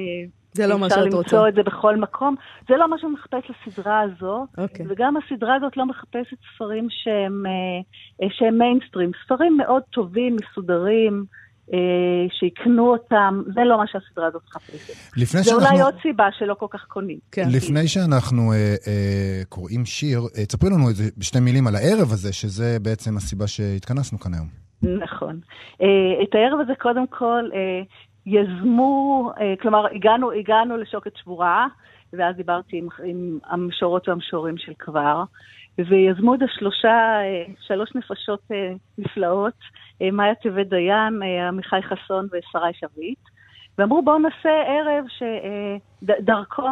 זה 0.54 0.68
לא 0.68 0.80
מה 0.80 0.88
אפשר 0.88 0.96
שאת 0.96 1.06
למצוא 1.06 1.40
רוצה. 1.40 1.50
את 1.50 1.56
זה 1.56 1.64
בכל 1.64 1.96
מקום. 1.96 2.36
זה 2.70 2.78
לא 2.78 2.90
מה 2.90 2.98
שאני 2.98 3.12
מחפש 3.12 3.44
לסדרה 3.50 4.02
הזו, 4.02 4.46
אוקיי. 4.58 4.86
וגם 4.90 5.18
הסדרה 5.18 5.56
הזאת 5.56 5.78
לא 5.78 5.86
מחפשת 5.86 6.38
ספרים 6.56 6.88
שהם, 6.90 7.46
אה, 7.46 7.52
אה, 8.22 8.32
שהם 8.32 8.58
מיינסטרים, 8.58 9.12
ספרים 9.26 9.58
מאוד 9.58 9.84
טובים, 9.90 10.36
מסודרים, 10.36 11.14
אה, 11.14 11.26
שיקנו 12.40 12.92
אותם, 12.92 13.42
זה 13.54 13.62
לא 13.64 13.78
מה 13.78 13.88
שהסדרה 13.88 14.28
הזאת 14.28 14.42
מחפשת. 14.48 14.94
לפני 15.18 15.42
זה 15.42 15.54
אולי 15.54 15.64
שאנחנו... 15.64 15.86
עוד 15.86 15.96
סיבה 16.02 16.28
שלא 16.40 16.54
כל 16.54 16.66
כך 16.70 16.86
קונים. 16.88 17.18
כן. 17.32 17.50
לפני 17.50 17.88
שאנחנו 17.88 18.52
אה, 18.52 18.76
אה, 18.88 19.42
קוראים 19.50 19.86
שיר, 19.86 20.20
אה, 20.38 20.46
תספרי 20.46 20.70
לנו 20.70 20.90
את 20.90 20.96
זה 20.96 21.04
בשתי 21.18 21.40
מילים 21.40 21.68
על 21.68 21.76
הערב 21.76 22.12
הזה, 22.12 22.34
שזה 22.34 22.78
בעצם 22.82 23.18
הסיבה 23.18 23.48
שהתכנסנו 23.48 24.20
כאן 24.20 24.34
היום. 24.34 24.48
נכון. 24.84 25.40
אה, 25.82 26.24
את 26.24 26.36
הערב 26.36 26.60
הזה 26.60 26.74
קודם 26.76 27.08
כל 27.08 27.50
אה, 27.54 27.82
יזמו, 28.26 29.32
אה, 29.42 29.54
כלומר, 29.62 29.86
הגענו, 29.96 30.32
הגענו 30.32 30.78
לשוקת 30.78 31.12
שבורה, 31.16 31.68
ואז 32.14 32.36
דיברתי 32.36 32.78
עם, 32.78 32.88
עם 33.06 33.40
המשוררות 33.46 34.10
והמשוררים 34.10 34.58
של 34.58 34.74
כבר, 34.80 35.24
ויזמו 35.90 36.36
את 36.36 36.42
השלושה, 36.42 37.22
אה, 37.22 37.44
שלוש 37.60 37.96
נפשות 37.96 38.42
אה, 38.52 38.74
נפלאות, 38.98 39.54
אה, 40.02 40.12
מאיה 40.12 40.36
טבת 40.36 40.68
דיין, 40.68 41.22
עמיחי 41.48 41.82
חסון 41.82 42.26
ושרי 42.26 42.72
שביט, 42.74 43.20
ואמרו 43.78 44.02
בואו 44.02 44.20
נעשה 44.20 44.50
ערב 44.50 45.06
שדרכו, 45.18 46.68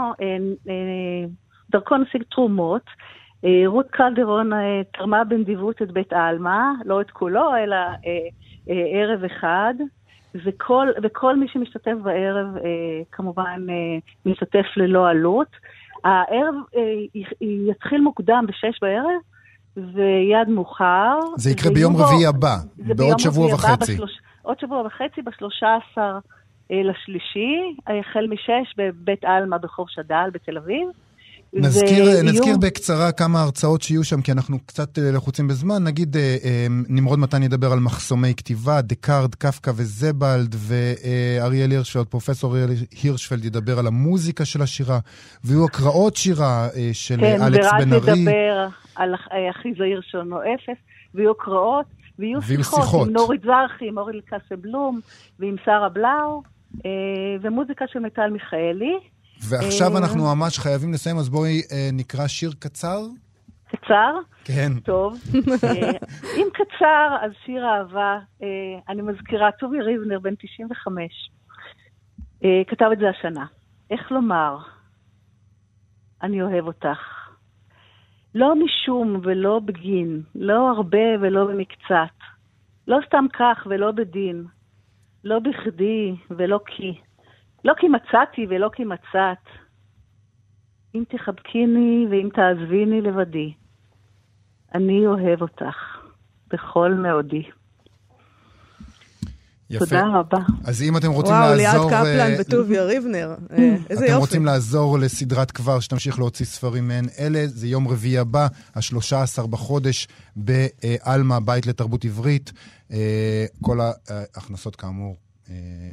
דרכו 1.72 1.98
נשיג 1.98 2.24
תרומות, 2.32 2.86
רות 3.66 3.90
קלדרון 3.90 4.52
תרמה 4.94 5.24
בנדיבות 5.24 5.82
את 5.82 5.92
בית 5.92 6.14
עלמא, 6.14 6.60
לא 6.86 7.02
את 7.02 7.12
כולו, 7.12 7.56
אלא 7.56 7.78
ערב 8.68 9.24
אחד, 9.24 9.74
וכל, 10.36 10.88
וכל 11.04 11.36
מי 11.36 11.48
שמשתתף 11.48 11.96
בערב 12.04 12.58
אה, 12.58 13.02
כמובן 13.12 13.66
אה, 13.70 13.98
משתתף 14.26 14.66
ללא 14.78 15.10
עלות. 15.10 15.48
הערב 16.04 16.56
אה, 16.76 16.82
יתחיל 17.70 18.02
מוקדם 18.02 18.46
בשש 18.48 18.80
בערב, 18.82 19.22
ויד 19.78 20.50
מאוחר. 20.50 21.20
זה 21.38 21.52
יקרה 21.52 21.72
ביום 21.74 21.98
רביעי 21.98 22.26
הבא, 22.28 22.56
בעוד 22.78 23.20
שבוע 23.20 23.54
וחצי. 23.54 23.98
עוד 24.42 24.60
שבוע 24.60 24.82
וחצי, 24.86 25.22
בשלושה 25.22 25.68
עשר 25.92 26.20
אה, 26.72 26.82
לשלישי, 26.84 27.76
החל 27.88 28.28
משש 28.28 28.74
בבית 28.78 29.24
עלמא 29.26 29.58
בחור 29.58 29.86
שד"ל 29.90 30.30
בתל 30.34 30.58
אביב. 30.58 30.88
נזכיר, 31.54 32.04
ויהיו... 32.04 32.24
נזכיר 32.24 32.58
בקצרה 32.62 33.12
כמה 33.12 33.42
הרצאות 33.42 33.82
שיהיו 33.82 34.04
שם, 34.04 34.22
כי 34.22 34.32
אנחנו 34.32 34.60
קצת 34.66 35.00
אה, 35.00 35.12
לחוצים 35.12 35.48
בזמן. 35.48 35.84
נגיד, 35.84 36.18
אה, 36.18 36.38
אה, 36.44 36.68
נמרוד 36.90 37.20
מתן 37.20 37.44
ידבר 37.44 37.72
על 37.72 37.80
מחסומי 37.80 38.34
כתיבה, 38.38 38.82
דקארד, 38.82 39.36
קפקא 39.36 39.72
וזבלד, 39.76 40.56
ואריאל 40.56 41.72
הירשפלד, 41.72 42.06
פרופסור 42.06 42.56
אריאל 42.56 42.70
הירשפלד 43.04 43.46
ידבר 43.46 43.80
על 43.80 43.88
המוזיקה 43.88 44.46
של 44.46 44.62
השירה, 44.62 45.00
ויהיו 45.44 45.66
הקראות 45.66 46.16
שירה 46.16 46.68
של 46.94 47.18
כן, 47.20 47.42
אלכס 47.42 47.70
בן 47.80 47.94
ארי. 47.94 48.02
כן, 48.02 48.10
ורק 48.10 48.18
ידבר 48.18 48.68
על 48.96 49.16
אחי 49.52 49.74
זעיר 49.78 50.02
שונו 50.12 50.38
אפס, 50.42 50.78
ויהיו 51.16 51.32
הקראות, 51.32 51.86
ויהיו, 52.20 52.42
ויהיו 52.42 52.64
שיחות, 52.64 52.82
שיחות 52.82 53.08
עם 53.08 53.14
נורית 53.14 53.42
זרחי, 53.42 53.88
עם 53.88 53.98
אורי 53.98 54.22
בלום, 54.62 55.00
ועם 55.40 55.56
שרה 55.66 55.90
בלאו, 55.90 56.44
ומוזיקה 57.42 57.86
של 57.88 58.00
מיטל 58.00 58.30
מיכאלי. 58.30 58.98
ועכשיו 59.48 59.94
אה, 59.94 59.98
אנחנו 59.98 60.36
ממש 60.36 60.60
חייבים 60.60 60.94
לסיים, 60.94 61.18
אז 61.18 61.30
בואי 61.30 61.62
אה, 61.72 61.90
נקרא 61.94 62.28
שיר 62.28 62.52
קצר. 62.60 63.00
קצר? 63.68 64.16
כן. 64.44 64.80
טוב. 64.84 65.14
אה, 65.64 65.92
אם 66.38 66.48
קצר, 66.54 67.18
אז 67.22 67.32
שיר 67.46 67.66
אהבה, 67.66 68.20
אני 68.90 69.02
מזכירה, 69.02 69.52
טובי 69.52 69.82
ריבנר, 69.82 70.20
בן 70.20 70.36
95, 70.36 71.32
כתב 72.68 72.86
את 72.94 72.98
זה 72.98 73.10
השנה. 73.10 73.46
איך 73.92 74.12
לומר, 74.12 74.58
אני 76.24 76.42
אוהב 76.42 76.68
אותך. 76.68 77.00
לא 78.36 78.56
משום 78.56 79.22
ולא 79.24 79.60
בגין, 79.66 80.22
לא 80.36 80.70
הרבה 80.70 81.22
ולא 81.22 81.46
במקצת. 81.46 82.16
לא 82.88 82.98
סתם 83.08 83.26
כך 83.34 83.68
ולא 83.70 83.92
בדין. 83.92 84.46
לא 85.24 85.40
בכדי 85.40 86.16
ולא 86.30 86.60
כי. 86.66 87.00
לא 87.66 87.74
כי 87.78 87.88
מצאתי 87.88 88.46
ולא 88.50 88.70
כי 88.74 88.84
מצאת. 88.84 89.46
אם 90.96 91.04
תחבקיני 91.10 92.06
ואם 92.12 92.30
תעזביני 92.36 93.02
לבדי, 93.02 93.54
אני 94.76 95.08
אוהב 95.08 95.42
אותך 95.42 95.76
בכל 96.48 96.94
מאודי. 96.94 97.44
יפה. 99.70 99.86
תודה 99.86 100.06
רבה. 100.14 100.38
אז 100.64 100.82
אם 100.82 100.98
אתם 100.98 101.12
רוצים 101.12 101.34
וואו, 101.34 101.56
לעזור... 101.56 101.86
וואו, 101.86 102.04
ליאת 102.04 102.16
קפלן 102.18 102.36
uh, 102.36 102.42
וטוביה 102.42 102.84
ריבנר, 102.84 103.36
uh, 103.50 103.54
איזה 103.90 104.06
יופי. 104.06 104.14
אתם 104.14 104.20
רוצים 104.20 104.46
לעזור 104.46 105.00
לסדרת 105.00 105.52
כבר 105.52 105.80
שתמשיך 105.80 106.20
להוציא 106.20 106.46
ספרים 106.46 106.88
מעין 106.88 107.06
אלה, 107.20 107.48
זה 107.48 107.68
יום 107.68 107.88
רביעי 107.88 108.18
הבא, 108.18 108.48
ה-13 108.76 109.48
בחודש, 109.48 110.08
בעלמה, 110.36 111.40
בית 111.40 111.68
לתרבות 111.68 112.06
עברית. 112.06 112.52
Uh, 112.90 112.94
כל 113.62 113.80
ההכנסות 113.82 114.76
כאמור 114.76 115.10
אה, 115.10 115.29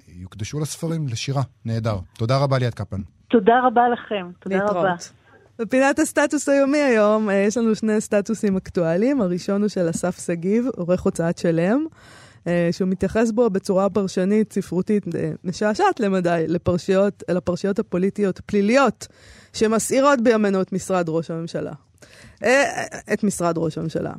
יוקדשו 0.09 0.61
לספרים, 0.61 1.09
לשירה. 1.09 1.43
נהדר. 1.65 1.99
תודה 2.19 2.37
רבה 2.37 2.59
ליאת 2.59 2.75
קפלן. 2.75 3.01
תודה 3.29 3.55
רבה 3.67 3.89
לכם. 3.89 4.27
תודה 4.39 4.65
רבה. 4.65 4.95
בפינת 5.59 5.99
הסטטוס 5.99 6.49
היומי 6.49 6.79
היום, 6.79 7.31
אה, 7.31 7.35
יש 7.35 7.57
לנו 7.57 7.75
שני 7.75 8.01
סטטוסים 8.01 8.57
אקטואליים. 8.57 9.21
הראשון 9.21 9.61
הוא 9.61 9.69
של 9.69 9.91
אסף 9.91 10.27
שגיב, 10.27 10.67
עורך 10.77 11.03
הוצאת 11.03 11.39
שלם, 11.39 11.87
אה, 12.47 12.69
שהוא 12.73 12.89
מתייחס 12.89 13.31
בו 13.31 13.51
בצורה 13.51 13.91
פרשנית, 13.91 14.53
ספרותית, 14.53 15.05
משעשעת 15.45 16.01
למדי, 16.01 16.45
לפרשיות, 16.49 17.23
לפרשיות 17.29 17.79
הפוליטיות 17.79 18.41
פליליות, 18.47 19.07
שמסעירות 19.53 20.21
בימינו 20.21 20.63
את 20.63 20.73
משרד 20.73 21.09
ראש 21.09 21.31
הממשלה. 21.31 21.73
את 23.13 23.25
משרד 23.25 23.59
ראש 23.59 23.79
הממשלה. 23.79 24.13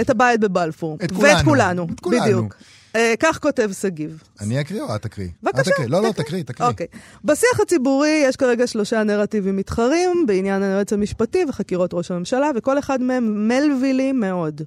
את 0.00 0.10
הבית 0.10 0.40
בבלפור. 0.40 0.98
את 1.04 1.12
כולנו. 1.12 1.36
ואת 1.36 1.44
כולנו. 1.44 1.86
את 1.94 2.00
כולנו. 2.00 2.22
בדיוק. 2.22 2.54
אה, 2.96 3.14
כך 3.20 3.38
כותב 3.38 3.70
שגיב. 3.72 4.22
אני 4.40 4.60
אקריא 4.60 4.82
או 4.82 4.94
את 4.94 5.02
תקריא? 5.02 5.28
בבקשה. 5.42 5.70
לא, 5.88 6.02
לא, 6.02 6.12
תקריא, 6.12 6.42
תקריא. 6.42 6.68
אוקיי. 6.68 6.86
בשיח 7.24 7.60
הציבורי 7.62 8.22
יש 8.24 8.36
כרגע 8.36 8.66
שלושה 8.66 9.02
נרטיבים 9.02 9.56
מתחרים 9.56 10.24
בעניין 10.26 10.62
היועץ 10.62 10.92
המשפטי 10.92 11.44
וחקירות 11.48 11.94
ראש 11.94 12.10
הממשלה, 12.10 12.50
וכל 12.56 12.78
אחד 12.78 13.02
מהם 13.02 13.48
מלווילי 13.48 14.12
מאוד. 14.12 14.62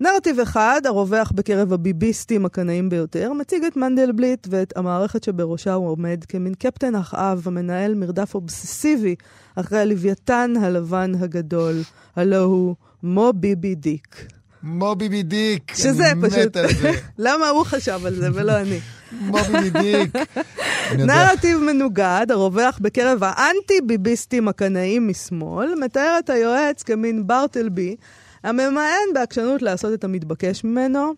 נרטיב 0.00 0.40
אחד, 0.40 0.80
הרווח 0.84 1.32
בקרב 1.32 1.72
הביביסטים 1.72 2.46
הקנאים 2.46 2.88
ביותר, 2.88 3.32
מציג 3.32 3.64
את 3.64 3.76
מנדלבליט 3.76 4.46
ואת 4.50 4.76
המערכת 4.76 5.24
שבראשה 5.24 5.72
הוא 5.72 5.88
עומד 5.88 6.24
כמין 6.28 6.54
קפטן 6.54 6.94
אחאב 6.94 7.42
המנהל 7.46 7.94
מרדף 7.94 8.34
אובססיבי 8.34 9.14
אחרי 9.56 9.78
הלוויתן 9.78 10.52
הלבן 10.62 11.12
הגדול, 11.20 11.74
הלו 12.16 12.42
הוא 12.42 12.74
מו 13.02 13.32
ביבי 13.34 13.74
דיק. 13.74 14.26
מובי 14.62 15.08
מדיק. 15.08 15.72
שזה 15.74 16.12
פשוט, 16.22 16.56
למה 17.18 17.48
הוא 17.48 17.64
חשב 17.64 18.00
על 18.06 18.14
זה 18.14 18.28
ולא 18.34 18.60
אני? 18.60 18.80
מובי 19.12 19.52
מדיק. 19.52 20.16
נרטיב 21.06 21.58
מנוגד, 21.58 22.26
הרווח 22.30 22.78
בקרב 22.82 23.18
האנטי-ביביסטים 23.22 24.48
הקנאים 24.48 25.08
משמאל, 25.08 25.74
מתאר 25.74 26.16
את 26.18 26.30
היועץ 26.30 26.82
כמין 26.82 27.26
ברטלבי, 27.26 27.96
הממאן 28.44 29.14
בעקשנות 29.14 29.62
לעשות 29.62 29.94
את 29.94 30.04
המתבקש 30.04 30.64
ממנו. 30.64 31.12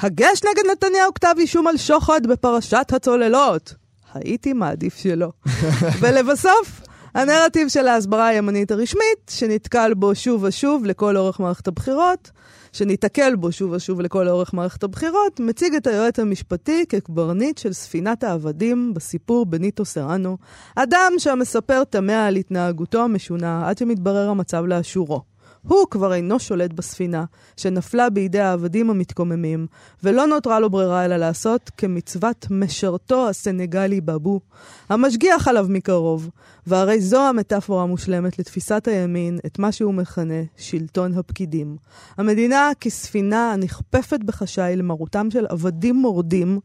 הגש 0.00 0.40
נגד 0.44 0.70
נתניהו 0.72 1.14
כתב 1.14 1.34
אישום 1.38 1.66
על 1.66 1.76
שוחד 1.76 2.26
בפרשת 2.26 2.86
הצוללות. 2.92 3.74
הייתי 4.14 4.52
מעדיף 4.52 4.96
שלא. 4.96 5.30
ולבסוף, 6.00 6.80
הנרטיב 7.14 7.68
של 7.68 7.88
ההסברה 7.88 8.26
הימנית 8.26 8.70
הרשמית, 8.70 9.30
שנתקל 9.30 9.94
בו 9.94 10.14
שוב 10.14 10.42
ושוב 10.42 10.84
לכל 10.84 11.16
אורך 11.16 11.40
מערכת 11.40 11.68
הבחירות, 11.68 12.30
שניתקל 12.72 13.36
בו 13.36 13.52
שוב 13.52 13.72
ושוב 13.72 14.00
לכל 14.00 14.28
אורך 14.28 14.54
מערכת 14.54 14.82
הבחירות, 14.82 15.40
מציג 15.40 15.74
את 15.74 15.86
היועץ 15.86 16.18
המשפטי 16.18 16.84
כקברניט 16.88 17.58
של 17.58 17.72
ספינת 17.72 18.24
העבדים 18.24 18.94
בסיפור 18.94 19.46
בניטו 19.46 19.84
סרנו, 19.84 20.36
אדם 20.76 21.12
שהמספר 21.18 21.84
תמה 21.84 22.26
על 22.26 22.36
התנהגותו 22.36 23.02
המשונה 23.02 23.68
עד 23.68 23.78
שמתברר 23.78 24.28
המצב 24.28 24.64
לאשורו. 24.64 25.31
הוא 25.68 25.86
כבר 25.90 26.14
אינו 26.14 26.40
שולט 26.40 26.72
בספינה, 26.72 27.24
שנפלה 27.56 28.10
בידי 28.10 28.40
העבדים 28.40 28.90
המתקוממים, 28.90 29.66
ולא 30.02 30.26
נותרה 30.26 30.60
לו 30.60 30.70
ברירה 30.70 31.04
אלא 31.04 31.16
לעשות 31.16 31.70
כמצוות 31.76 32.46
משרתו 32.50 33.28
הסנגלי 33.28 34.00
בבו, 34.00 34.40
המשגיח 34.88 35.48
עליו 35.48 35.66
מקרוב, 35.68 36.30
והרי 36.66 37.00
זו 37.00 37.28
המטאפורה 37.28 37.82
המושלמת 37.82 38.38
לתפיסת 38.38 38.88
הימין, 38.88 39.38
את 39.46 39.58
מה 39.58 39.72
שהוא 39.72 39.94
מכנה 39.94 40.42
שלטון 40.56 41.18
הפקידים. 41.18 41.76
המדינה 42.16 42.70
כספינה 42.80 43.52
הנכפפת 43.52 44.20
בחשאי 44.24 44.76
למרותם 44.76 45.30
של 45.30 45.46
עבדים 45.48 45.96
מורדים, 45.96 46.60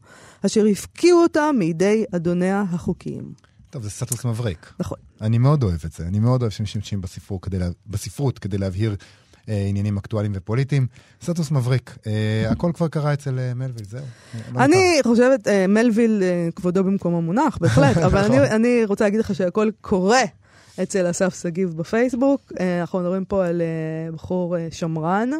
אשר 0.46 0.66
הפקיעו 0.66 1.22
אותה 1.22 1.50
מידי 1.52 2.04
אדוניה 2.14 2.64
החוקיים. 2.72 3.47
טוב, 3.70 3.82
זה 3.82 3.90
סטטוס 3.90 4.24
מבריק. 4.24 4.72
נכון. 4.80 4.98
אני 5.20 5.38
מאוד 5.38 5.62
אוהב 5.62 5.80
את 5.84 5.92
זה. 5.92 6.06
אני 6.06 6.18
מאוד 6.18 6.42
אוהב 6.42 6.52
שמשתמשים 6.52 7.00
בספרות 7.00 7.42
כדי, 7.42 7.58
לה... 7.58 7.68
בספרות 7.86 8.38
כדי 8.38 8.58
להבהיר 8.58 8.96
אה, 9.48 9.64
עניינים 9.68 9.98
אקטואליים 9.98 10.32
ופוליטיים. 10.34 10.86
סטטוס 11.22 11.50
מבריק. 11.50 11.96
אה, 12.06 12.50
הכל 12.50 12.70
כבר 12.74 12.88
קרה 12.88 13.12
אצל 13.12 13.38
אה, 13.38 13.54
מלוויל, 13.54 13.84
זהו. 13.84 14.04
לא 14.52 14.64
אני 14.64 15.00
לא 15.04 15.10
חושבת, 15.10 15.48
אה, 15.48 15.66
מלוויל, 15.66 16.22
אה, 16.22 16.48
כבודו 16.56 16.84
במקום 16.84 17.14
המונח, 17.14 17.58
בהחלט, 17.60 17.96
אבל 18.06 18.18
אני, 18.18 18.36
נכון. 18.36 18.52
אני 18.52 18.84
רוצה 18.84 19.04
להגיד 19.04 19.20
לך 19.20 19.34
שהכל 19.34 19.70
קורה. 19.80 20.22
אצל 20.82 21.10
אסף 21.10 21.42
שגיב 21.42 21.76
בפייסבוק. 21.76 22.52
אה, 22.60 22.80
אנחנו 22.80 22.98
מדברים 22.98 23.24
פה 23.24 23.46
על 23.46 23.62
אה, 23.62 24.12
בחור 24.12 24.56
אה, 24.56 24.68
שמרן, 24.70 25.30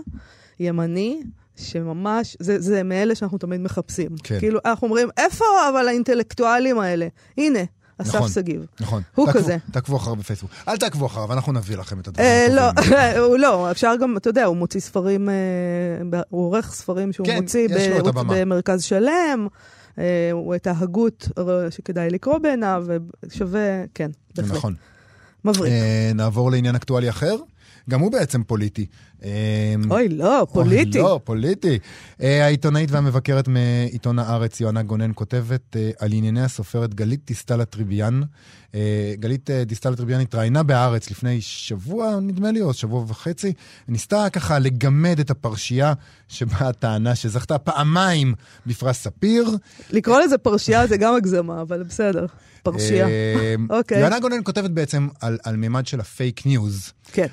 ימני, 0.61 1.22
שממש, 1.57 2.37
זה, 2.41 2.61
זה 2.61 2.83
מאלה 2.83 3.14
שאנחנו 3.14 3.39
תמיד 3.39 3.61
מחפשים. 3.61 4.09
כן. 4.22 4.39
כאילו, 4.39 4.61
אנחנו 4.64 4.87
אומרים, 4.87 5.09
איפה 5.16 5.45
אבל 5.70 5.89
האינטלקטואלים 5.89 6.79
האלה? 6.79 7.09
הנה, 7.39 7.61
אסף 7.99 8.14
נכון, 8.14 8.28
שגיב. 8.28 8.66
נכון. 8.80 9.03
הוא 9.14 9.26
תעקבו, 9.26 9.40
כזה. 9.40 9.57
תעקבו 9.70 9.96
אחריו 9.96 10.16
בפייסבוק. 10.16 10.51
אל 10.68 10.76
תעקבו 10.76 11.07
אחריו, 11.07 11.32
אנחנו 11.32 11.53
נביא 11.53 11.76
לכם 11.76 12.01
את 12.01 12.09
הדברים 12.09 12.28
אה, 12.28 12.70
הטובים. 12.70 12.92
לא, 12.92 13.18
הוא 13.26 13.38
לא, 13.38 13.70
אפשר 13.70 13.94
גם, 14.01 14.16
אתה 14.16 14.30
יודע, 14.30 14.44
הוא 14.44 14.57
מוציא 14.57 14.80
ספרים, 14.80 15.28
אה, 15.28 15.34
הוא 16.28 16.46
עורך 16.46 16.72
ספרים 16.72 17.12
שהוא 17.12 17.26
כן, 17.26 17.36
מוציא 17.36 17.68
במרכז 18.26 18.82
שלם. 18.82 19.46
אה, 19.99 20.28
הוא 20.32 20.55
את 20.55 20.66
ההגות 20.66 21.28
שכדאי 21.70 22.11
לקרוא 22.11 22.38
בעיניו, 22.38 22.86
ושווה, 23.24 23.84
כן, 23.94 24.11
בהחלט. 24.36 24.57
נכון. 24.57 24.74
מבריק. 25.44 25.72
נעבור 26.14 26.51
לעניין 26.51 26.74
אקטואלי 26.74 27.11
אחר. 27.11 27.36
גם 27.90 28.01
הוא 28.01 28.12
בעצם 28.12 28.42
פוליטי. 28.42 28.86
אוי, 29.91 30.09
לא, 30.09 30.47
פוליטי. 30.53 31.01
אוי, 31.01 31.09
לא, 31.09 31.21
פוליטי. 31.25 31.79
אה, 32.23 32.45
העיתונאית 32.45 32.91
והמבקרת 32.91 33.49
מעיתון 33.49 34.19
הארץ, 34.19 34.61
יוהנה 34.61 34.83
גונן, 34.83 35.11
כותבת 35.14 35.77
אה, 35.77 35.91
על 35.99 36.12
ענייני 36.12 36.43
הסופרת 36.43 36.95
גלית 36.95 37.21
דיסטל 37.27 37.61
הטריביאן. 37.61 38.21
אה, 38.75 39.14
גלית 39.19 39.51
דיסטל 39.51 39.93
הטריביאן 39.93 40.21
התראיינה 40.21 40.62
בהארץ 40.62 41.11
לפני 41.11 41.41
שבוע, 41.41 42.21
נדמה 42.21 42.51
לי, 42.51 42.61
או 42.61 42.75
שבוע 42.75 43.05
וחצי. 43.09 43.53
ניסתה 43.89 44.31
ככה 44.31 44.59
לגמד 44.59 45.21
את 45.21 45.31
הפרשייה 45.31 45.93
שבה 46.29 46.73
טענה 46.73 47.14
שזכתה 47.14 47.59
פעמיים 47.59 48.35
בפרס 48.66 48.99
ספיר. 49.03 49.51
לקרוא 49.91 50.21
לזה 50.21 50.39
פרשייה 50.39 50.87
זה 50.87 50.97
גם 50.97 51.14
הגזמה, 51.14 51.61
אבל 51.61 51.83
בסדר. 51.83 52.27
פרשייה. 52.62 53.07
אוקיי. 53.71 54.01
יוהנה 54.01 54.21
גונן 54.21 54.41
כותבת 54.45 54.71
בעצם 54.71 55.09
על, 55.21 55.39
על 55.45 55.57
מימד 55.57 55.87
של 55.87 56.01
הפייק 56.01 56.47
ניוז. 56.47 56.93
כן. 57.12 57.27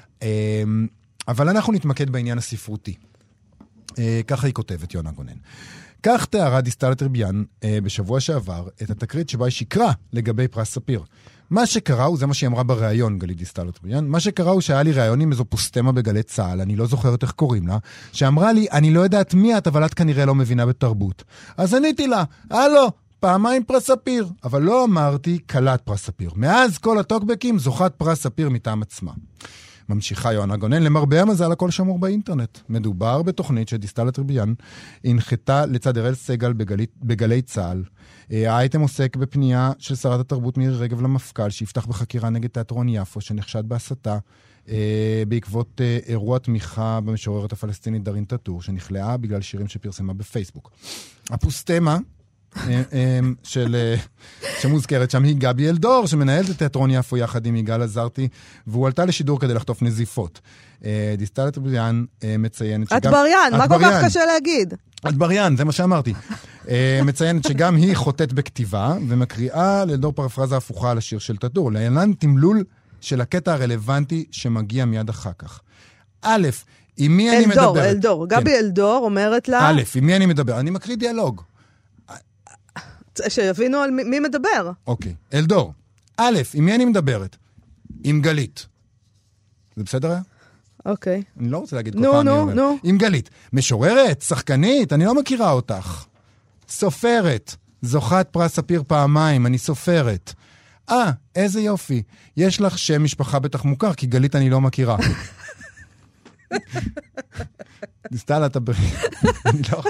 אבל 1.28 1.50
אנחנו 1.50 1.74
נתמקד 1.74 2.10
בעניין 2.10 2.38
הספרותי. 2.38 2.96
אה, 4.00 4.22
ככה 4.28 4.48
היא 4.48 4.54
כותבת, 4.54 4.94
יונה 4.94 5.12
גונן. 5.12 5.38
כך 6.04 6.26
תיארה 6.26 6.62
דיסטל 6.62 6.94
אטבריאן 6.94 7.44
אה, 7.64 7.78
בשבוע 7.84 8.20
שעבר 8.20 8.68
את 8.84 8.90
התקרית 8.90 9.30
שבה 9.30 9.46
היא 9.46 9.52
שיקרה 9.52 9.92
לגבי 10.14 10.48
פרס 10.48 10.72
ספיר. 10.72 11.04
מה 11.50 11.66
שקרה 11.66 12.06
הוא, 12.06 12.18
זה 12.18 12.26
מה 12.26 12.34
שהיא 12.34 12.48
אמרה 12.48 12.64
בריאיון, 12.64 13.20
גלית 13.20 13.38
דיסטל 13.38 13.72
אטבריאן, 13.72 14.08
מה 14.08 14.20
שקרה 14.20 14.52
הוא 14.52 14.62
שהיה 14.62 14.84
לי 14.84 14.92
ראיון 14.92 15.22
עם 15.22 15.32
איזו 15.32 15.46
פוסטמה 15.46 15.92
בגלי 15.92 16.24
צה"ל, 16.24 16.62
אני 16.62 16.76
לא 16.76 16.86
זוכרת 16.86 17.24
איך 17.24 17.32
קוראים 17.32 17.68
לה, 17.68 17.78
שאמרה 18.12 18.54
לי, 18.54 18.68
אני 18.72 18.94
לא 18.94 19.00
יודעת 19.00 19.34
מי 19.34 19.58
את, 19.58 19.68
אבל 19.68 19.86
את 19.86 19.94
כנראה 19.94 20.26
לא 20.26 20.36
מבינה 20.36 20.66
בתרבות. 20.66 21.24
אז 21.58 21.74
עניתי 21.74 22.08
לה, 22.08 22.24
הלו, 22.50 22.92
פעמיים 23.20 23.64
פרס 23.64 23.88
ספיר, 23.88 24.28
אבל 24.44 24.62
לא 24.62 24.84
אמרתי 24.86 25.40
כלת 25.50 25.82
פרס 25.82 26.06
ספיר. 26.06 26.32
מאז 26.36 26.78
כל 26.78 27.00
הטוקבקים 27.00 27.60
זוכת 27.60 27.94
פרס 27.98 28.22
ספיר 28.22 28.50
מטעם 28.50 28.82
עצמה. 28.82 29.12
ממשיכה 29.90 30.34
יוהנה 30.34 30.58
גונן, 30.58 30.84
למרבה 30.84 31.22
המזל 31.22 31.52
הכל 31.52 31.72
שמור 31.72 32.00
באינטרנט. 32.00 32.58
מדובר 32.70 33.22
בתוכנית 33.22 33.70
שדיסטל 33.70 34.10
אטריביאן 34.10 34.54
הנחתה 35.04 35.66
לצד 35.66 35.98
אראל 35.98 36.16
סגל 36.16 36.54
בגלי, 36.54 36.86
בגלי 37.04 37.42
צה"ל. 37.42 37.84
אה, 38.32 38.54
האייטם 38.54 38.82
עוסק 38.82 39.16
בפנייה 39.16 39.72
של 39.80 39.96
שרת 39.96 40.20
התרבות 40.20 40.58
מירי 40.58 40.78
רגב 40.78 41.02
למפכ"ל, 41.02 41.50
שיפתח 41.50 41.86
בחקירה 41.86 42.30
נגד 42.30 42.50
תיאטרון 42.50 42.90
יפו, 42.90 43.22
שנחשד 43.22 43.64
בהסתה. 43.68 44.18
Uh, 44.66 44.70
בעקבות 45.28 45.82
uh, 45.82 46.10
אירוע 46.10 46.40
תמיכה 46.40 47.00
במשוררת 47.06 47.54
הפלסטינית 47.54 48.04
דארין 48.04 48.26
טאטור, 48.26 48.62
שנכלאה 48.62 49.18
בגלל 49.18 49.42
שירים 49.42 49.68
שפרסמה 49.68 50.14
בפייסבוק. 50.14 50.72
הפוסטמה 51.30 51.92
אה, 51.92 51.96
אה, 51.96 52.15
של, 53.44 53.76
אה, 53.76 53.96
שמוזכרת 54.60 55.12
שם 55.12 55.24
היא 55.24 55.36
גבי 55.38 55.70
אלדור, 55.70 56.08
שמנהלת 56.08 56.50
את 56.50 56.58
תיאטרון 56.58 56.92
יפו 56.92 57.18
יחד 57.18 57.46
עם 57.46 57.56
יגאל 57.56 57.82
עזרתי, 57.82 58.28
והוא 58.68 58.86
עלתה 58.86 59.06
לשידור 59.06 59.40
כדי 59.40 59.54
לחטוף 59.54 59.82
נזיפות. 59.82 60.40
דיסטל 61.18 61.48
אטבריאן 61.48 62.06
מציינת 62.40 62.90
שגם... 62.90 62.98
אטבריאן, 62.98 63.52
מה 63.58 63.68
כל 63.68 63.80
כך 63.82 64.06
קשה 64.06 64.26
להגיד? 64.26 64.74
אטבריאן, 65.10 65.58
זה 65.58 65.66
מה 65.66 65.72
שאמרתי. 65.72 66.14
מציינת 67.04 67.44
שגם 67.48 67.76
היא 67.76 67.96
חוטאת 67.96 68.34
בכתיבה, 68.34 68.94
ומקריאה 69.08 69.86
לאלדור 69.86 70.12
פרפרזה 70.12 70.58
הפוכה 70.58 70.92
על 70.92 70.98
השיר 70.98 71.20
של 71.20 71.38
טאטור. 71.38 71.72
להלן 71.72 72.14
תמלול 72.14 72.64
של 73.02 73.22
הקטע 73.22 73.54
הרלוונטי 73.54 74.26
שמגיע 74.32 74.86
מיד 74.86 75.10
אחר 75.10 75.32
כך. 75.40 75.60
א', 76.22 76.48
עם 76.98 77.18
מי 77.18 77.38
אני 77.38 77.46
מדברת? 77.46 77.60
אלדור, 77.60 77.86
אלדור. 77.86 78.28
גבי 78.28 78.52
כן. 78.52 78.58
אלדור 78.58 79.02
אומרת 79.04 79.50
לה... 79.50 79.70
א', 79.70 79.82
עם 79.96 80.06
מי 80.06 80.16
אני 80.16 80.26
מדבר? 80.26 80.60
אני 80.60 80.70
מקריא 80.70 80.96
דיאלוג. 80.96 81.42
שיבינו 83.30 83.78
על 83.78 83.92
מי, 83.92 84.20
מדבר. 84.20 84.72
אוקיי. 84.88 85.14
אלדור, 85.34 85.74
א', 86.18 86.40
עם 86.54 86.66
מי 86.66 86.76
אני 86.76 86.86
מדברת? 86.86 87.38
עם 88.04 88.22
גלית. 88.22 88.66
זה 89.76 89.84
בסדר 89.84 90.12
היה? 90.12 90.22
אוקיי. 90.86 91.24
אני 91.40 91.50
לא 91.50 91.58
רוצה 91.58 91.76
להגיד 91.76 91.94
כל 91.94 92.00
פעם 92.00 92.26
מי 92.26 92.32
אומר. 92.32 92.44
נו, 92.44 92.46
נו, 92.46 92.72
נו. 92.72 92.78
עם 92.84 92.98
גלית. 92.98 93.30
משוררת? 93.54 94.22
שחקנית? 94.22 94.94
אני 94.94 95.06
לא 95.06 95.16
מכירה 95.16 95.52
אותך. 95.52 96.06
סופרת. 96.70 97.56
זוכת 97.82 98.28
פרס 98.32 98.56
ספיר 98.56 98.84
פעמיים, 98.88 99.46
אני 99.46 99.58
סופרת. 99.58 100.34
אה, 100.90 101.12
איזה 101.36 101.62
יופי. 101.62 102.04
יש 102.38 102.62
לך 102.62 102.78
שם 102.78 103.04
משפחה 103.04 103.40
בטח 103.40 103.64
מוכר, 103.66 103.94
כי 103.94 104.08
גלית 104.08 104.36
אני 104.36 104.50
לא 104.50 104.62
מכירה. 104.62 104.98
דיסטל, 108.12 108.46
אתה... 108.46 108.60
אני 109.46 109.62
לא... 109.74 109.84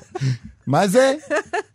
מה 0.67 0.87
זה? 0.87 1.13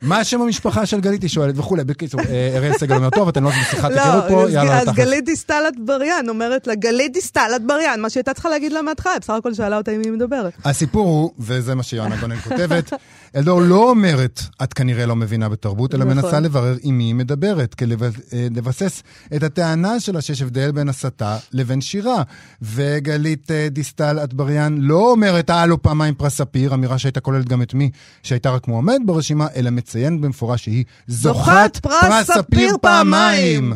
מה 0.02 0.24
שם 0.24 0.42
המשפחה 0.42 0.86
של 0.86 1.00
גלית? 1.00 1.22
היא 1.22 1.30
שואלת 1.30 1.58
וכולי. 1.58 1.84
בקיצור, 1.84 2.20
אה, 2.20 2.52
אראל 2.56 2.72
סגל 2.78 2.96
אומר, 2.96 3.10
טוב, 3.10 3.28
אתם 3.28 3.44
לא 3.44 3.50
בשיחת 3.50 3.90
היכרות 3.90 4.24
פה, 4.28 4.50
יאללה, 4.50 4.80
אז 4.80 4.88
גלית 4.88 5.24
דיסטל 5.24 5.62
אטבריאן 5.68 6.28
אומרת 6.28 6.66
לה, 6.66 6.74
גלית 6.74 7.12
דיסטל 7.12 7.50
אטבריאן, 7.56 8.00
מה 8.00 8.10
שהייתה 8.10 8.34
צריכה 8.34 8.48
להגיד 8.48 8.72
לה 8.72 8.82
מההתחלה, 8.82 9.12
בסך 9.20 9.30
הכל 9.30 9.54
שאלה 9.54 9.76
אותה 9.76 9.90
אם 9.90 10.00
היא 10.04 10.12
מדברת. 10.12 10.52
הסיפור 10.64 11.08
הוא, 11.08 11.30
וזה 11.38 11.74
מה 11.74 11.82
שיואנה 11.82 12.16
גונן 12.16 12.36
כותבת, 12.36 12.92
אלדור 13.36 13.60
לא 13.60 13.90
אומרת, 13.90 14.40
את 14.62 14.74
כנראה 14.74 15.06
לא 15.06 15.16
מבינה 15.16 15.48
בתרבות, 15.48 15.94
אלא 15.94 16.04
נכון. 16.04 16.16
מנסה 16.16 16.40
לברר 16.40 16.76
עם 16.82 16.98
מי 16.98 17.04
היא 17.04 17.14
מדברת, 17.14 17.82
אה, 17.82 18.46
לבסס 18.56 19.02
את 19.36 19.42
הטענה 19.42 20.00
שלה 20.00 20.20
שיש 20.20 20.42
הבדל 20.42 20.72
בין 20.72 20.88
הסתה 20.88 21.38
לבין 21.52 21.80
שירה. 21.80 22.22
וגלית 22.62 23.50
אה, 23.50 23.68
דיסטל 23.70 24.18
אטבריאן 24.24 24.76
לא 24.80 25.10
אומרת, 25.10 25.50
אה, 25.50 25.66
לא 25.66 25.78
פעמיים 25.82 26.14
פרס 26.14 26.29
ספיר, 26.30 26.74
אמירה 26.74 26.98
שהייתה 26.98 27.20
כוללת 27.20 27.48
גם 27.48 27.62
את 27.62 27.74
מי 27.74 27.90
שהייתה 28.22 28.50
רק 28.50 28.68
מועמד 28.68 28.98
ברשימה, 29.06 29.46
אלא 29.56 29.70
מציין 29.70 30.20
במפורש 30.20 30.64
שהיא 30.64 30.84
זוכת 31.06 31.78
פרס 31.82 32.30
ספיר 32.30 32.76
פעמיים. 32.82 33.74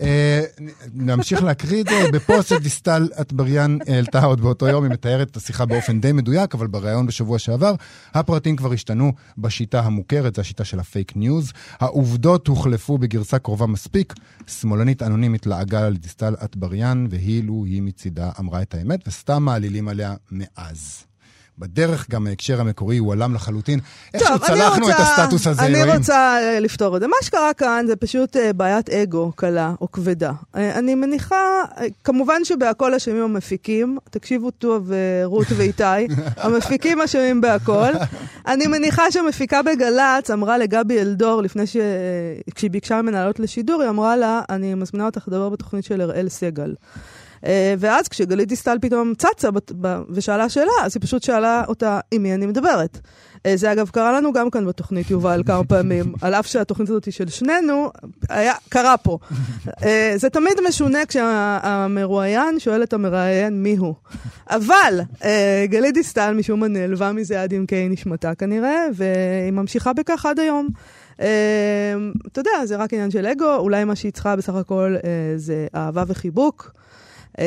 אה, 0.00 0.42
נמשיך 0.94 1.42
להקריא 1.42 1.80
את 1.80 1.86
זה. 1.86 2.10
בפוסט 2.12 2.52
דיסטל 2.52 3.08
אטבריאן 3.20 3.78
העלתה 3.88 4.24
עוד 4.24 4.40
באותו 4.40 4.68
יום, 4.68 4.84
היא 4.84 4.92
מתארת 4.92 5.30
את 5.30 5.36
השיחה 5.36 5.66
באופן 5.66 6.00
די 6.00 6.12
מדויק, 6.12 6.54
אבל 6.54 6.66
בריאיון 6.66 7.06
בשבוע 7.06 7.38
שעבר, 7.38 7.74
הפרטים 8.14 8.56
כבר 8.56 8.72
השתנו 8.72 9.12
בשיטה 9.38 9.80
המוכרת, 9.80 10.34
זו 10.34 10.40
השיטה 10.40 10.64
של 10.64 10.80
הפייק 10.80 11.16
ניוז. 11.16 11.52
העובדות 11.78 12.46
הוחלפו 12.46 12.98
בגרסה 12.98 13.38
קרובה 13.38 13.66
מספיק. 13.66 14.14
שמאלנית 14.46 15.02
אנונימית 15.02 15.46
לעגה 15.46 15.86
על 15.86 15.96
דיסטל 15.96 16.34
אטבריאן, 16.44 17.06
והיא, 17.10 17.44
לו 17.44 17.64
היא 17.64 17.82
מצידה, 17.82 18.30
אמרה 18.40 18.62
את 18.62 18.74
האמת, 18.74 19.08
וסתם 19.08 19.42
מעלילים 19.42 19.88
עליה 19.88 20.14
מאז. 20.30 21.11
בדרך 21.58 22.10
גם 22.10 22.26
ההקשר 22.26 22.60
המקורי 22.60 22.98
הוא 22.98 23.12
עלם 23.12 23.34
לחלוטין. 23.34 23.78
איכשהו 24.14 24.38
צלחנו 24.38 24.86
רוצה, 24.86 24.96
את 24.96 25.00
הסטטוס 25.00 25.46
הזה, 25.46 25.62
אני 25.62 25.82
אלוהים. 25.82 25.98
רוצה 25.98 26.38
אה, 26.42 26.60
לפתור 26.60 26.96
את 26.96 27.00
זה. 27.00 27.06
מה 27.06 27.16
שקרה 27.22 27.54
כאן 27.54 27.84
זה 27.86 27.96
פשוט 27.96 28.36
אה, 28.36 28.52
בעיית 28.52 28.90
אגו 28.90 29.32
קלה 29.36 29.72
או 29.80 29.92
כבדה. 29.92 30.32
אה, 30.56 30.78
אני 30.78 30.94
מניחה, 30.94 31.64
כמובן 32.04 32.44
שבהכל 32.44 32.94
אשמים 32.94 33.22
המפיקים, 33.22 33.98
תקשיבו 34.10 34.50
טוב, 34.50 34.90
רות 35.24 35.46
ואיתי, 35.56 35.82
המפיקים 36.42 37.00
אשמים 37.00 37.40
בהכל. 37.40 37.92
אני 38.46 38.66
מניחה 38.66 39.10
שהמפיקה 39.10 39.62
בגל"צ 39.62 40.30
אמרה 40.30 40.58
לגבי 40.58 41.00
אלדור, 41.00 41.42
לפני 41.42 41.66
ש... 41.66 41.76
כשהיא 42.54 42.70
ביקשה 42.70 43.02
ממנה 43.02 43.20
לעלות 43.20 43.40
לשידור, 43.40 43.82
היא 43.82 43.90
אמרה 43.90 44.16
לה, 44.16 44.40
אני 44.50 44.74
מזמינה 44.74 45.06
אותך 45.06 45.28
לדבר 45.28 45.48
בתוכנית 45.48 45.84
של 45.84 46.02
אראל 46.02 46.28
סגל. 46.28 46.74
אה, 47.46 47.74
ואז 47.78 48.08
כשגלית 48.08 48.48
דיסטל 48.48 48.78
פתאום 48.80 49.12
צצה 49.14 49.48
ושאלה 50.10 50.48
שאלה, 50.48 50.72
אז 50.82 50.92
היא 50.94 51.02
פשוט 51.02 51.22
שאלה 51.22 51.64
אותה 51.68 52.00
עם 52.10 52.22
מי 52.22 52.34
אני 52.34 52.46
מדברת. 52.46 52.98
אה, 53.46 53.56
זה 53.56 53.72
אגב 53.72 53.88
קרה 53.88 54.12
לנו 54.12 54.32
גם 54.32 54.50
כאן 54.50 54.66
בתוכנית, 54.66 55.10
יובל, 55.10 55.42
כמה 55.46 55.64
פעמים, 55.64 56.12
על 56.22 56.34
אף 56.34 56.46
שהתוכנית 56.46 56.88
הזאת 56.88 57.04
היא 57.04 57.12
של 57.12 57.28
שנינו, 57.28 57.90
היה, 58.28 58.54
קרה 58.68 58.96
פה. 58.96 59.18
אה, 59.84 60.12
זה 60.16 60.30
תמיד 60.30 60.54
משונה 60.68 61.06
כשהמרואיין 61.06 62.58
שואל 62.58 62.82
את 62.82 62.92
המראיין 62.92 63.62
מי 63.62 63.76
הוא. 63.76 63.94
אבל 64.50 65.00
גלית 65.64 65.94
דיסטל 65.94 66.34
משום 66.34 66.60
מה 66.60 66.68
נעלבה 66.68 67.12
מזה 67.12 67.42
עד 67.42 67.54
עמקי 67.54 67.88
נשמתה 67.88 68.34
כנראה, 68.34 68.86
והיא 68.94 69.52
ממשיכה 69.52 69.92
בכך 69.92 70.26
עד 70.26 70.40
היום. 70.40 70.68
אתה 72.26 72.40
יודע, 72.40 72.50
זה 72.64 72.76
רק 72.76 72.92
עניין 72.92 73.10
של 73.10 73.26
אגו, 73.26 73.56
אולי 73.56 73.84
מה 73.84 73.96
שהיא 73.96 74.12
צריכה 74.12 74.36
בסך 74.36 74.54
הכל 74.54 74.96
זה 75.36 75.66
אהבה 75.74 76.04
וחיבוק. 76.06 76.81
אה, 77.38 77.44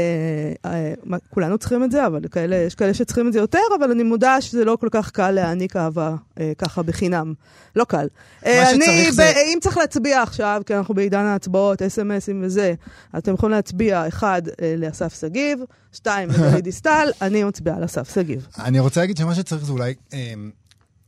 אה, 0.66 1.18
כולנו 1.30 1.58
צריכים 1.58 1.84
את 1.84 1.92
זה, 1.92 2.06
אבל 2.06 2.22
כאלה, 2.32 2.56
יש 2.56 2.76
כאלה 2.76 2.94
שצריכים 2.94 3.28
את 3.28 3.34
זה 3.34 3.40
יותר, 3.40 3.60
אבל 3.80 3.92
אני 3.92 4.04
מודע 4.04 4.42
שזה 4.42 4.66
לא 4.66 4.78
כל 4.80 4.88
כך 4.92 5.12
קל 5.12 5.32
להעניק 5.32 5.76
אהבה 5.76 6.16
אה, 6.40 6.52
ככה 6.58 6.84
בחינם. 6.84 7.34
לא 7.76 7.84
קל. 7.84 8.08
אני, 8.46 9.12
זה... 9.12 9.34
אם 9.54 9.58
צריך 9.62 9.78
להצביע 9.78 10.22
עכשיו, 10.22 10.62
כי 10.66 10.76
אנחנו 10.76 10.94
בעידן 10.94 11.26
ההצבעות, 11.26 11.82
אס.אם.אסים 11.82 12.42
וזה, 12.44 12.74
אתם 13.18 13.34
יכולים 13.34 13.56
להצביע, 13.56 14.08
אחד, 14.08 14.42
לאסף 14.78 15.20
שגיב, 15.20 15.60
שתיים, 15.94 16.30
לגלי 16.30 16.62
דיסטל, 16.72 17.10
אני 17.22 17.44
מצביעה 17.44 17.80
לאסף 17.80 18.14
שגיב. 18.16 18.48
אני 18.60 18.80
רוצה 18.80 19.02
להגיד 19.02 19.18
שמה 19.18 19.36
שצריך 19.36 19.66
זה 19.66 19.72
אולי 19.72 19.94
אה, 20.14 20.34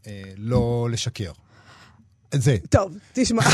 אה, 0.08 0.22
לא 0.38 0.88
לשקר. 0.92 1.32
זה. 2.34 2.56
טוב, 2.70 2.98
תשמע. 3.14 3.44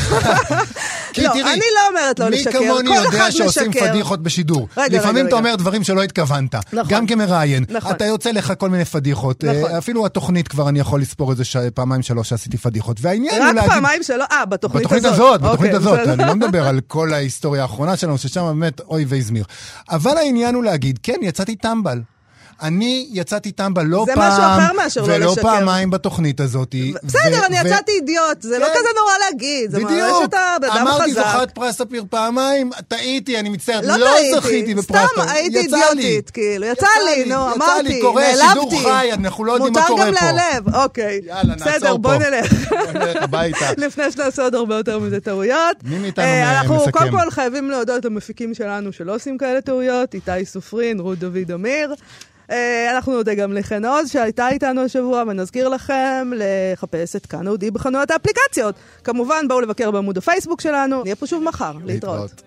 לא, 1.17 1.29
תראי, 1.33 1.53
אני 1.53 1.61
לא 1.75 1.87
אומרת 1.89 2.19
לא 2.19 2.29
לשקר, 2.29 2.51
כל 2.51 2.57
אחד 2.57 2.69
משקר. 2.69 2.79
מי 2.79 2.85
כמוני 2.85 3.05
יודע 3.05 3.31
שעושים 3.31 3.71
פדיחות 3.71 4.23
בשידור. 4.23 4.67
רגע, 4.77 4.97
לפעמים 4.97 5.17
רגע, 5.17 5.27
אתה 5.27 5.35
אומר 5.35 5.55
דברים 5.55 5.83
שלא 5.83 6.03
התכוונת. 6.03 6.55
נכון. 6.55 6.93
גם 6.93 7.07
כמראיין. 7.07 7.65
נכון. 7.69 7.91
אתה 7.91 8.05
יוצא 8.05 8.31
לך 8.31 8.53
כל 8.57 8.69
מיני 8.69 8.85
פדיחות. 8.85 9.43
נכון. 9.43 9.71
אפילו 9.71 10.05
התוכנית 10.05 10.47
כבר 10.47 10.69
אני 10.69 10.79
יכול 10.79 11.01
לספור 11.01 11.31
איזה 11.31 11.43
ש... 11.43 11.57
פעמיים 11.73 12.01
שלוש 12.01 12.29
שעשיתי 12.29 12.57
פדיחות. 12.57 12.97
והעניין 13.01 13.35
הוא 13.41 13.45
להגיד... 13.45 13.61
רק 13.61 13.69
פעמיים 13.69 14.03
שלוש? 14.03 14.27
אה, 14.31 14.45
בתוכנית 14.45 14.85
הזאת. 14.85 15.01
בתוכנית 15.01 15.05
הזאת, 15.05 15.41
בתוכנית 15.41 15.73
הזאת. 15.73 15.99
אני 16.19 16.27
לא 16.27 16.35
מדבר 16.35 16.67
על 16.67 16.79
כל 16.87 17.13
ההיסטוריה 17.13 17.61
האחרונה 17.61 17.97
שלנו, 17.97 18.17
ששם 18.17 18.45
באמת 18.45 18.79
אוי 18.79 19.05
והזמיר. 19.07 19.45
אבל 19.89 20.17
העניין 20.17 20.55
הוא 20.55 20.63
להגיד, 20.63 20.99
כן, 21.03 21.17
יצאתי 21.21 21.55
טמבל. 21.55 22.01
אני 22.63 23.07
יצאתי 23.11 23.51
טמבה 23.51 23.83
לא 23.83 24.03
זה 24.07 24.11
פעם, 24.15 24.27
משהו 24.31 24.43
אחר 24.43 24.73
מאשר 24.83 25.01
לא 25.01 25.13
ולא 25.13 25.25
לשקר. 25.31 25.41
פעמיים 25.41 25.89
בתוכנית 25.89 26.39
הזאת. 26.39 26.75
בסדר, 27.03 27.19
ו- 27.41 27.45
אני 27.45 27.55
ו- 27.63 27.67
יצאתי 27.67 27.91
אידיוט, 27.91 28.41
זה 28.41 28.59
לא 28.59 28.65
כן. 28.65 28.71
כזה 28.71 28.87
נורא 28.99 29.11
להגיד, 29.25 29.71
זה 29.71 29.79
מראה 29.79 30.09
שאתה 30.23 30.37
בן 30.61 30.67
אדם 30.69 30.77
אמרתי 30.87 31.11
חזק. 31.11 31.23
זוכת 31.33 31.51
פרס 31.53 31.77
ספיר 31.77 32.03
פעמיים, 32.09 32.69
טעיתי, 32.87 33.39
אני 33.39 33.49
מצטערת, 33.49 33.83
לא 33.85 33.97
לא 33.97 34.05
טעיתי, 34.05 34.35
זכיתי 34.41 34.75
בפרס 34.75 35.05
סתם 35.11 35.21
פרס. 35.21 35.31
הייתי 35.31 35.59
יצא. 35.59 35.77
אידיוטית, 35.91 36.29
כאילו, 36.29 36.65
יצא 36.65 36.85
לי, 37.05 37.25
נו, 37.25 37.31
יצא 37.31 37.55
אמרתי, 37.55 37.83
לי, 37.83 38.01
קורה, 38.01 38.23
נעלבתי. 38.23 38.47
שידור 38.75 38.81
חי, 38.91 39.09
אנחנו 39.13 39.45
לא 39.45 39.53
יודעים 39.53 39.73
מה 39.73 39.87
קורה 39.87 40.03
פה. 40.05 40.09
מותר 40.11 40.21
גם 40.27 40.35
להיעלב, 40.35 40.75
אוקיי. 40.75 41.21
יאללה, 41.25 41.43
נעצור 41.55 41.67
בסדר, 41.67 41.95
פה. 42.03 42.13
נלך. 42.17 42.53
בוא 42.69 42.91
נלך 42.93 43.23
הביתה. 43.23 43.65
לפני 43.85 44.11
שנעשה 44.11 44.41
עוד 44.43 44.55
הרבה 44.55 44.75
יותר 44.75 44.99
מזה 44.99 45.19
טעויות. 45.19 45.77
מי 45.83 45.97
מאיתנו 45.99 46.25
אה, 46.25 46.41
מ- 46.45 46.57
אנחנו 46.57 46.75
מסכם? 46.75 46.91
קודם 46.91 47.11
כל 47.11 47.31
חייבים 47.31 47.69
להודות 47.71 48.05
למפיקים 48.05 48.53
שלנו 48.53 48.91
שלא 48.93 49.15
עושים 49.15 49.37
כאלה 49.37 49.61
טעויות, 49.61 50.13
איתי 50.13 50.45
סופרין, 50.45 50.99
רות 50.99 51.19
דוד 51.19 51.51
אמיר. 51.53 51.93
אה, 52.53 52.91
אנחנו 52.95 53.13
נודה 53.13 53.33
גם 53.33 53.53
לחן 53.53 53.85
עוז 53.85 54.11
שהייתה 54.11 54.49
איתנו 54.49 54.81
השבוע, 54.81 55.23
ונזכיר 55.27 55.67
לכם 55.67 56.31
לחפש 56.35 57.15
את 57.15 57.25
כאן 57.25 57.47
אודי 57.47 57.71
בחנויות 57.71 58.11
האפליקציות. 58.11 58.75
כמובן, 59.03 59.47
בואו 59.47 59.61
לבקר 59.61 59.91
בעמוד 59.91 60.17
הפייסבוק 60.17 60.61
שלנו, 60.61 61.03
נהיה 61.03 61.15
פה 61.15 61.27
שוב 61.27 61.43
מחר. 61.43 61.73
להתראות. 61.85 62.43